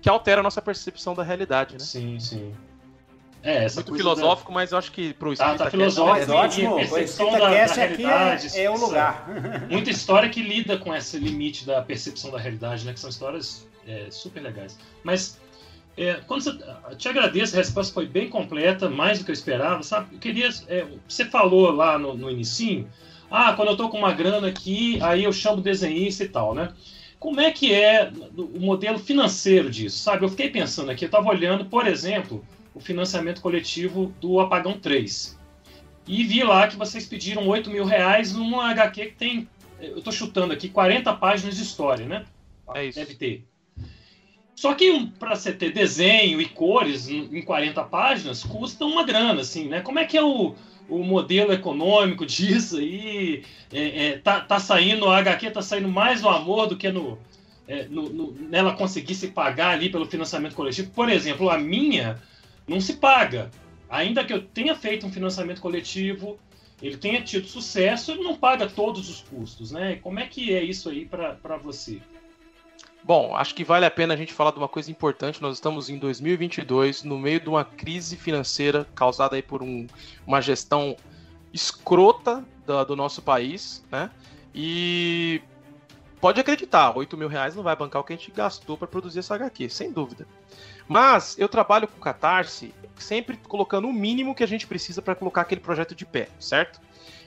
que 0.00 0.08
altera 0.08 0.40
a 0.40 0.42
nossa 0.42 0.62
percepção 0.62 1.14
da 1.14 1.22
realidade, 1.24 1.74
né? 1.74 1.80
Sim, 1.80 2.20
sim. 2.20 2.54
É, 3.42 3.64
essa 3.64 3.80
Muito 3.80 3.96
filosófico, 3.96 4.50
da... 4.50 4.54
mas 4.54 4.70
eu 4.70 4.78
acho 4.78 4.92
que 4.92 5.12
pro 5.14 5.36
tá, 5.36 5.56
tá 5.56 5.70
filosófico, 5.70 6.30
é 6.30 6.34
ótimo. 6.34 6.74
A 6.74 6.78
percepção 6.78 7.32
da, 7.32 7.38
da 7.38 7.48
realidade 7.48 8.48
é, 8.54 8.64
é, 8.64 8.70
o 8.70 8.76
lugar. 8.78 9.26
Muita 9.68 9.90
história 9.90 10.28
que 10.28 10.40
lida 10.40 10.78
com 10.78 10.94
esse 10.94 11.18
limite 11.18 11.66
da 11.66 11.82
percepção 11.82 12.30
da 12.30 12.38
realidade, 12.38 12.84
né? 12.84 12.92
Que 12.92 13.00
são 13.00 13.10
histórias 13.10 13.66
é, 13.86 14.06
super 14.10 14.40
legais. 14.40 14.78
Mas 15.02 15.40
é, 15.96 16.20
quando 16.26 16.42
você, 16.42 16.58
te 16.96 17.08
agradeço, 17.08 17.54
a 17.54 17.58
resposta 17.58 17.92
foi 17.92 18.06
bem 18.06 18.28
completa, 18.28 18.88
mais 18.88 19.18
do 19.18 19.24
que 19.24 19.30
eu 19.30 19.34
esperava, 19.34 19.82
sabe? 19.82 20.14
Eu 20.14 20.18
queria, 20.20 20.48
é, 20.68 20.86
você 21.06 21.24
falou 21.24 21.70
lá 21.72 21.98
no, 21.98 22.14
no 22.14 22.30
inicinho, 22.30 22.88
ah, 23.30 23.52
quando 23.54 23.68
eu 23.68 23.76
tô 23.76 23.88
com 23.88 23.98
uma 23.98 24.12
grana 24.12 24.48
aqui, 24.48 24.98
aí 25.02 25.24
eu 25.24 25.32
chamo 25.32 25.60
desenhista 25.60 26.22
e 26.22 26.28
tal, 26.28 26.54
né? 26.54 26.72
Como 27.18 27.40
é 27.40 27.50
que 27.50 27.72
é 27.74 28.10
o 28.36 28.60
modelo 28.60 28.98
financeiro 28.98 29.70
disso, 29.70 29.98
sabe? 29.98 30.24
Eu 30.24 30.28
fiquei 30.28 30.50
pensando 30.50 30.90
aqui, 30.90 31.04
eu 31.04 31.06
estava 31.06 31.28
olhando, 31.28 31.64
por 31.64 31.86
exemplo, 31.86 32.44
o 32.74 32.80
financiamento 32.80 33.40
coletivo 33.40 34.14
do 34.20 34.40
Apagão 34.40 34.78
3. 34.78 35.38
E 36.06 36.24
vi 36.24 36.42
lá 36.42 36.66
que 36.66 36.76
vocês 36.76 37.06
pediram 37.06 37.46
8 37.46 37.70
mil 37.70 37.84
reais 37.84 38.32
numa 38.32 38.70
HQ 38.70 39.06
que 39.06 39.16
tem, 39.16 39.48
eu 39.80 39.98
estou 39.98 40.12
chutando 40.12 40.52
aqui, 40.52 40.68
40 40.68 41.12
páginas 41.14 41.56
de 41.56 41.62
história, 41.62 42.06
né? 42.06 42.24
É 42.74 42.86
isso. 42.86 42.98
Deve 42.98 43.14
ter. 43.14 43.44
Só 44.54 44.74
que 44.74 45.06
para 45.18 45.34
você 45.34 45.52
ter 45.52 45.72
desenho 45.72 46.40
e 46.40 46.46
cores 46.46 47.08
em 47.08 47.42
40 47.42 47.82
páginas 47.84 48.44
custa 48.44 48.84
uma 48.84 49.04
grana, 49.04 49.40
assim, 49.40 49.68
né? 49.68 49.80
Como 49.80 49.98
é 49.98 50.04
que 50.04 50.16
é 50.16 50.22
o, 50.22 50.54
o 50.88 50.98
modelo 51.02 51.52
econômico 51.52 52.24
disso 52.26 52.78
aí? 52.78 53.44
É, 53.72 54.06
é, 54.06 54.18
tá, 54.18 54.40
tá 54.40 54.60
saindo, 54.60 55.08
a 55.08 55.18
HQ 55.18 55.50
tá 55.50 55.62
saindo 55.62 55.88
mais 55.88 56.22
no 56.22 56.28
amor 56.28 56.68
do 56.68 56.76
que 56.76 56.90
no, 56.90 57.18
é, 57.66 57.84
no, 57.84 58.08
no, 58.08 58.32
nela 58.32 58.74
conseguir 58.74 59.14
se 59.14 59.28
pagar 59.28 59.70
ali 59.70 59.88
pelo 59.88 60.06
financiamento 60.06 60.54
coletivo. 60.54 60.90
Por 60.90 61.08
exemplo, 61.08 61.50
a 61.50 61.58
minha 61.58 62.20
não 62.72 62.80
se 62.80 62.94
paga. 62.94 63.50
Ainda 63.88 64.24
que 64.24 64.32
eu 64.32 64.42
tenha 64.42 64.74
feito 64.74 65.06
um 65.06 65.12
financiamento 65.12 65.60
coletivo, 65.60 66.38
ele 66.80 66.96
tenha 66.96 67.22
tido 67.22 67.46
sucesso, 67.46 68.10
ele 68.10 68.24
não 68.24 68.36
paga 68.36 68.66
todos 68.66 69.08
os 69.08 69.20
custos, 69.20 69.70
né? 69.70 69.96
Como 69.96 70.18
é 70.18 70.26
que 70.26 70.54
é 70.54 70.62
isso 70.62 70.88
aí 70.88 71.04
para 71.04 71.56
você? 71.58 72.00
Bom, 73.04 73.36
acho 73.36 73.54
que 73.54 73.64
vale 73.64 73.84
a 73.84 73.90
pena 73.90 74.14
a 74.14 74.16
gente 74.16 74.32
falar 74.32 74.52
de 74.52 74.58
uma 74.58 74.68
coisa 74.68 74.90
importante. 74.90 75.42
Nós 75.42 75.54
estamos 75.54 75.90
em 75.90 75.98
2022, 75.98 77.02
no 77.02 77.18
meio 77.18 77.40
de 77.40 77.48
uma 77.48 77.64
crise 77.64 78.16
financeira 78.16 78.86
causada 78.94 79.36
aí 79.36 79.42
por 79.42 79.62
um, 79.62 79.86
uma 80.26 80.40
gestão 80.40 80.96
escrota 81.52 82.44
do, 82.66 82.84
do 82.84 82.96
nosso 82.96 83.20
país, 83.20 83.84
né? 83.90 84.10
E 84.54 85.42
pode 86.20 86.40
acreditar, 86.40 86.96
8 86.96 87.16
mil 87.16 87.28
reais 87.28 87.54
não 87.54 87.62
vai 87.62 87.76
bancar 87.76 88.00
o 88.00 88.04
que 88.04 88.12
a 88.12 88.16
gente 88.16 88.30
gastou 88.30 88.78
para 88.78 88.86
produzir 88.86 89.18
essa 89.18 89.34
HQ, 89.34 89.68
sem 89.68 89.92
dúvida. 89.92 90.26
Mas 90.88 91.36
eu 91.38 91.48
trabalho 91.48 91.88
com 91.88 92.00
Catarse 92.00 92.74
sempre 92.98 93.36
colocando 93.36 93.88
o 93.88 93.92
mínimo 93.92 94.34
que 94.34 94.44
a 94.44 94.46
gente 94.46 94.66
precisa 94.66 95.02
para 95.02 95.14
colocar 95.14 95.42
aquele 95.42 95.60
projeto 95.60 95.94
de 95.94 96.06
pé, 96.06 96.28
certo? 96.38 96.80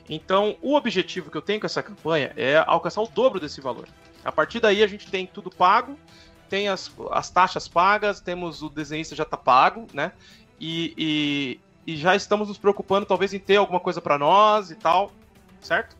Então, 0.09 0.55
o 0.61 0.75
objetivo 0.75 1.31
que 1.31 1.37
eu 1.37 1.41
tenho 1.41 1.59
com 1.59 1.65
essa 1.65 1.81
campanha 1.81 2.31
é 2.37 2.63
alcançar 2.65 3.01
o 3.01 3.07
dobro 3.07 3.39
desse 3.39 3.59
valor. 3.59 3.87
A 4.23 4.31
partir 4.31 4.59
daí 4.59 4.83
a 4.83 4.87
gente 4.87 5.09
tem 5.09 5.25
tudo 5.25 5.49
pago, 5.49 5.97
tem 6.49 6.67
as, 6.69 6.91
as 7.11 7.29
taxas 7.29 7.67
pagas, 7.67 8.21
temos 8.21 8.61
o 8.61 8.69
desenhista 8.69 9.15
já 9.15 9.23
está 9.23 9.37
pago, 9.37 9.87
né? 9.93 10.11
E, 10.59 11.59
e, 11.85 11.93
e, 11.93 11.97
já 11.97 12.15
estamos 12.15 12.47
nos 12.47 12.57
preocupando 12.57 13.05
talvez 13.05 13.33
em 13.33 13.39
ter 13.39 13.57
alguma 13.57 13.79
coisa 13.79 13.99
para 13.99 14.17
nós 14.17 14.71
e 14.71 14.75
tal, 14.75 15.11
certo? 15.59 15.97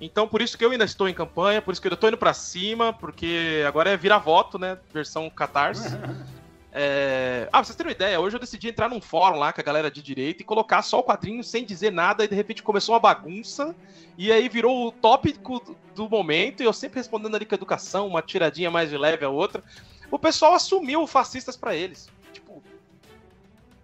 Então 0.00 0.26
por 0.26 0.40
isso 0.40 0.56
que 0.56 0.64
eu 0.64 0.70
ainda 0.70 0.84
estou 0.84 1.08
em 1.08 1.14
campanha, 1.14 1.60
por 1.60 1.72
isso 1.72 1.82
que 1.82 1.88
eu 1.88 1.92
estou 1.92 2.08
indo 2.08 2.16
para 2.16 2.32
cima, 2.32 2.92
porque 2.92 3.62
agora 3.66 3.90
é 3.90 3.96
virar 3.96 4.18
voto, 4.18 4.58
né? 4.58 4.78
Versão 4.92 5.28
Catarse. 5.28 5.88
É... 6.76 7.46
Ah, 7.52 7.58
pra 7.58 7.64
vocês 7.64 7.76
terem 7.76 7.90
uma 7.90 7.94
ideia, 7.94 8.20
hoje 8.20 8.34
eu 8.34 8.40
decidi 8.40 8.68
entrar 8.68 8.88
num 8.88 9.00
fórum 9.00 9.38
lá 9.38 9.52
com 9.52 9.60
a 9.60 9.64
galera 9.64 9.88
de 9.88 10.02
direita 10.02 10.42
e 10.42 10.44
colocar 10.44 10.82
só 10.82 10.98
o 10.98 11.04
quadrinho 11.04 11.44
sem 11.44 11.64
dizer 11.64 11.92
nada 11.92 12.24
e 12.24 12.28
de 12.28 12.34
repente 12.34 12.64
começou 12.64 12.96
uma 12.96 13.00
bagunça 13.00 13.76
e 14.18 14.32
aí 14.32 14.48
virou 14.48 14.88
o 14.88 14.92
tópico 14.92 15.76
do 15.94 16.10
momento 16.10 16.62
e 16.62 16.66
eu 16.66 16.72
sempre 16.72 16.98
respondendo 16.98 17.36
ali 17.36 17.46
com 17.46 17.54
educação, 17.54 18.08
uma 18.08 18.20
tiradinha 18.20 18.72
mais 18.72 18.90
de 18.90 18.98
leve 18.98 19.24
a 19.24 19.28
outra. 19.28 19.62
O 20.10 20.18
pessoal 20.18 20.54
assumiu 20.54 21.06
fascistas 21.06 21.56
para 21.56 21.76
eles. 21.76 22.08
Tipo, 22.32 22.60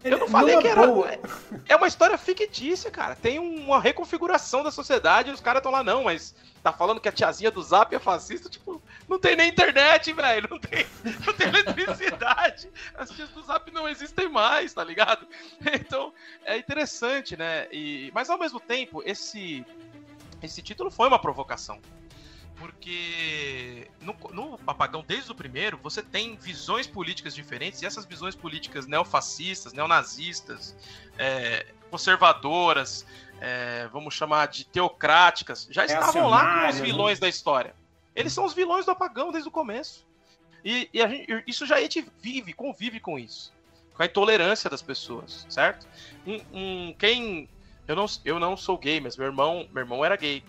eu 0.03 0.18
não 0.18 0.28
falei 0.28 0.59
que 0.59 0.66
era. 0.66 0.82
É 1.68 1.76
uma 1.76 1.86
história 1.86 2.18
fictícia, 2.18 2.91
cara. 2.91 3.14
Tem 3.14 3.38
uma 3.38 3.80
reconfiguração 3.80 4.64
da 4.64 4.70
sociedade 4.72 5.30
e 5.30 5.32
os 5.32 5.41
caras 5.41 5.61
estão 5.61 5.70
lá, 5.70 5.84
não, 5.84 6.05
mas 6.05 6.34
tá 6.61 6.72
falando 6.72 7.01
que 7.01 7.09
a 7.09 7.12
tiazinha 7.12 7.53
do 7.53 7.62
Zap 7.62 7.95
é 7.95 7.99
fascista, 8.01 8.49
tipo, 8.49 8.82
não 9.11 9.19
tem 9.19 9.35
nem 9.35 9.49
internet, 9.49 10.13
velho, 10.13 10.47
não 10.49 10.59
tem, 10.59 10.87
não 11.27 11.33
tem 11.35 11.49
eletricidade, 11.49 12.71
as 12.95 13.11
tias 13.11 13.29
do 13.31 13.43
Zap 13.43 13.69
não 13.73 13.89
existem 13.89 14.29
mais, 14.29 14.73
tá 14.73 14.85
ligado? 14.85 15.27
Então, 15.75 16.13
é 16.45 16.57
interessante, 16.57 17.37
né? 17.37 17.67
E, 17.73 18.13
mas 18.15 18.31
ao 18.31 18.39
mesmo 18.39 18.61
tempo, 18.61 19.03
esse, 19.05 19.67
esse 20.41 20.63
título 20.63 20.91
foi 20.91 21.09
uma 21.09 21.19
provocação. 21.19 21.81
Porque 22.57 23.91
no, 24.03 24.15
no 24.33 24.61
Apagão, 24.67 25.03
desde 25.07 25.33
o 25.33 25.35
primeiro, 25.35 25.79
você 25.83 26.03
tem 26.03 26.37
visões 26.37 26.87
políticas 26.87 27.35
diferentes, 27.35 27.83
e 27.83 27.87
essas 27.87 28.05
visões 28.05 28.37
políticas 28.37 28.87
neofascistas, 28.87 29.73
neonazistas, 29.73 30.77
é, 31.19 31.67
conservadoras, 31.91 33.07
é, 33.41 33.89
vamos 33.89 34.15
chamar 34.15 34.47
de 34.49 34.65
teocráticas, 34.67 35.67
já 35.71 35.85
estavam 35.85 36.29
lá 36.29 36.63
com 36.63 36.69
os 36.69 36.81
vilões 36.81 37.19
né? 37.19 37.23
da 37.23 37.29
história. 37.29 37.75
Eles 38.15 38.33
são 38.33 38.45
os 38.45 38.55
vilões 38.55 38.85
do 38.85 38.91
apagão 38.91 39.31
desde 39.31 39.49
o 39.49 39.53
começo. 39.53 40.07
E, 40.65 40.89
e 40.93 41.09
gente, 41.09 41.45
isso 41.47 41.67
já 41.67 41.77
a 41.77 41.81
gente 41.81 42.07
vive, 42.21 42.53
convive 42.53 43.01
com 43.01 43.19
isso. 43.19 43.53
Com 43.95 44.03
a 44.03 44.07
intolerância 44.07 44.69
das 44.69 44.83
pessoas, 44.83 45.47
certo? 45.49 45.87
Um, 46.27 46.41
um, 46.53 46.95
quem. 46.99 47.49
Eu 47.87 47.97
não, 47.97 48.07
eu 48.25 48.39
não 48.39 48.57
sou 48.57 48.79
gay, 48.79 49.01
mas 49.01 49.17
meu 49.17 49.27
irmão, 49.27 49.69
meu 49.73 49.83
irmão 49.83 50.05
era 50.05 50.17
gay. 50.17 50.45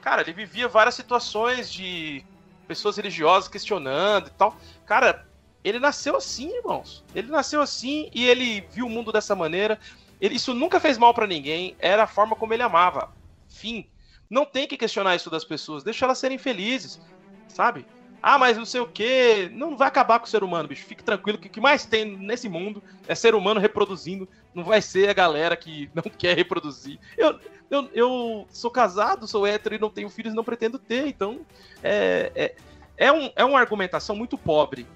Cara, 0.00 0.22
ele 0.22 0.32
vivia 0.32 0.68
várias 0.68 0.94
situações 0.94 1.70
de 1.70 2.24
pessoas 2.66 2.96
religiosas 2.96 3.48
questionando 3.48 4.28
e 4.28 4.30
tal. 4.30 4.56
Cara, 4.86 5.26
ele 5.62 5.78
nasceu 5.78 6.16
assim, 6.16 6.54
irmãos. 6.56 7.04
Ele 7.14 7.30
nasceu 7.30 7.60
assim 7.60 8.10
e 8.14 8.24
ele 8.26 8.60
viu 8.72 8.86
o 8.86 8.90
mundo 8.90 9.12
dessa 9.12 9.34
maneira. 9.34 9.78
Ele, 10.20 10.36
isso 10.36 10.54
nunca 10.54 10.80
fez 10.80 10.98
mal 10.98 11.12
para 11.14 11.26
ninguém, 11.26 11.76
era 11.78 12.04
a 12.04 12.06
forma 12.06 12.34
como 12.34 12.54
ele 12.54 12.62
amava. 12.62 13.12
Fim. 13.48 13.88
Não 14.28 14.44
tem 14.44 14.66
que 14.66 14.76
questionar 14.76 15.16
isso 15.16 15.30
das 15.30 15.44
pessoas, 15.44 15.82
deixa 15.82 16.04
elas 16.04 16.18
serem 16.18 16.38
felizes, 16.38 17.00
sabe? 17.48 17.86
Ah, 18.20 18.36
mas 18.36 18.56
não 18.56 18.64
sei 18.64 18.80
o 18.80 18.86
que, 18.86 19.48
não 19.54 19.76
vai 19.76 19.88
acabar 19.88 20.18
com 20.18 20.26
o 20.26 20.28
ser 20.28 20.42
humano, 20.42 20.68
bicho. 20.68 20.84
Fique 20.84 21.04
tranquilo 21.04 21.38
que 21.38 21.46
o 21.46 21.50
que 21.50 21.60
mais 21.60 21.86
tem 21.86 22.04
nesse 22.04 22.48
mundo 22.48 22.82
é 23.06 23.14
ser 23.14 23.34
humano 23.34 23.60
reproduzindo, 23.60 24.28
não 24.52 24.64
vai 24.64 24.82
ser 24.82 25.08
a 25.08 25.12
galera 25.12 25.56
que 25.56 25.88
não 25.94 26.02
quer 26.02 26.36
reproduzir. 26.36 26.98
Eu, 27.16 27.38
eu, 27.70 27.88
eu 27.94 28.46
sou 28.50 28.70
casado, 28.70 29.28
sou 29.28 29.46
hétero 29.46 29.76
e 29.76 29.78
não 29.78 29.90
tenho 29.90 30.10
filhos, 30.10 30.34
não 30.34 30.44
pretendo 30.44 30.78
ter, 30.78 31.06
então 31.06 31.46
é, 31.82 32.32
é, 32.34 32.54
é, 32.96 33.12
um, 33.12 33.30
é 33.36 33.44
uma 33.44 33.60
argumentação 33.60 34.16
muito 34.16 34.36
pobre 34.36 34.86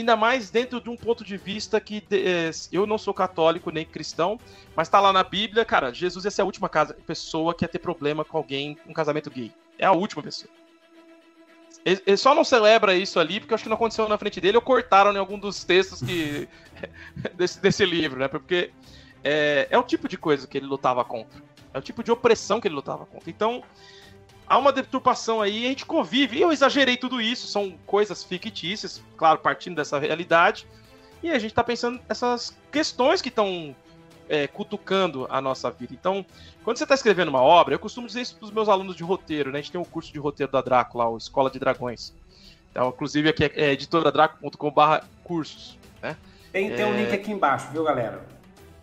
ainda 0.00 0.16
mais 0.16 0.50
dentro 0.50 0.80
de 0.80 0.88
um 0.88 0.96
ponto 0.96 1.22
de 1.22 1.36
vista 1.36 1.80
que 1.80 2.02
é, 2.10 2.50
eu 2.72 2.86
não 2.86 2.96
sou 2.96 3.12
católico 3.12 3.70
nem 3.70 3.84
cristão, 3.84 4.40
mas 4.74 4.88
tá 4.88 4.98
lá 4.98 5.12
na 5.12 5.22
Bíblia, 5.22 5.64
cara, 5.64 5.92
Jesus 5.92 6.24
ia 6.24 6.30
ser 6.30 6.42
a 6.42 6.46
última 6.46 6.68
casa, 6.68 6.94
pessoa 7.06 7.54
que 7.54 7.64
ia 7.64 7.68
ter 7.68 7.78
problema 7.78 8.24
com 8.24 8.38
alguém, 8.38 8.78
um 8.86 8.92
casamento 8.92 9.30
gay. 9.30 9.52
É 9.78 9.84
a 9.84 9.92
última 9.92 10.22
pessoa. 10.22 10.50
Ele, 11.84 12.00
ele, 12.06 12.16
só 12.16 12.34
não 12.34 12.44
celebra 12.44 12.94
isso 12.94 13.18
ali 13.18 13.40
porque 13.40 13.52
eu 13.52 13.54
acho 13.56 13.64
que 13.64 13.68
não 13.68 13.76
aconteceu 13.76 14.08
na 14.08 14.16
frente 14.16 14.40
dele 14.40 14.56
ou 14.56 14.62
cortaram 14.62 15.12
em 15.12 15.18
algum 15.18 15.38
dos 15.38 15.64
textos 15.64 16.00
que 16.00 16.48
desse, 17.34 17.60
desse 17.60 17.84
livro, 17.84 18.20
né? 18.20 18.28
Porque 18.28 18.70
é, 19.24 19.66
é 19.68 19.78
o 19.78 19.82
tipo 19.82 20.08
de 20.08 20.16
coisa 20.16 20.46
que 20.46 20.56
ele 20.56 20.66
lutava 20.66 21.04
contra. 21.04 21.42
É 21.74 21.78
o 21.78 21.82
tipo 21.82 22.02
de 22.02 22.12
opressão 22.12 22.60
que 22.60 22.68
ele 22.68 22.74
lutava 22.74 23.04
contra. 23.04 23.28
Então, 23.28 23.62
há 24.52 24.58
uma 24.58 24.70
deturpação 24.70 25.40
aí, 25.40 25.64
a 25.64 25.68
gente 25.70 25.86
convive. 25.86 26.38
Eu 26.38 26.52
exagerei 26.52 26.98
tudo 26.98 27.22
isso, 27.22 27.46
são 27.46 27.72
coisas 27.86 28.22
fictícias, 28.22 29.02
claro, 29.16 29.38
partindo 29.38 29.76
dessa 29.76 29.98
realidade. 29.98 30.66
E 31.22 31.30
a 31.30 31.38
gente 31.38 31.52
está 31.52 31.64
pensando 31.64 31.98
nessas 32.06 32.54
questões 32.70 33.22
que 33.22 33.30
estão 33.30 33.74
é, 34.28 34.46
cutucando 34.46 35.26
a 35.30 35.40
nossa 35.40 35.70
vida. 35.70 35.94
Então, 35.94 36.26
quando 36.62 36.76
você 36.76 36.84
está 36.84 36.94
escrevendo 36.94 37.28
uma 37.28 37.40
obra, 37.40 37.74
eu 37.74 37.78
costumo 37.78 38.06
dizer 38.06 38.20
isso 38.20 38.36
para 38.36 38.44
os 38.44 38.50
meus 38.50 38.68
alunos 38.68 38.94
de 38.94 39.02
roteiro, 39.02 39.50
né? 39.50 39.58
A 39.58 39.62
gente 39.62 39.72
tem 39.72 39.80
um 39.80 39.84
curso 39.84 40.12
de 40.12 40.18
roteiro 40.18 40.52
da 40.52 40.60
Draco 40.60 40.98
lá, 40.98 41.08
o 41.08 41.16
Escola 41.16 41.50
de 41.50 41.58
Dragões. 41.58 42.12
Então, 42.70 42.90
inclusive 42.90 43.30
aqui 43.30 43.44
é, 43.44 43.52
é 43.54 43.72
editoradraco.com.br 43.72 45.06
cursos, 45.24 45.78
né? 46.02 46.14
Tem, 46.52 46.74
tem 46.74 46.84
um 46.84 46.92
é, 46.92 47.04
link 47.04 47.14
aqui 47.14 47.32
embaixo, 47.32 47.68
viu, 47.72 47.84
galera? 47.84 48.22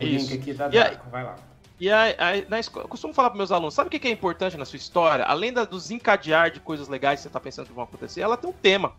O 0.02 0.04
isso. 0.04 0.32
link 0.32 0.42
aqui 0.42 0.54
da 0.54 0.68
Draco, 0.68 1.10
vai 1.12 1.24
lá. 1.24 1.49
E 1.80 1.90
aí, 1.90 2.16
aí, 2.18 2.48
na 2.50 2.60
escola, 2.60 2.86
eu 2.86 2.90
costumo 2.90 3.14
falar 3.14 3.30
para 3.30 3.38
meus 3.38 3.52
alunos, 3.52 3.74
sabe 3.74 3.88
o 3.88 4.00
que 4.00 4.08
é 4.08 4.12
importante 4.12 4.58
na 4.58 4.66
sua 4.66 4.76
história? 4.76 5.24
Além 5.24 5.54
da, 5.54 5.64
dos 5.64 5.90
encadear 5.92 6.52
de 6.52 6.60
coisas 6.60 6.90
legais 6.90 7.20
que 7.20 7.24
você 7.24 7.30
está 7.30 7.40
pensando 7.40 7.68
que 7.68 7.74
vão 7.74 7.86
acontecer, 7.86 8.20
ela 8.20 8.36
tem 8.36 8.50
um 8.50 8.54
tema. 8.54 8.96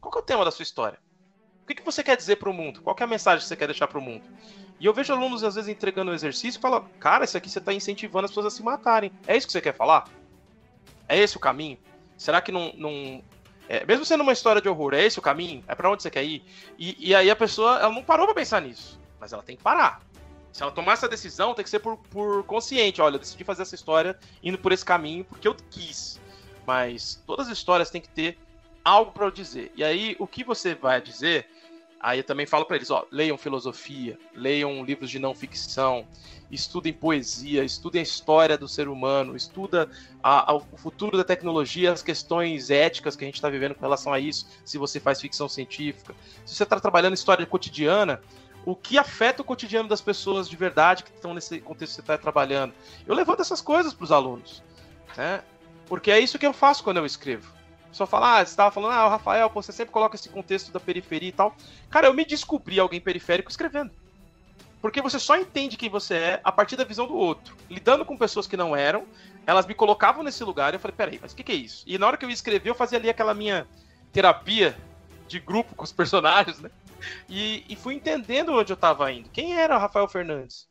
Qual 0.00 0.12
é 0.16 0.18
o 0.18 0.22
tema 0.22 0.44
da 0.44 0.50
sua 0.50 0.64
história? 0.64 0.98
O 1.62 1.66
que, 1.66 1.76
que 1.76 1.84
você 1.84 2.02
quer 2.02 2.16
dizer 2.16 2.36
para 2.36 2.50
o 2.50 2.52
mundo? 2.52 2.82
Qual 2.82 2.96
é 2.98 3.02
a 3.04 3.06
mensagem 3.06 3.40
que 3.40 3.46
você 3.46 3.56
quer 3.56 3.66
deixar 3.66 3.86
para 3.86 3.98
o 3.98 4.02
mundo? 4.02 4.24
E 4.80 4.86
eu 4.86 4.92
vejo 4.92 5.12
alunos 5.12 5.44
às 5.44 5.54
vezes 5.54 5.70
entregando 5.70 6.10
um 6.10 6.14
exercício 6.14 6.58
e 6.58 6.60
falam, 6.60 6.84
cara, 6.98 7.24
isso 7.24 7.36
aqui 7.36 7.48
você 7.48 7.60
está 7.60 7.72
incentivando 7.72 8.24
as 8.24 8.30
pessoas 8.32 8.46
a 8.46 8.50
se 8.50 8.62
matarem. 8.62 9.12
É 9.26 9.36
isso 9.36 9.46
que 9.46 9.52
você 9.52 9.60
quer 9.60 9.74
falar? 9.74 10.04
É 11.08 11.18
esse 11.18 11.36
o 11.36 11.40
caminho? 11.40 11.78
Será 12.18 12.40
que 12.42 12.50
não. 12.50 12.72
não 12.76 13.22
é, 13.68 13.84
mesmo 13.86 14.04
sendo 14.04 14.22
uma 14.22 14.32
história 14.32 14.60
de 14.60 14.68
horror, 14.68 14.92
é 14.92 15.04
esse 15.04 15.18
o 15.18 15.22
caminho? 15.22 15.64
É 15.66 15.74
para 15.74 15.88
onde 15.88 16.02
você 16.02 16.10
quer 16.10 16.24
ir? 16.24 16.44
E, 16.78 17.10
e 17.10 17.14
aí 17.14 17.30
a 17.30 17.36
pessoa 17.36 17.78
ela 17.78 17.94
não 17.94 18.02
parou 18.02 18.26
pra 18.26 18.34
pensar 18.34 18.60
nisso. 18.60 19.00
Mas 19.18 19.32
ela 19.32 19.42
tem 19.42 19.56
que 19.56 19.62
parar. 19.62 20.02
Se 20.54 20.62
ela 20.62 20.70
tomar 20.70 20.92
essa 20.92 21.08
decisão, 21.08 21.52
tem 21.52 21.64
que 21.64 21.70
ser 21.70 21.80
por, 21.80 21.96
por 21.96 22.44
consciente. 22.44 23.02
Olha, 23.02 23.16
eu 23.16 23.18
decidi 23.18 23.42
fazer 23.42 23.62
essa 23.62 23.74
história 23.74 24.16
indo 24.40 24.56
por 24.56 24.70
esse 24.70 24.84
caminho 24.84 25.24
porque 25.24 25.48
eu 25.48 25.56
quis. 25.68 26.20
Mas 26.64 27.20
todas 27.26 27.48
as 27.48 27.58
histórias 27.58 27.90
têm 27.90 28.00
que 28.00 28.08
ter 28.08 28.38
algo 28.84 29.10
para 29.10 29.28
dizer. 29.30 29.72
E 29.74 29.82
aí, 29.82 30.14
o 30.16 30.28
que 30.28 30.44
você 30.44 30.72
vai 30.72 31.02
dizer 31.02 31.48
Aí 32.04 32.18
eu 32.18 32.24
também 32.24 32.44
falo 32.44 32.66
para 32.66 32.76
eles, 32.76 32.90
ó, 32.90 33.06
leiam 33.10 33.38
filosofia, 33.38 34.18
leiam 34.34 34.84
livros 34.84 35.08
de 35.08 35.18
não 35.18 35.34
ficção, 35.34 36.06
estudem 36.50 36.92
poesia, 36.92 37.64
estudem 37.64 38.00
a 38.00 38.02
história 38.02 38.58
do 38.58 38.68
ser 38.68 38.88
humano, 38.88 39.34
estuda 39.34 39.88
a, 40.22 40.52
a, 40.52 40.54
o 40.54 40.76
futuro 40.76 41.16
da 41.16 41.24
tecnologia, 41.24 41.90
as 41.90 42.02
questões 42.02 42.68
éticas 42.68 43.16
que 43.16 43.24
a 43.24 43.26
gente 43.26 43.36
está 43.36 43.48
vivendo 43.48 43.74
com 43.74 43.80
relação 43.80 44.12
a 44.12 44.20
isso, 44.20 44.46
se 44.66 44.76
você 44.76 45.00
faz 45.00 45.18
ficção 45.18 45.48
científica. 45.48 46.14
Se 46.44 46.54
você 46.54 46.64
está 46.64 46.78
trabalhando 46.78 47.14
história 47.14 47.46
cotidiana, 47.46 48.20
o 48.64 48.74
que 48.74 48.96
afeta 48.96 49.42
o 49.42 49.44
cotidiano 49.44 49.88
das 49.88 50.00
pessoas 50.00 50.48
de 50.48 50.56
verdade 50.56 51.04
que 51.04 51.10
estão 51.10 51.34
nesse 51.34 51.60
contexto 51.60 51.92
que 51.92 51.96
você 51.96 52.00
está 52.00 52.18
trabalhando. 52.18 52.72
Eu 53.06 53.14
levanto 53.14 53.42
essas 53.42 53.60
coisas 53.60 53.92
para 53.92 54.04
os 54.04 54.12
alunos, 54.12 54.62
né? 55.16 55.42
Porque 55.86 56.10
é 56.10 56.18
isso 56.18 56.38
que 56.38 56.46
eu 56.46 56.52
faço 56.52 56.82
quando 56.82 56.96
eu 56.96 57.06
escrevo 57.06 57.54
só 57.94 58.06
fala, 58.06 58.40
ah, 58.40 58.44
você 58.44 58.56
tava 58.56 58.72
falando, 58.72 58.92
ah, 58.92 59.06
o 59.06 59.10
Rafael, 59.10 59.48
pô, 59.48 59.62
você 59.62 59.70
sempre 59.70 59.92
coloca 59.92 60.16
esse 60.16 60.28
contexto 60.28 60.72
da 60.72 60.80
periferia 60.80 61.28
e 61.28 61.32
tal. 61.32 61.54
Cara, 61.88 62.08
eu 62.08 62.14
me 62.14 62.24
descobri 62.24 62.80
alguém 62.80 63.00
periférico 63.00 63.50
escrevendo. 63.50 63.92
Porque 64.82 65.00
você 65.00 65.18
só 65.18 65.36
entende 65.36 65.76
quem 65.76 65.88
você 65.88 66.14
é 66.14 66.40
a 66.42 66.52
partir 66.52 66.76
da 66.76 66.84
visão 66.84 67.06
do 67.06 67.14
outro. 67.14 67.56
Lidando 67.70 68.04
com 68.04 68.18
pessoas 68.18 68.46
que 68.46 68.56
não 68.56 68.74
eram, 68.74 69.06
elas 69.46 69.64
me 69.64 69.74
colocavam 69.74 70.22
nesse 70.22 70.42
lugar 70.42 70.72
e 70.72 70.76
eu 70.76 70.80
falei, 70.80 70.96
peraí, 70.96 71.18
mas 71.22 71.32
o 71.32 71.36
que, 71.36 71.44
que 71.44 71.52
é 71.52 71.54
isso? 71.54 71.84
E 71.86 71.96
na 71.96 72.06
hora 72.06 72.16
que 72.16 72.24
eu 72.24 72.28
ia 72.28 72.34
escrever, 72.34 72.68
eu 72.68 72.74
fazia 72.74 72.98
ali 72.98 73.08
aquela 73.08 73.32
minha 73.32 73.66
terapia 74.12 74.76
de 75.28 75.38
grupo 75.38 75.74
com 75.74 75.84
os 75.84 75.92
personagens, 75.92 76.60
né? 76.60 76.70
E, 77.28 77.64
e 77.68 77.76
fui 77.76 77.94
entendendo 77.94 78.52
onde 78.52 78.72
eu 78.72 78.76
tava 78.76 79.10
indo. 79.12 79.30
Quem 79.30 79.56
era 79.56 79.76
o 79.76 79.80
Rafael 79.80 80.08
Fernandes? 80.08 80.68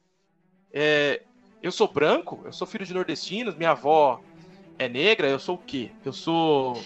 É, 0.71 1.21
eu 1.61 1.71
sou 1.71 1.87
branco, 1.87 2.41
eu 2.45 2.53
sou 2.53 2.67
filho 2.67 2.85
de 2.85 2.93
nordestinos, 2.93 3.55
minha 3.55 3.71
avó 3.71 4.19
é 4.77 4.89
negra, 4.89 5.27
eu 5.27 5.39
sou 5.39 5.55
o 5.55 5.59
quê? 5.59 5.91
Eu 6.03 6.13
sou 6.13 6.81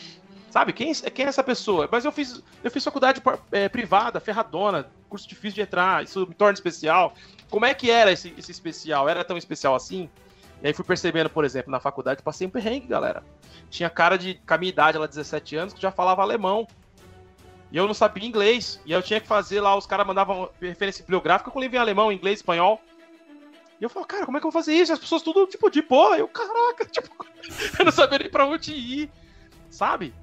Sabe, 0.50 0.72
quem, 0.74 0.94
quem 0.94 1.26
é 1.26 1.28
essa 1.28 1.44
pessoa? 1.44 1.88
Mas 1.92 2.06
eu 2.06 2.12
fiz, 2.12 2.42
eu 2.64 2.72
fiz 2.72 2.84
faculdade 2.84 3.22
é, 3.52 3.68
privada, 3.68 4.20
ferradona, 4.20 4.90
curso 5.10 5.28
difícil 5.28 5.56
de 5.56 5.62
entrar, 5.62 6.04
isso 6.04 6.26
me 6.26 6.34
torna 6.34 6.54
especial. 6.54 7.14
Como 7.50 7.66
é 7.66 7.74
que 7.74 7.92
era 7.92 8.12
esse, 8.12 8.34
esse 8.38 8.52
especial? 8.52 9.10
Era 9.10 9.24
tão 9.24 9.38
especial 9.38 9.76
assim? 9.76 10.10
E 10.62 10.68
aí 10.68 10.74
fui 10.74 10.86
percebendo, 10.86 11.30
por 11.30 11.46
exemplo, 11.46 11.72
na 11.72 11.80
faculdade, 11.80 12.24
passei 12.24 12.48
um 12.48 12.50
perrengue, 12.50 12.88
galera. 12.88 13.24
Tinha 13.70 13.90
cara 13.90 14.18
de, 14.18 14.36
com 14.36 14.54
a 14.54 14.58
minha 14.58 14.70
idade, 14.70 14.98
ela 14.98 15.08
17 15.08 15.56
anos, 15.56 15.74
que 15.74 15.82
já 15.82 15.92
falava 15.92 16.22
alemão. 16.22 16.66
E 17.72 17.78
eu 17.78 17.86
não 17.86 17.94
sabia 17.94 18.26
inglês. 18.26 18.80
E 18.86 18.92
eu 18.92 19.02
tinha 19.02 19.20
que 19.20 19.28
fazer 19.28 19.62
lá, 19.62 19.76
os 19.76 19.86
caras 19.86 20.08
mandavam 20.08 20.50
referência 20.62 21.04
bibliográfica 21.04 21.52
com 21.52 21.60
livro 21.60 21.76
em 21.76 21.80
alemão, 21.80 22.12
inglês, 22.12 22.40
espanhol. 22.40 22.82
E 23.80 23.84
eu 23.84 23.90
falo, 23.90 24.06
cara, 24.06 24.26
como 24.26 24.38
é 24.38 24.40
que 24.40 24.48
eu 24.48 24.52
vou 24.52 24.60
fazer 24.60 24.74
isso? 24.74 24.92
As 24.92 25.00
pessoas 25.00 25.22
tudo, 25.22 25.46
tipo, 25.46 25.70
de 25.70 25.82
boa. 25.82 26.18
Eu, 26.18 26.28
caraca, 26.28 26.86
tipo, 26.90 27.26
eu 27.78 27.86
não 27.86 27.92
sabia 27.92 28.20
nem 28.20 28.30
pra 28.30 28.46
onde 28.46 28.74
ir, 28.74 29.12
sabe? 29.70 30.14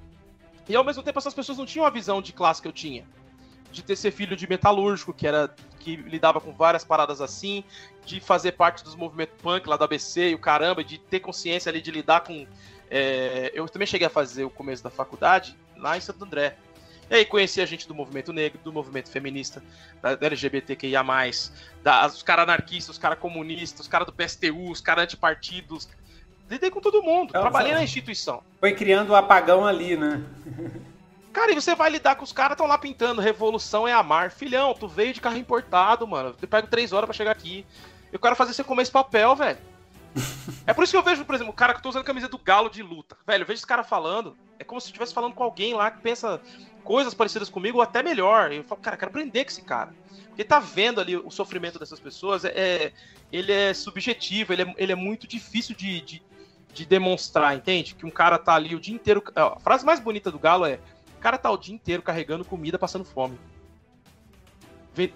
E 0.67 0.75
ao 0.75 0.83
mesmo 0.83 1.03
tempo 1.03 1.19
essas 1.19 1.33
pessoas 1.33 1.57
não 1.57 1.65
tinham 1.65 1.85
a 1.85 1.89
visão 1.89 2.21
de 2.21 2.33
classe 2.33 2.61
que 2.61 2.67
eu 2.67 2.73
tinha. 2.73 3.05
De 3.71 3.83
ter 3.83 3.95
ser 3.95 4.11
filho 4.11 4.35
de 4.35 4.47
metalúrgico, 4.47 5.13
que 5.13 5.27
era 5.27 5.53
que 5.79 5.95
lidava 5.95 6.41
com 6.41 6.51
várias 6.51 6.83
paradas 6.83 7.21
assim, 7.21 7.63
de 8.05 8.19
fazer 8.19 8.53
parte 8.53 8.83
dos 8.83 8.95
movimentos 8.95 9.35
punk 9.39 9.67
lá 9.67 9.77
da 9.77 9.85
ABC 9.85 10.29
e 10.29 10.35
o 10.35 10.39
caramba, 10.39 10.83
de 10.83 10.97
ter 10.97 11.19
consciência 11.19 11.69
ali 11.69 11.81
de 11.81 11.91
lidar 11.91 12.21
com. 12.21 12.47
É... 12.89 13.51
eu 13.53 13.67
também 13.67 13.87
cheguei 13.87 14.07
a 14.07 14.09
fazer 14.09 14.43
o 14.43 14.49
começo 14.49 14.83
da 14.83 14.89
faculdade 14.89 15.55
lá 15.77 15.95
em 15.95 16.01
Santo 16.01 16.23
André. 16.23 16.57
E 17.09 17.15
aí 17.15 17.25
conheci 17.25 17.61
a 17.61 17.65
gente 17.65 17.87
do 17.87 17.93
movimento 17.93 18.33
negro, 18.33 18.59
do 18.63 18.73
movimento 18.73 19.09
feminista, 19.09 19.63
da, 20.01 20.15
da 20.15 20.25
LGBTQIA, 20.27 21.03
da, 21.83 22.07
os 22.07 22.23
caras 22.23 22.43
anarquistas, 22.43 22.95
os 22.95 22.97
caras 22.97 23.19
comunistas, 23.19 23.81
os 23.81 23.87
caras 23.87 24.07
do 24.07 24.13
PSTU, 24.13 24.71
os 24.71 24.81
caras 24.81 25.03
antipartidos, 25.03 25.87
Lidei 26.49 26.69
com 26.69 26.79
todo 26.79 27.01
mundo, 27.01 27.35
é, 27.35 27.39
trabalhei 27.39 27.73
na 27.73 27.83
instituição. 27.83 28.41
Foi 28.59 28.73
criando 28.73 29.09
o 29.09 29.13
um 29.13 29.15
apagão 29.15 29.65
ali, 29.65 29.97
né? 29.97 30.23
Cara, 31.33 31.51
e 31.51 31.55
você 31.55 31.73
vai 31.73 31.89
lidar 31.89 32.15
com 32.15 32.23
os 32.23 32.31
caras 32.31 32.53
estão 32.53 32.67
lá 32.67 32.77
pintando 32.77 33.19
Revolução 33.19 33.87
é 33.87 33.91
Amar. 33.91 34.31
Filhão, 34.31 34.73
tu 34.73 34.87
veio 34.87 35.13
de 35.13 35.19
carro 35.19 35.37
importado, 35.37 36.07
mano. 36.07 36.35
Eu 36.39 36.47
pego 36.47 36.67
três 36.67 36.93
horas 36.93 37.07
para 37.07 37.15
chegar 37.15 37.31
aqui. 37.31 37.65
Eu 38.13 38.19
quero 38.19 38.35
fazer 38.35 38.53
você 38.53 38.63
comer 38.63 38.83
esse 38.83 38.91
papel, 38.91 39.35
velho. 39.35 39.57
É 40.65 40.73
por 40.73 40.83
isso 40.83 40.91
que 40.91 40.97
eu 40.97 41.03
vejo, 41.03 41.25
por 41.25 41.35
exemplo, 41.35 41.51
o 41.51 41.55
cara 41.55 41.73
que 41.73 41.81
tô 41.81 41.89
usando 41.89 42.03
a 42.03 42.05
camisa 42.05 42.27
do 42.27 42.37
galo 42.37 42.69
de 42.69 42.81
luta. 42.81 43.17
Velho, 43.25 43.43
eu 43.43 43.47
vejo 43.47 43.57
esse 43.57 43.67
cara 43.67 43.83
falando. 43.83 44.37
É 44.57 44.63
como 44.63 44.79
se 44.79 44.85
eu 44.85 44.89
estivesse 44.89 45.13
falando 45.13 45.33
com 45.33 45.43
alguém 45.43 45.73
lá 45.73 45.91
que 45.91 46.01
pensa 46.01 46.41
coisas 46.83 47.13
parecidas 47.13 47.49
comigo 47.49 47.77
ou 47.77 47.83
até 47.83 48.01
melhor. 48.01 48.51
Eu 48.51 48.63
falo, 48.63 48.81
cara, 48.81 48.95
eu 48.95 48.99
quero 48.99 49.09
aprender 49.09 49.43
com 49.43 49.51
esse 49.51 49.61
cara. 49.61 49.93
Porque 50.27 50.43
tá 50.43 50.59
vendo 50.59 50.99
ali 50.99 51.15
o 51.15 51.31
sofrimento 51.31 51.79
dessas 51.79 51.99
pessoas, 51.99 52.45
é, 52.45 52.49
é 52.49 52.93
ele 53.31 53.51
é 53.51 53.73
subjetivo, 53.73 54.53
ele 54.53 54.63
é, 54.63 54.75
ele 54.77 54.91
é 54.91 54.95
muito 54.95 55.27
difícil 55.27 55.75
de, 55.75 56.01
de, 56.01 56.23
de 56.73 56.85
demonstrar, 56.85 57.55
entende? 57.55 57.95
Que 57.95 58.05
um 58.05 58.11
cara 58.11 58.37
tá 58.37 58.53
ali 58.53 58.75
o 58.75 58.79
dia 58.79 58.93
inteiro. 58.93 59.23
A 59.35 59.59
frase 59.59 59.85
mais 59.85 59.99
bonita 59.99 60.31
do 60.31 60.39
Galo 60.39 60.65
é: 60.65 60.79
o 61.17 61.19
cara 61.19 61.37
tá 61.37 61.49
o 61.49 61.57
dia 61.57 61.73
inteiro 61.73 62.01
carregando 62.01 62.45
comida, 62.45 62.77
passando 62.77 63.05
fome. 63.05 63.37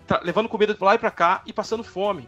Tá, 0.06 0.20
levando 0.24 0.50
comida 0.50 0.74
de 0.74 0.84
lá 0.84 0.96
e 0.96 0.98
pra 0.98 1.12
cá 1.12 1.42
e 1.46 1.54
passando 1.54 1.84
fome. 1.84 2.28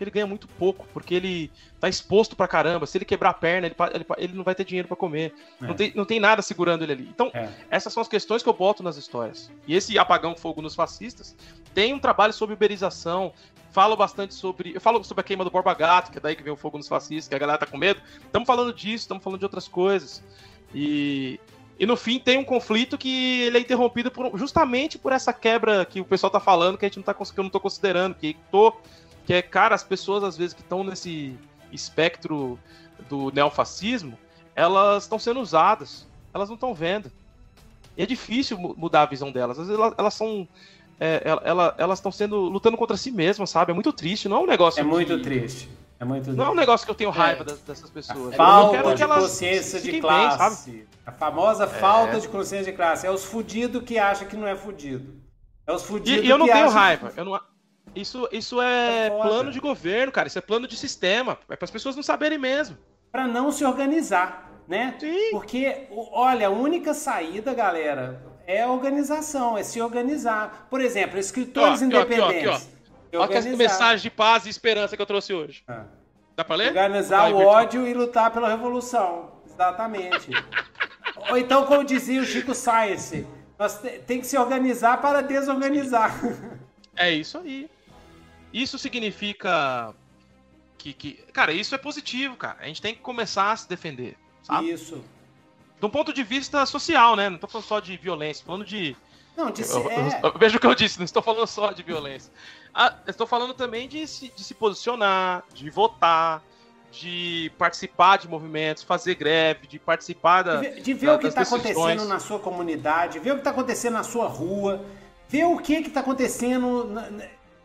Porque 0.00 0.04
ele 0.04 0.10
ganha 0.12 0.26
muito 0.26 0.48
pouco, 0.48 0.86
porque 0.94 1.14
ele 1.14 1.52
tá 1.78 1.86
exposto 1.86 2.34
pra 2.34 2.48
caramba. 2.48 2.86
Se 2.86 2.96
ele 2.96 3.04
quebrar 3.04 3.30
a 3.30 3.34
perna, 3.34 3.66
ele, 3.66 3.76
ele, 3.92 4.06
ele 4.16 4.32
não 4.32 4.42
vai 4.42 4.54
ter 4.54 4.64
dinheiro 4.64 4.88
para 4.88 4.96
comer. 4.96 5.34
É. 5.60 5.66
Não, 5.66 5.74
tem, 5.74 5.92
não 5.94 6.04
tem 6.06 6.18
nada 6.18 6.40
segurando 6.40 6.82
ele 6.82 6.92
ali. 6.92 7.08
Então, 7.10 7.30
é. 7.34 7.50
essas 7.70 7.92
são 7.92 8.00
as 8.00 8.08
questões 8.08 8.42
que 8.42 8.48
eu 8.48 8.54
boto 8.54 8.82
nas 8.82 8.96
histórias. 8.96 9.50
E 9.66 9.74
esse 9.74 9.98
apagão 9.98 10.34
fogo 10.34 10.62
nos 10.62 10.74
fascistas 10.74 11.36
tem 11.74 11.92
um 11.92 11.98
trabalho 11.98 12.32
sobre 12.32 12.54
uberização, 12.54 13.30
falo 13.72 13.94
bastante 13.94 14.32
sobre. 14.32 14.74
Eu 14.74 14.80
falo 14.80 15.04
sobre 15.04 15.20
a 15.20 15.24
queima 15.24 15.44
do 15.44 15.50
Borba 15.50 15.74
Gato, 15.74 16.10
que 16.10 16.16
é 16.16 16.20
daí 16.20 16.34
que 16.34 16.42
vem 16.42 16.52
o 16.52 16.56
fogo 16.56 16.78
nos 16.78 16.88
fascistas, 16.88 17.28
que 17.28 17.34
a 17.34 17.38
galera 17.38 17.58
tá 17.58 17.66
com 17.66 17.76
medo. 17.76 18.00
Estamos 18.24 18.46
falando 18.46 18.72
disso, 18.72 19.04
estamos 19.04 19.22
falando 19.22 19.38
de 19.38 19.44
outras 19.44 19.68
coisas. 19.68 20.22
E, 20.74 21.38
e 21.80 21.86
no 21.86 21.96
fim 21.96 22.18
tem 22.18 22.36
um 22.36 22.44
conflito 22.44 22.98
que 22.98 23.40
ele 23.40 23.56
é 23.56 23.60
interrompido 23.62 24.10
por, 24.10 24.36
justamente 24.38 24.98
por 24.98 25.12
essa 25.12 25.32
quebra 25.32 25.82
que 25.86 25.98
o 25.98 26.04
pessoal 26.04 26.30
tá 26.30 26.38
falando, 26.38 26.76
que 26.76 26.84
a 26.84 26.88
gente 26.88 26.98
não 26.98 27.02
tá 27.02 27.14
que 27.14 27.38
eu 27.38 27.42
não 27.42 27.50
tô 27.50 27.58
considerando, 27.58 28.14
que 28.14 28.36
tô. 28.50 28.76
Que 29.30 29.34
é, 29.34 29.42
cara, 29.42 29.76
as 29.76 29.84
pessoas 29.84 30.24
às 30.24 30.36
vezes 30.36 30.52
que 30.52 30.60
estão 30.60 30.82
nesse 30.82 31.38
espectro 31.70 32.58
do 33.08 33.30
neofascismo, 33.30 34.18
elas 34.56 35.04
estão 35.04 35.20
sendo 35.20 35.38
usadas. 35.38 36.04
Elas 36.34 36.48
não 36.48 36.56
estão 36.56 36.74
vendo. 36.74 37.12
E 37.96 38.02
é 38.02 38.06
difícil 38.06 38.58
mudar 38.58 39.02
a 39.02 39.06
visão 39.06 39.30
delas. 39.30 39.56
Às 39.56 39.68
vezes 39.68 39.80
elas, 39.80 39.94
elas 39.96 40.14
são 40.14 40.48
é, 40.98 41.22
ela, 41.44 41.76
elas 41.78 42.00
estão 42.00 42.10
sendo 42.10 42.40
lutando 42.40 42.76
contra 42.76 42.96
si 42.96 43.12
mesmas, 43.12 43.50
sabe? 43.50 43.70
É 43.70 43.72
muito 43.72 43.92
triste, 43.92 44.28
não 44.28 44.38
é 44.38 44.40
um 44.40 44.46
negócio. 44.46 44.80
É 44.80 44.82
muito 44.82 45.22
triste. 45.22 45.70
É 46.00 46.04
muito 46.04 46.32
não 46.32 46.46
é 46.46 46.50
um 46.50 46.56
negócio 46.56 46.84
que 46.84 46.90
eu 46.90 46.96
tenho 46.96 47.10
raiva 47.10 47.44
é. 47.44 47.54
dessas 47.68 47.88
pessoas. 47.88 48.34
A 48.34 48.36
falta 48.36 48.96
de 48.96 49.06
consciência 49.06 49.80
de 49.80 50.00
classe. 50.00 50.70
Bem, 50.72 50.86
a 51.06 51.12
famosa 51.12 51.64
é. 51.66 51.68
falta 51.68 52.18
de 52.18 52.26
consciência 52.26 52.72
de 52.72 52.76
classe. 52.76 53.06
É 53.06 53.10
os 53.12 53.24
fudidos 53.24 53.84
que 53.84 53.96
acham 53.96 54.26
que 54.26 54.36
não 54.36 54.48
é 54.48 54.56
fudido. 54.56 55.20
É 55.68 55.72
os 55.72 55.84
fudidos 55.84 56.24
E, 56.24 56.26
e 56.26 56.30
eu 56.30 56.36
não 56.36 56.48
tenho 56.48 56.68
raiva. 56.68 57.10
Que... 57.12 57.20
Eu 57.20 57.24
não... 57.26 57.49
Isso, 57.94 58.28
isso 58.30 58.60
é, 58.60 59.06
é 59.06 59.10
plano 59.10 59.50
de 59.50 59.60
governo, 59.60 60.12
cara. 60.12 60.28
Isso 60.28 60.38
é 60.38 60.42
plano 60.42 60.66
de 60.66 60.76
sistema. 60.76 61.38
É 61.48 61.56
para 61.56 61.64
as 61.64 61.70
pessoas 61.70 61.96
não 61.96 62.02
saberem 62.02 62.38
mesmo. 62.38 62.76
Para 63.10 63.26
não 63.26 63.50
se 63.50 63.64
organizar, 63.64 64.50
né? 64.68 64.94
Sim. 64.98 65.30
Porque, 65.32 65.88
olha, 66.12 66.46
a 66.46 66.50
única 66.50 66.94
saída, 66.94 67.52
galera, 67.52 68.22
é 68.46 68.66
organização, 68.66 69.58
é 69.58 69.62
se 69.62 69.80
organizar. 69.80 70.66
Por 70.70 70.80
exemplo, 70.80 71.18
escritores 71.18 71.82
ó, 71.82 71.84
independentes. 71.84 72.46
Aqui, 72.46 73.16
ó, 73.16 73.22
Olha 73.22 73.38
essa 73.38 73.56
mensagem 73.56 74.02
de 74.02 74.10
paz 74.10 74.46
e 74.46 74.50
esperança 74.50 74.96
que 74.96 75.02
eu 75.02 75.06
trouxe 75.06 75.32
hoje. 75.32 75.64
Ah. 75.66 75.84
Dá 76.36 76.44
pra 76.44 76.56
ler? 76.56 76.68
Organizar 76.68 77.32
o 77.32 77.38
ódio 77.38 77.86
e 77.86 77.92
lutar 77.92 78.30
pela 78.30 78.48
revolução. 78.48 79.32
Exatamente. 79.46 80.30
Ou 81.28 81.36
então, 81.36 81.66
como 81.66 81.84
dizia 81.84 82.20
o 82.20 82.24
Chico 82.24 82.54
Science, 82.54 83.26
nós 83.58 83.78
tem 84.06 84.20
que 84.20 84.26
se 84.26 84.38
organizar 84.38 85.00
para 85.02 85.20
desorganizar. 85.20 86.18
É 86.96 87.10
isso 87.10 87.38
aí. 87.38 87.68
Isso 88.52 88.78
significa 88.78 89.94
que, 90.78 90.92
que. 90.92 91.12
Cara, 91.32 91.52
isso 91.52 91.74
é 91.74 91.78
positivo, 91.78 92.36
cara. 92.36 92.58
A 92.60 92.66
gente 92.66 92.82
tem 92.82 92.94
que 92.94 93.00
começar 93.00 93.52
a 93.52 93.56
se 93.56 93.68
defender. 93.68 94.16
Sabe? 94.42 94.70
Isso 94.70 95.02
de 95.80 95.86
um 95.86 95.90
ponto 95.90 96.12
de 96.12 96.22
vista 96.22 96.64
social, 96.66 97.16
né? 97.16 97.30
Não 97.30 97.38
tô 97.38 97.48
falando 97.48 97.66
só 97.66 97.80
de 97.80 97.96
violência, 97.96 98.44
falando 98.44 98.64
de. 98.64 98.94
Não, 99.36 99.50
de 99.50 99.62
eu, 99.62 99.90
é... 99.90 100.20
eu, 100.22 100.38
veja 100.38 100.58
o 100.58 100.60
que 100.60 100.66
eu 100.66 100.74
disse, 100.74 100.98
não 100.98 101.04
estou 101.04 101.22
falando 101.22 101.46
só 101.46 101.72
de 101.72 101.82
violência. 101.82 102.30
Ah, 102.74 102.94
estou 103.06 103.26
falando 103.26 103.54
também 103.54 103.88
de 103.88 104.06
se, 104.06 104.28
de 104.28 104.44
se 104.44 104.52
posicionar, 104.52 105.42
de 105.54 105.70
votar, 105.70 106.42
de 106.92 107.50
participar 107.56 108.18
de 108.18 108.28
movimentos, 108.28 108.82
fazer 108.82 109.14
greve, 109.14 109.66
de 109.66 109.78
participar 109.78 110.42
da. 110.42 110.60
De, 110.60 110.82
de 110.82 110.92
ver 110.92 111.06
da, 111.06 111.14
o 111.14 111.18
que 111.18 111.28
está 111.28 111.42
acontecendo 111.42 112.04
na 112.04 112.18
sua 112.18 112.38
comunidade, 112.38 113.18
ver 113.18 113.30
o 113.30 113.34
que 113.34 113.40
está 113.40 113.50
acontecendo 113.50 113.94
na 113.94 114.04
sua 114.04 114.28
rua, 114.28 114.84
ver 115.28 115.44
o 115.46 115.56
que 115.56 115.72
está 115.72 116.00
acontecendo. 116.00 116.84
Na, 116.84 117.08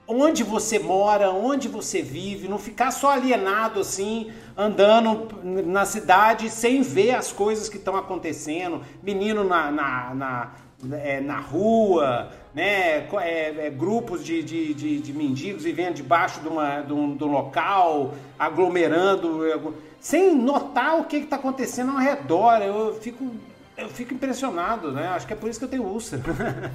onde 0.08 0.44
você 0.44 0.78
mora, 0.78 1.32
onde 1.32 1.68
você 1.68 2.02
vive, 2.02 2.48
não 2.48 2.60
ficar 2.60 2.92
só 2.92 3.12
alienado 3.12 3.80
assim, 3.80 4.32
andando 4.56 5.28
na 5.44 5.86
cidade 5.86 6.50
sem 6.50 6.82
ver 6.82 7.16
as 7.16 7.32
coisas 7.32 7.68
que 7.68 7.78
estão 7.78 7.96
acontecendo, 7.96 8.82
menino 9.02 9.44
na, 9.44 9.72
na, 9.72 10.14
na, 10.14 10.52
é, 10.98 11.20
na 11.20 11.40
rua, 11.40 12.32
né? 12.54 13.08
É, 13.22 13.66
é, 13.66 13.70
grupos 13.70 14.24
de, 14.24 14.44
de, 14.44 14.74
de, 14.74 15.00
de, 15.00 15.14
mendigos 15.14 15.64
vivendo 15.64 15.96
debaixo 15.96 16.40
de, 16.40 16.48
uma, 16.48 16.82
de, 16.82 16.94
um, 16.94 17.16
de 17.16 17.24
um 17.24 17.32
local, 17.32 18.14
aglomerando, 18.38 19.74
sem 20.00 20.36
notar 20.36 21.00
o 21.00 21.06
que 21.06 21.18
está 21.18 21.36
acontecendo 21.36 21.92
ao 21.92 21.98
redor. 21.98 22.62
Eu 22.62 22.98
fico, 23.02 23.32
eu 23.76 23.90
fico 23.90 24.14
impressionado, 24.14 24.92
né? 24.92 25.08
Acho 25.10 25.28
que 25.28 25.34
é 25.34 25.36
por 25.36 25.50
isso 25.50 25.60
que 25.60 25.66
eu 25.66 25.70
tenho 25.70 25.84
úlcera. 25.84 26.24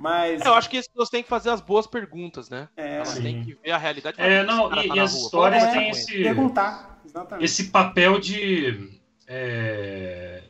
Mas. 0.00 0.40
Eu 0.46 0.54
acho 0.54 0.70
que 0.70 0.78
as 0.78 0.88
pessoas 0.88 1.10
têm 1.10 1.22
que 1.22 1.28
fazer 1.28 1.50
as 1.50 1.60
boas 1.60 1.86
perguntas, 1.86 2.48
né? 2.48 2.68
É, 2.74 2.96
Elas 2.96 3.08
sim. 3.10 3.22
têm 3.22 3.44
que 3.44 3.54
ver 3.62 3.70
a 3.70 3.76
realidade. 3.76 4.16
É, 4.18 4.42
não, 4.42 4.72
e, 4.72 4.88
tá 4.88 4.96
e 4.96 4.98
as 4.98 5.12
histórias 5.14 5.62
É, 5.62 5.72
têm 5.72 5.90
esse, 5.90 6.22
Perguntar, 6.22 6.98
exatamente. 7.04 7.44
esse 7.44 7.64
papel 7.70 8.18
de. 8.18 8.88
é, 9.26 10.42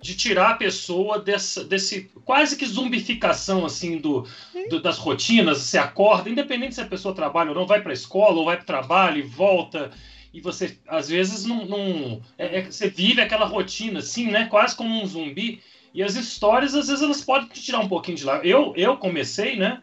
de 0.00 0.16
tirar 0.16 0.52
a 0.52 0.54
pessoa 0.54 1.18
dessa, 1.18 1.62
desse 1.62 2.10
quase 2.24 2.56
que 2.56 2.64
zumbificação 2.64 3.66
assim 3.66 3.98
do, 3.98 4.26
do- 4.70 4.80
das 4.80 4.96
rotinas. 4.96 5.58
Você 5.58 5.76
acorda, 5.76 6.30
independente 6.30 6.74
se 6.74 6.80
a 6.80 6.86
pessoa 6.86 7.14
trabalha 7.14 7.50
ou 7.50 7.54
não, 7.54 7.66
vai 7.66 7.82
para 7.82 7.90
a 7.90 7.92
escola 7.92 8.38
ou 8.38 8.46
vai 8.46 8.56
para 8.56 8.62
o 8.62 8.66
trabalho 8.66 9.18
e 9.18 9.22
volta. 9.22 9.90
E 10.32 10.40
você, 10.40 10.78
às 10.88 11.10
vezes, 11.10 11.44
não. 11.44 11.66
não- 11.66 12.22
é- 12.38 12.60
é- 12.60 12.64
você 12.64 12.88
vive 12.88 13.20
aquela 13.20 13.44
rotina, 13.44 13.98
assim, 13.98 14.28
né? 14.30 14.46
Quase 14.46 14.74
como 14.74 14.88
um 15.02 15.06
zumbi. 15.06 15.60
E 15.92 16.02
as 16.02 16.14
histórias, 16.14 16.74
às 16.74 16.88
vezes, 16.88 17.02
elas 17.02 17.20
podem 17.20 17.48
te 17.48 17.60
tirar 17.62 17.80
um 17.80 17.88
pouquinho 17.88 18.16
de 18.16 18.24
lá. 18.24 18.38
Eu, 18.44 18.72
eu 18.76 18.96
comecei, 18.96 19.56
né? 19.56 19.82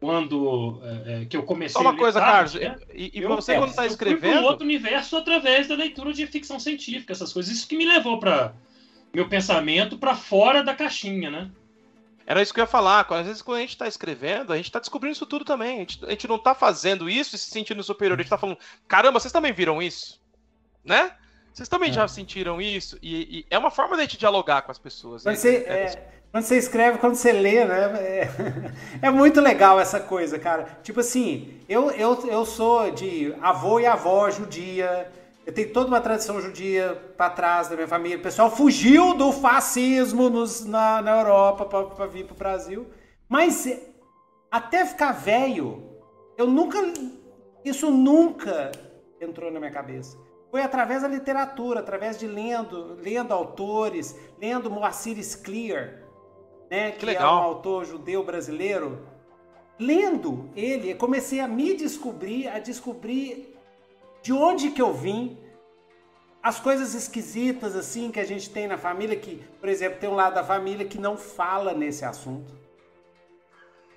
Quando. 0.00 0.80
é, 1.06 1.22
é, 1.22 1.24
que 1.24 1.36
eu 1.36 1.42
comecei. 1.42 1.72
Só 1.74 1.80
uma 1.80 1.92
a 1.92 1.96
coisa, 1.96 2.20
tarde, 2.20 2.58
Carlos. 2.58 2.78
né? 2.80 2.86
E, 2.94 3.18
e 3.18 3.22
Eu- 3.22 3.28
você, 3.30 3.52
é, 3.52 3.58
quando 3.58 3.70
está 3.70 3.84
eu 3.84 3.90
escrevendo. 3.90 4.44
outro 4.44 4.64
universo 4.64 5.16
através 5.16 5.68
da 5.68 5.74
leitura 5.74 6.12
de 6.12 6.26
ficção 6.26 6.58
científica, 6.60 7.12
essas 7.12 7.32
coisas. 7.32 7.52
Isso 7.54 7.66
que 7.68 7.76
me 7.76 7.84
levou 7.86 8.18
para 8.18 8.52
meu 9.14 9.28
pensamento 9.28 9.96
para 9.98 10.14
fora 10.14 10.62
da 10.62 10.74
caixinha, 10.74 11.30
né? 11.30 11.50
Era 12.26 12.42
isso 12.42 12.52
que 12.52 12.60
eu 12.60 12.64
ia 12.64 12.68
falar. 12.68 13.06
Às 13.08 13.26
vezes, 13.26 13.40
quando 13.40 13.58
a 13.58 13.60
gente 13.60 13.70
está 13.70 13.86
escrevendo, 13.86 14.52
a 14.52 14.56
gente 14.56 14.66
está 14.66 14.78
descobrindo 14.80 15.14
isso 15.14 15.26
tudo 15.26 15.44
também. 15.44 15.76
A 15.76 15.80
gente, 15.80 16.04
a 16.04 16.10
gente 16.10 16.28
não 16.28 16.36
está 16.36 16.54
fazendo 16.54 17.08
isso 17.08 17.36
e 17.36 17.38
se 17.38 17.50
sentindo 17.50 17.82
superior. 17.82 18.18
A 18.18 18.22
gente 18.22 18.26
está 18.26 18.36
falando, 18.38 18.58
caramba, 18.88 19.20
vocês 19.20 19.32
também 19.32 19.52
viram 19.52 19.80
isso? 19.80 20.20
Né? 20.84 21.12
Vocês 21.56 21.70
também 21.70 21.88
É. 21.88 21.92
já 21.94 22.06
sentiram 22.06 22.60
isso? 22.60 22.98
E, 23.00 23.38
e 23.38 23.46
é 23.48 23.56
uma 23.56 23.70
forma 23.70 23.96
da 23.96 24.02
gente 24.02 24.18
dialogar 24.18 24.60
com 24.60 24.70
as 24.70 24.78
pessoas. 24.78 25.22
Quando 25.22 25.36
né? 25.36 25.40
você, 25.40 25.64
É, 25.66 25.72
é, 25.84 26.08
quando 26.30 26.44
você 26.44 26.58
escreve, 26.58 26.98
quando 26.98 27.14
você 27.14 27.32
lê, 27.32 27.64
né? 27.64 27.84
É, 27.98 28.28
é 29.00 29.10
muito 29.10 29.40
legal 29.40 29.80
essa 29.80 29.98
coisa, 29.98 30.38
cara. 30.38 30.64
Tipo 30.82 31.00
assim, 31.00 31.58
eu, 31.66 31.90
eu, 31.92 32.28
eu 32.28 32.44
sou 32.44 32.90
de 32.90 33.34
avô 33.40 33.80
e 33.80 33.86
avó 33.86 34.28
judia. 34.28 35.10
Eu 35.46 35.54
tenho 35.54 35.72
toda 35.72 35.88
uma 35.88 35.98
tradição 35.98 36.42
judia 36.42 36.94
pra 37.16 37.30
trás 37.30 37.68
da 37.68 37.74
minha 37.74 37.88
família. 37.88 38.18
O 38.18 38.22
pessoal 38.22 38.50
fugiu 38.54 39.14
do 39.14 39.32
fascismo 39.32 40.28
nos, 40.28 40.62
na, 40.62 41.00
na 41.00 41.20
Europa 41.20 41.64
pra, 41.64 41.84
pra 41.84 42.06
vir 42.06 42.26
pro 42.26 42.34
Brasil. 42.34 42.86
Mas 43.30 43.66
é, 43.66 43.80
até 44.50 44.84
ficar 44.84 45.12
velho, 45.12 45.82
eu 46.36 46.46
nunca. 46.46 46.78
Isso 47.64 47.90
nunca 47.90 48.72
entrou 49.18 49.50
na 49.50 49.58
minha 49.58 49.72
cabeça. 49.72 50.25
Foi 50.56 50.62
através 50.62 51.02
da 51.02 51.08
literatura, 51.08 51.80
através 51.80 52.18
de 52.18 52.26
lendo, 52.26 52.94
lendo 53.02 53.34
autores, 53.34 54.18
lendo 54.40 54.70
Moacir 54.70 55.22
Scliar, 55.22 56.00
né, 56.70 56.92
que, 56.92 57.04
é 57.04 57.08
legal. 57.08 57.34
um 57.34 57.42
autor 57.42 57.84
judeu 57.84 58.24
brasileiro. 58.24 59.06
Lendo 59.78 60.48
ele, 60.56 60.94
comecei 60.94 61.40
a 61.40 61.46
me 61.46 61.74
descobrir, 61.74 62.48
a 62.48 62.58
descobrir 62.58 63.54
de 64.22 64.32
onde 64.32 64.70
que 64.70 64.80
eu 64.80 64.94
vim, 64.94 65.36
as 66.42 66.58
coisas 66.58 66.94
esquisitas 66.94 67.76
assim 67.76 68.10
que 68.10 68.18
a 68.18 68.24
gente 68.24 68.48
tem 68.48 68.66
na 68.66 68.78
família, 68.78 69.14
que, 69.14 69.44
por 69.60 69.68
exemplo, 69.68 70.00
tem 70.00 70.08
um 70.08 70.14
lado 70.14 70.36
da 70.36 70.42
família 70.42 70.86
que 70.86 70.96
não 70.96 71.18
fala 71.18 71.74
nesse 71.74 72.02
assunto. 72.02 72.50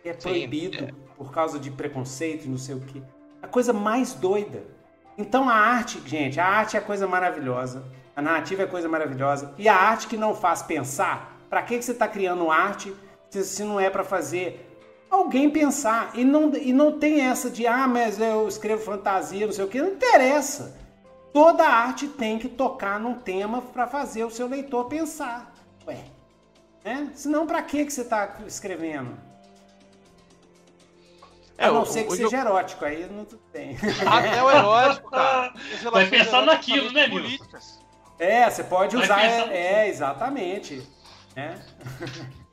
Que 0.04 0.10
é 0.10 0.14
Sim, 0.14 0.20
proibido 0.20 0.94
por 1.16 1.32
causa 1.32 1.58
de 1.58 1.72
preconceito, 1.72 2.44
e 2.44 2.50
não 2.50 2.58
sei 2.58 2.76
o 2.76 2.82
quê. 2.82 3.02
A 3.42 3.48
coisa 3.48 3.72
mais 3.72 4.14
doida. 4.14 4.78
Então 5.20 5.50
a 5.50 5.54
arte, 5.54 6.02
gente, 6.06 6.40
a 6.40 6.46
arte 6.46 6.78
é 6.78 6.80
coisa 6.80 7.06
maravilhosa. 7.06 7.84
A 8.16 8.22
narrativa 8.22 8.64
é 8.64 8.66
coisa 8.66 8.88
maravilhosa. 8.88 9.54
E 9.58 9.68
a 9.68 9.76
arte 9.76 10.08
que 10.08 10.16
não 10.16 10.34
faz 10.34 10.62
pensar, 10.64 11.38
pra 11.50 11.62
que, 11.62 11.78
que 11.78 11.84
você 11.84 11.92
está 11.92 12.08
criando 12.08 12.50
arte 12.50 12.96
se, 13.30 13.44
se 13.44 13.64
não 13.66 13.78
é 13.78 13.90
pra 13.90 14.06
fazer 14.06 14.80
alguém 15.12 15.50
pensar? 15.50 16.12
E 16.14 16.24
não, 16.24 16.56
e 16.56 16.72
não 16.72 16.98
tem 16.98 17.20
essa 17.20 17.50
de, 17.50 17.68
ah, 17.68 17.86
mas 17.86 18.18
eu 18.18 18.48
escrevo 18.48 18.82
fantasia, 18.82 19.46
não 19.46 19.52
sei 19.52 19.66
o 19.66 19.68
que. 19.68 19.82
Não 19.82 19.90
interessa. 19.90 20.80
Toda 21.34 21.68
arte 21.68 22.08
tem 22.08 22.40
que 22.40 22.48
tocar 22.48 22.98
num 22.98 23.16
tema 23.16 23.62
pra 23.62 23.88
fazer 23.88 24.24
o 24.24 24.32
seu 24.32 24.48
leitor 24.48 24.86
pensar. 24.86 25.54
Ué, 25.86 26.06
né? 26.82 27.12
Senão 27.14 27.46
pra 27.46 27.62
que, 27.62 27.84
que 27.84 27.92
você 27.92 28.06
tá 28.06 28.38
escrevendo? 28.48 29.18
É, 31.60 31.66
a 31.68 31.72
não 31.72 31.82
o- 31.82 31.86
ser 31.86 32.04
que 32.06 32.14
o- 32.14 32.16
seja 32.16 32.38
erótico, 32.38 32.86
aí 32.86 33.06
não 33.12 33.26
tem. 33.52 33.78
Até 34.08 34.42
o 34.42 34.50
erótico, 34.50 35.12
cara. 35.12 35.52
Vai 35.52 36.06
relações 36.06 36.10
pensar 36.10 36.42
naquilo, 36.46 36.92
né, 36.92 37.10
políticas. 37.10 37.80
É, 38.18 38.50
você 38.50 38.64
pode 38.64 38.96
Vai 38.96 39.06
usar. 39.06 39.22
É, 39.24 39.84
é, 39.86 39.90
exatamente. 39.90 40.82
É. 41.36 41.56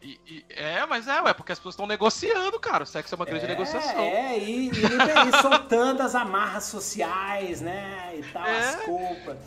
E- 0.02 0.20
e- 0.26 0.44
é, 0.50 0.86
mas 0.86 1.08
é, 1.08 1.20
ué, 1.22 1.32
porque 1.34 1.50
as 1.52 1.58
pessoas 1.58 1.74
estão 1.74 1.86
negociando, 1.86 2.58
cara. 2.60 2.84
O 2.84 2.86
sexo 2.86 3.14
é 3.14 3.16
uma 3.16 3.24
grande 3.24 3.46
negociação. 3.46 3.98
É, 4.00 4.38
e, 4.38 4.68
e, 4.68 4.70
e 4.70 5.42
soltando 5.42 6.02
as 6.02 6.14
amarras 6.14 6.64
sociais, 6.64 7.60
né? 7.60 8.12
E 8.16 8.22
tal, 8.32 8.46
É. 8.46 8.58
as 8.60 8.76
culpas. 8.82 9.38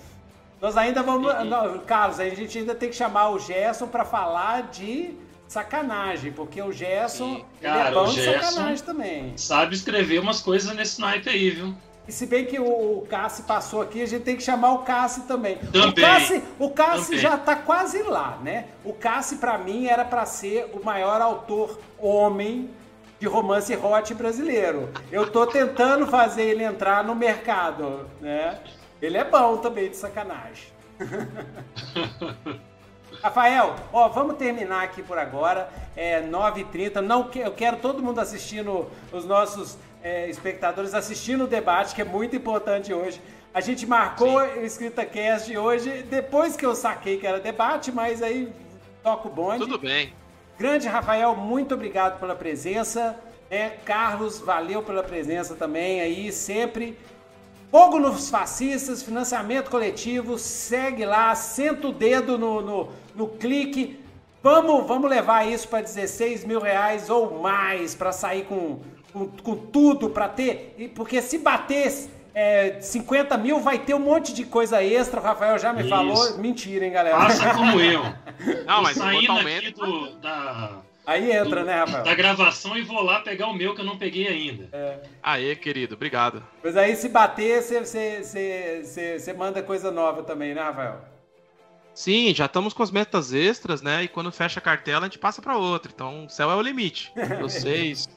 Nós 0.59 0.75
ainda 0.75 1.01
vamos. 1.01 1.33
E- 1.33 1.41
e- 1.41 1.43
não, 1.45 1.79
Carlos, 1.79 2.19
a 2.19 2.27
gente 2.29 2.57
ainda 2.57 2.75
tem 2.75 2.89
que 2.89 2.95
chamar 2.95 3.29
o 3.29 3.39
Gerson 3.39 3.87
pra 3.87 4.03
falar 4.03 4.63
de 4.63 5.15
sacanagem, 5.49 6.31
porque 6.31 6.61
o 6.61 6.71
Gerson 6.71 7.37
Sim. 7.37 7.45
Cara, 7.59 7.89
é 7.89 7.91
bom 7.91 8.03
o 8.05 8.13
de 8.13 8.23
sacanagem 8.23 8.85
também. 8.85 9.33
Sabe 9.35 9.75
escrever 9.75 10.19
umas 10.19 10.41
coisas 10.41 10.73
nesse 10.75 11.01
naipe 11.01 11.27
aí, 11.27 11.49
viu? 11.49 11.73
E 12.07 12.11
se 12.11 12.25
bem 12.25 12.45
que 12.45 12.59
o 12.59 13.05
Cassi 13.09 13.43
passou 13.43 13.81
aqui, 13.81 14.01
a 14.01 14.05
gente 14.05 14.23
tem 14.23 14.35
que 14.35 14.43
chamar 14.43 14.73
o 14.73 14.79
Cassi 14.79 15.21
também. 15.21 15.57
O 15.57 15.71
Também. 15.71 16.05
Cassi, 16.05 16.43
o 16.57 16.69
Cassi 16.69 17.17
já 17.19 17.37
tá 17.37 17.55
quase 17.55 18.01
lá, 18.03 18.39
né? 18.41 18.65
O 18.83 18.93
Cassi, 18.93 19.35
pra 19.37 19.57
mim, 19.57 19.85
era 19.85 20.05
pra 20.05 20.25
ser 20.25 20.71
o 20.73 20.83
maior 20.83 21.21
autor 21.21 21.79
homem 21.99 22.69
de 23.19 23.27
romance 23.27 23.75
hot 23.75 24.13
brasileiro. 24.13 24.89
Eu 25.11 25.29
tô 25.29 25.45
tentando 25.45 26.07
fazer 26.07 26.43
ele 26.43 26.63
entrar 26.63 27.03
no 27.03 27.13
mercado, 27.13 28.09
né? 28.21 28.59
Ele 29.01 29.17
é 29.17 29.23
bom 29.23 29.57
também 29.57 29.89
de 29.89 29.97
sacanagem. 29.97 30.67
Rafael, 33.21 33.75
ó, 33.91 34.07
vamos 34.07 34.37
terminar 34.37 34.83
aqui 34.83 35.01
por 35.03 35.17
agora. 35.17 35.69
É 35.95 36.21
9h30. 36.21 37.01
Não, 37.01 37.23
que- 37.25 37.39
eu 37.39 37.51
quero 37.51 37.77
todo 37.77 38.01
mundo 38.01 38.19
assistindo, 38.19 38.89
os 39.11 39.25
nossos 39.25 39.77
é, 40.01 40.29
espectadores 40.29 40.93
assistindo 40.93 41.43
o 41.43 41.47
debate, 41.47 41.93
que 41.93 42.01
é 42.01 42.05
muito 42.05 42.35
importante 42.35 42.93
hoje. 42.93 43.19
A 43.53 43.59
gente 43.59 43.85
marcou 43.85 44.37
o 44.37 44.63
EscritaCast 44.63 45.57
hoje, 45.57 46.03
depois 46.03 46.55
que 46.55 46.65
eu 46.65 46.73
saquei 46.75 47.17
que 47.17 47.27
era 47.27 47.39
debate, 47.39 47.91
mas 47.91 48.21
aí 48.21 48.49
toca 49.03 49.27
o 49.27 49.31
bonde. 49.31 49.59
Tudo 49.59 49.77
bem. 49.77 50.13
Grande 50.57 50.87
Rafael, 50.87 51.35
muito 51.35 51.73
obrigado 51.75 52.19
pela 52.19 52.35
presença. 52.35 53.17
né? 53.49 53.71
Carlos, 53.83 54.39
valeu 54.39 54.81
pela 54.83 55.01
presença 55.03 55.55
também 55.55 55.99
aí, 56.01 56.31
sempre. 56.31 56.97
Fogo 57.71 57.99
nos 57.99 58.29
fascistas, 58.29 59.03
financiamento 59.03 59.69
coletivo, 59.69 60.39
segue 60.39 61.05
lá, 61.05 61.35
senta 61.35 61.87
o 61.87 61.91
dedo 61.91 62.37
no, 62.37 62.61
no, 62.61 62.89
no 63.15 63.27
clique. 63.27 63.99
Vamos, 64.41 64.87
vamos 64.87 65.09
levar 65.09 65.47
isso 65.47 65.67
para 65.67 65.81
16 65.81 66.45
mil 66.45 66.59
reais 66.59 67.09
ou 67.09 67.39
mais 67.41 67.93
para 67.93 68.11
sair 68.11 68.45
com, 68.45 68.79
com, 69.13 69.27
com 69.27 69.55
tudo, 69.55 70.09
para 70.09 70.27
ter. 70.27 70.73
e- 70.79 70.87
Porque 70.87 71.21
se 71.21 71.37
bater 71.37 72.09
é, 72.33 72.79
50 72.81 73.37
mil, 73.37 73.59
vai 73.59 73.77
ter 73.77 73.93
um 73.93 73.99
monte 73.99 74.33
de 74.33 74.45
coisa 74.45 74.81
extra. 74.83 75.19
O 75.19 75.23
Rafael 75.23 75.59
já 75.59 75.71
me 75.71 75.81
Isso. 75.81 75.89
falou. 75.89 76.37
Mentira, 76.39 76.85
hein, 76.85 76.91
galera? 76.91 77.17
Faça 77.19 77.53
como 77.53 77.79
eu. 77.79 78.01
Não, 78.65 78.81
mas 78.81 78.99
aumenta. 78.99 79.71
do, 79.85 80.15
da, 80.19 80.71
Aí 81.09 81.31
entra, 81.31 81.63
né, 81.63 81.73
Rafael? 81.75 82.03
da 82.03 82.13
gravação 82.13 82.77
e 82.77 82.81
vou 82.83 83.01
lá 83.01 83.19
pegar 83.21 83.47
o 83.47 83.53
meu 83.53 83.73
que 83.73 83.81
eu 83.81 83.85
não 83.85 83.97
peguei 83.97 84.27
ainda. 84.27 84.69
Aê, 85.23 85.55
querido, 85.55 85.95
obrigado. 85.95 86.43
Mas 86.63 86.77
aí 86.77 86.95
se 86.95 87.09
bater, 87.09 87.61
você- 87.61 87.79
você 87.83 88.23
você- 88.23 88.81
você- 88.83 89.19
você 89.19 89.33
manda 89.33 89.63
coisa 89.63 89.89
nova 89.91 90.21
também, 90.23 90.53
né, 90.53 90.61
Rafael? 90.61 91.01
Sim, 91.93 92.33
já 92.33 92.45
estamos 92.45 92.73
com 92.73 92.83
as 92.83 92.91
metas 92.91 93.33
extras, 93.33 93.81
né? 93.81 94.03
E 94.03 94.07
quando 94.07 94.31
fecha 94.31 94.59
a 94.59 94.61
cartela, 94.63 95.01
a 95.05 95.09
gente 95.09 95.19
passa 95.19 95.41
para 95.41 95.57
outra. 95.57 95.91
Então, 95.93 96.25
o 96.25 96.29
céu 96.29 96.49
é 96.51 96.55
o 96.55 96.61
limite. 96.61 97.11
Vocês. 97.41 98.07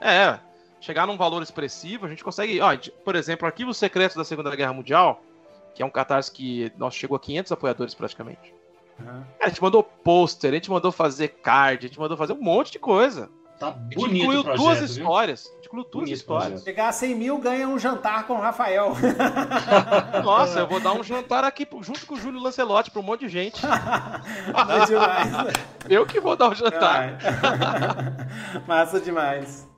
É, 0.00 0.38
chegar 0.80 1.06
num 1.06 1.16
valor 1.16 1.42
expressivo, 1.42 2.04
a 2.06 2.08
gente 2.08 2.24
consegue. 2.24 2.60
Ó, 2.60 2.76
por 3.04 3.14
exemplo, 3.14 3.46
Arquivos 3.46 3.76
Secretos 3.78 4.16
da 4.16 4.24
Segunda 4.24 4.54
Guerra 4.56 4.72
Mundial, 4.72 5.22
que 5.74 5.82
é 5.82 5.86
um 5.86 5.90
catarse 5.90 6.30
que 6.32 6.72
nós 6.76 6.94
chegou 6.94 7.16
a 7.16 7.20
500 7.20 7.52
apoiadores 7.52 7.94
praticamente. 7.94 8.52
A 9.40 9.48
gente 9.48 9.62
mandou 9.62 9.82
pôster, 9.82 10.50
a 10.50 10.54
gente 10.54 10.70
mandou 10.70 10.92
fazer 10.92 11.28
card, 11.28 11.86
a 11.86 11.88
gente 11.88 11.98
mandou 11.98 12.16
fazer 12.16 12.32
um 12.34 12.42
monte 12.42 12.72
de 12.72 12.78
coisa. 12.78 13.28
Tá 13.58 13.68
A 13.68 13.72
gente 13.82 13.96
bonito 13.96 14.22
incluiu 14.22 14.40
o 14.40 14.44
projeto, 14.44 14.62
duas 14.62 14.78
viu? 14.78 14.86
histórias. 14.88 15.46
A 15.46 15.54
gente 15.56 15.66
incluiu 15.66 15.84
duas 15.84 16.04
Bonito 16.04 16.16
histórias. 16.16 16.48
projeto. 16.48 16.64
Chegar 16.64 16.88
a 16.88 16.92
100 16.92 17.14
mil, 17.14 17.38
ganha 17.38 17.68
um 17.68 17.78
jantar 17.78 18.26
com 18.26 18.32
o 18.32 18.40
Rafael. 18.40 18.94
Nossa, 20.24 20.60
eu 20.60 20.66
vou 20.66 20.80
dar 20.80 20.92
um 20.94 21.02
jantar 21.02 21.44
aqui 21.44 21.66
junto 21.82 22.06
com 22.06 22.14
o 22.14 22.16
Júlio 22.16 22.40
Lancelotti 22.40 22.90
pra 22.90 23.00
um 23.00 23.04
monte 23.04 23.20
de 23.20 23.28
gente. 23.28 23.60
Massa 24.52 24.86
demais. 24.86 25.32
Eu 25.88 26.06
que 26.06 26.18
vou 26.20 26.36
dar 26.36 26.48
o 26.50 26.54
jantar. 26.54 27.18
Ai. 27.22 28.60
Massa 28.66 28.98
demais. 28.98 29.68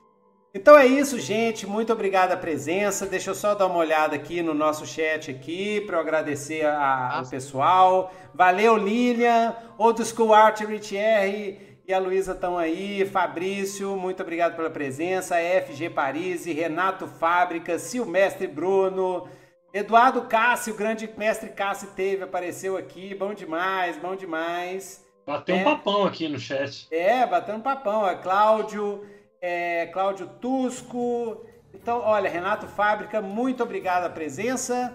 Então 0.53 0.77
é 0.77 0.85
isso, 0.85 1.19
gente. 1.19 1.65
Muito 1.65 1.91
obrigado 1.91 2.31
a 2.31 2.37
presença. 2.37 3.07
Deixa 3.07 3.31
eu 3.31 3.35
só 3.35 3.55
dar 3.55 3.65
uma 3.65 3.77
olhada 3.79 4.15
aqui 4.15 4.41
no 4.43 4.53
nosso 4.53 4.85
chat 4.85 5.31
aqui 5.31 5.81
para 5.81 5.97
eu 5.97 6.01
agradecer 6.01 6.63
a- 6.65 7.17
ao 7.17 7.25
pessoal. 7.27 8.13
Valeu, 8.35 8.77
Lilian, 8.77 9.55
Old 9.79 10.03
School 10.05 10.31
Archery 10.33 10.79
Thierry 10.79 11.79
e 11.87 11.93
a 11.93 11.97
Luísa 11.97 12.33
estão 12.33 12.55
aí. 12.57 13.03
Fabrício, 13.03 13.95
muito 13.97 14.21
obrigado 14.21 14.55
pela 14.55 14.69
presença. 14.69 15.37
FG 15.39 15.89
Paris, 15.89 16.45
Renato 16.45 17.07
Fábrica, 17.07 17.79
Silmestre 17.79 18.45
Bruno. 18.45 19.27
Eduardo 19.73 20.21
Cássio, 20.23 20.75
o 20.75 20.77
grande 20.77 21.09
mestre 21.17 21.49
Cássio 21.49 21.89
teve, 21.95 22.23
apareceu 22.25 22.77
aqui. 22.77 23.15
Bom 23.15 23.33
demais, 23.33 23.97
bom 23.97 24.15
demais. 24.15 25.03
Bateu 25.25 25.55
É. 25.55 25.59
um 25.61 25.63
papão 25.63 26.03
aqui 26.03 26.27
no 26.29 26.37
chat. 26.37 26.85
É, 26.91 27.25
batendo 27.25 27.63
papão. 27.63 28.07
É 28.07 28.13
Cláudio, 28.13 29.03
é, 29.43 29.87
Cláudio 29.87 30.25
Tusco. 30.39 31.45
Então, 31.73 31.99
olha, 31.99 32.29
Renato 32.29 32.65
Fábrica, 32.65 33.21
muito 33.21 33.61
obrigado 33.61 34.05
a 34.05 34.09
presença. 34.09 34.93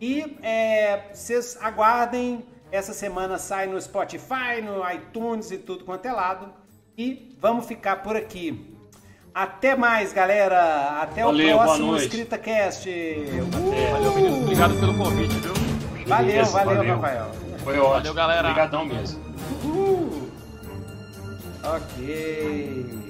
E 0.00 0.38
é, 0.42 1.10
vocês 1.12 1.58
aguardem. 1.60 2.44
Essa 2.72 2.94
semana 2.94 3.36
sai 3.36 3.66
no 3.66 3.78
Spotify, 3.78 4.62
no 4.64 4.90
iTunes 4.90 5.50
e 5.50 5.58
tudo 5.58 5.84
quanto 5.84 6.06
é 6.06 6.12
lado. 6.12 6.48
E 6.96 7.36
vamos 7.38 7.66
ficar 7.66 7.96
por 7.96 8.16
aqui. 8.16 8.74
Até 9.34 9.76
mais, 9.76 10.10
galera. 10.14 11.02
Até 11.02 11.22
Valeu, 11.22 11.56
o 11.56 11.60
próximo. 11.60 11.96
EscritaCast. 11.98 12.88
Valeu, 13.92 14.14
meninos. 14.14 14.42
Obrigado 14.42 14.80
pelo 14.80 14.96
convite, 14.96 15.34
viu? 15.34 15.52
Valeu, 16.06 16.26
Beleza, 16.26 16.50
valeu, 16.50 16.76
valeu. 16.78 16.94
Rafael. 16.96 17.30
Foi 17.62 17.78
ótimo. 17.78 18.14
galera. 18.14 18.48
Obrigadão 18.48 18.84
mesmo. 18.86 19.22
Uhul. 19.64 20.30
Ok. 21.62 22.92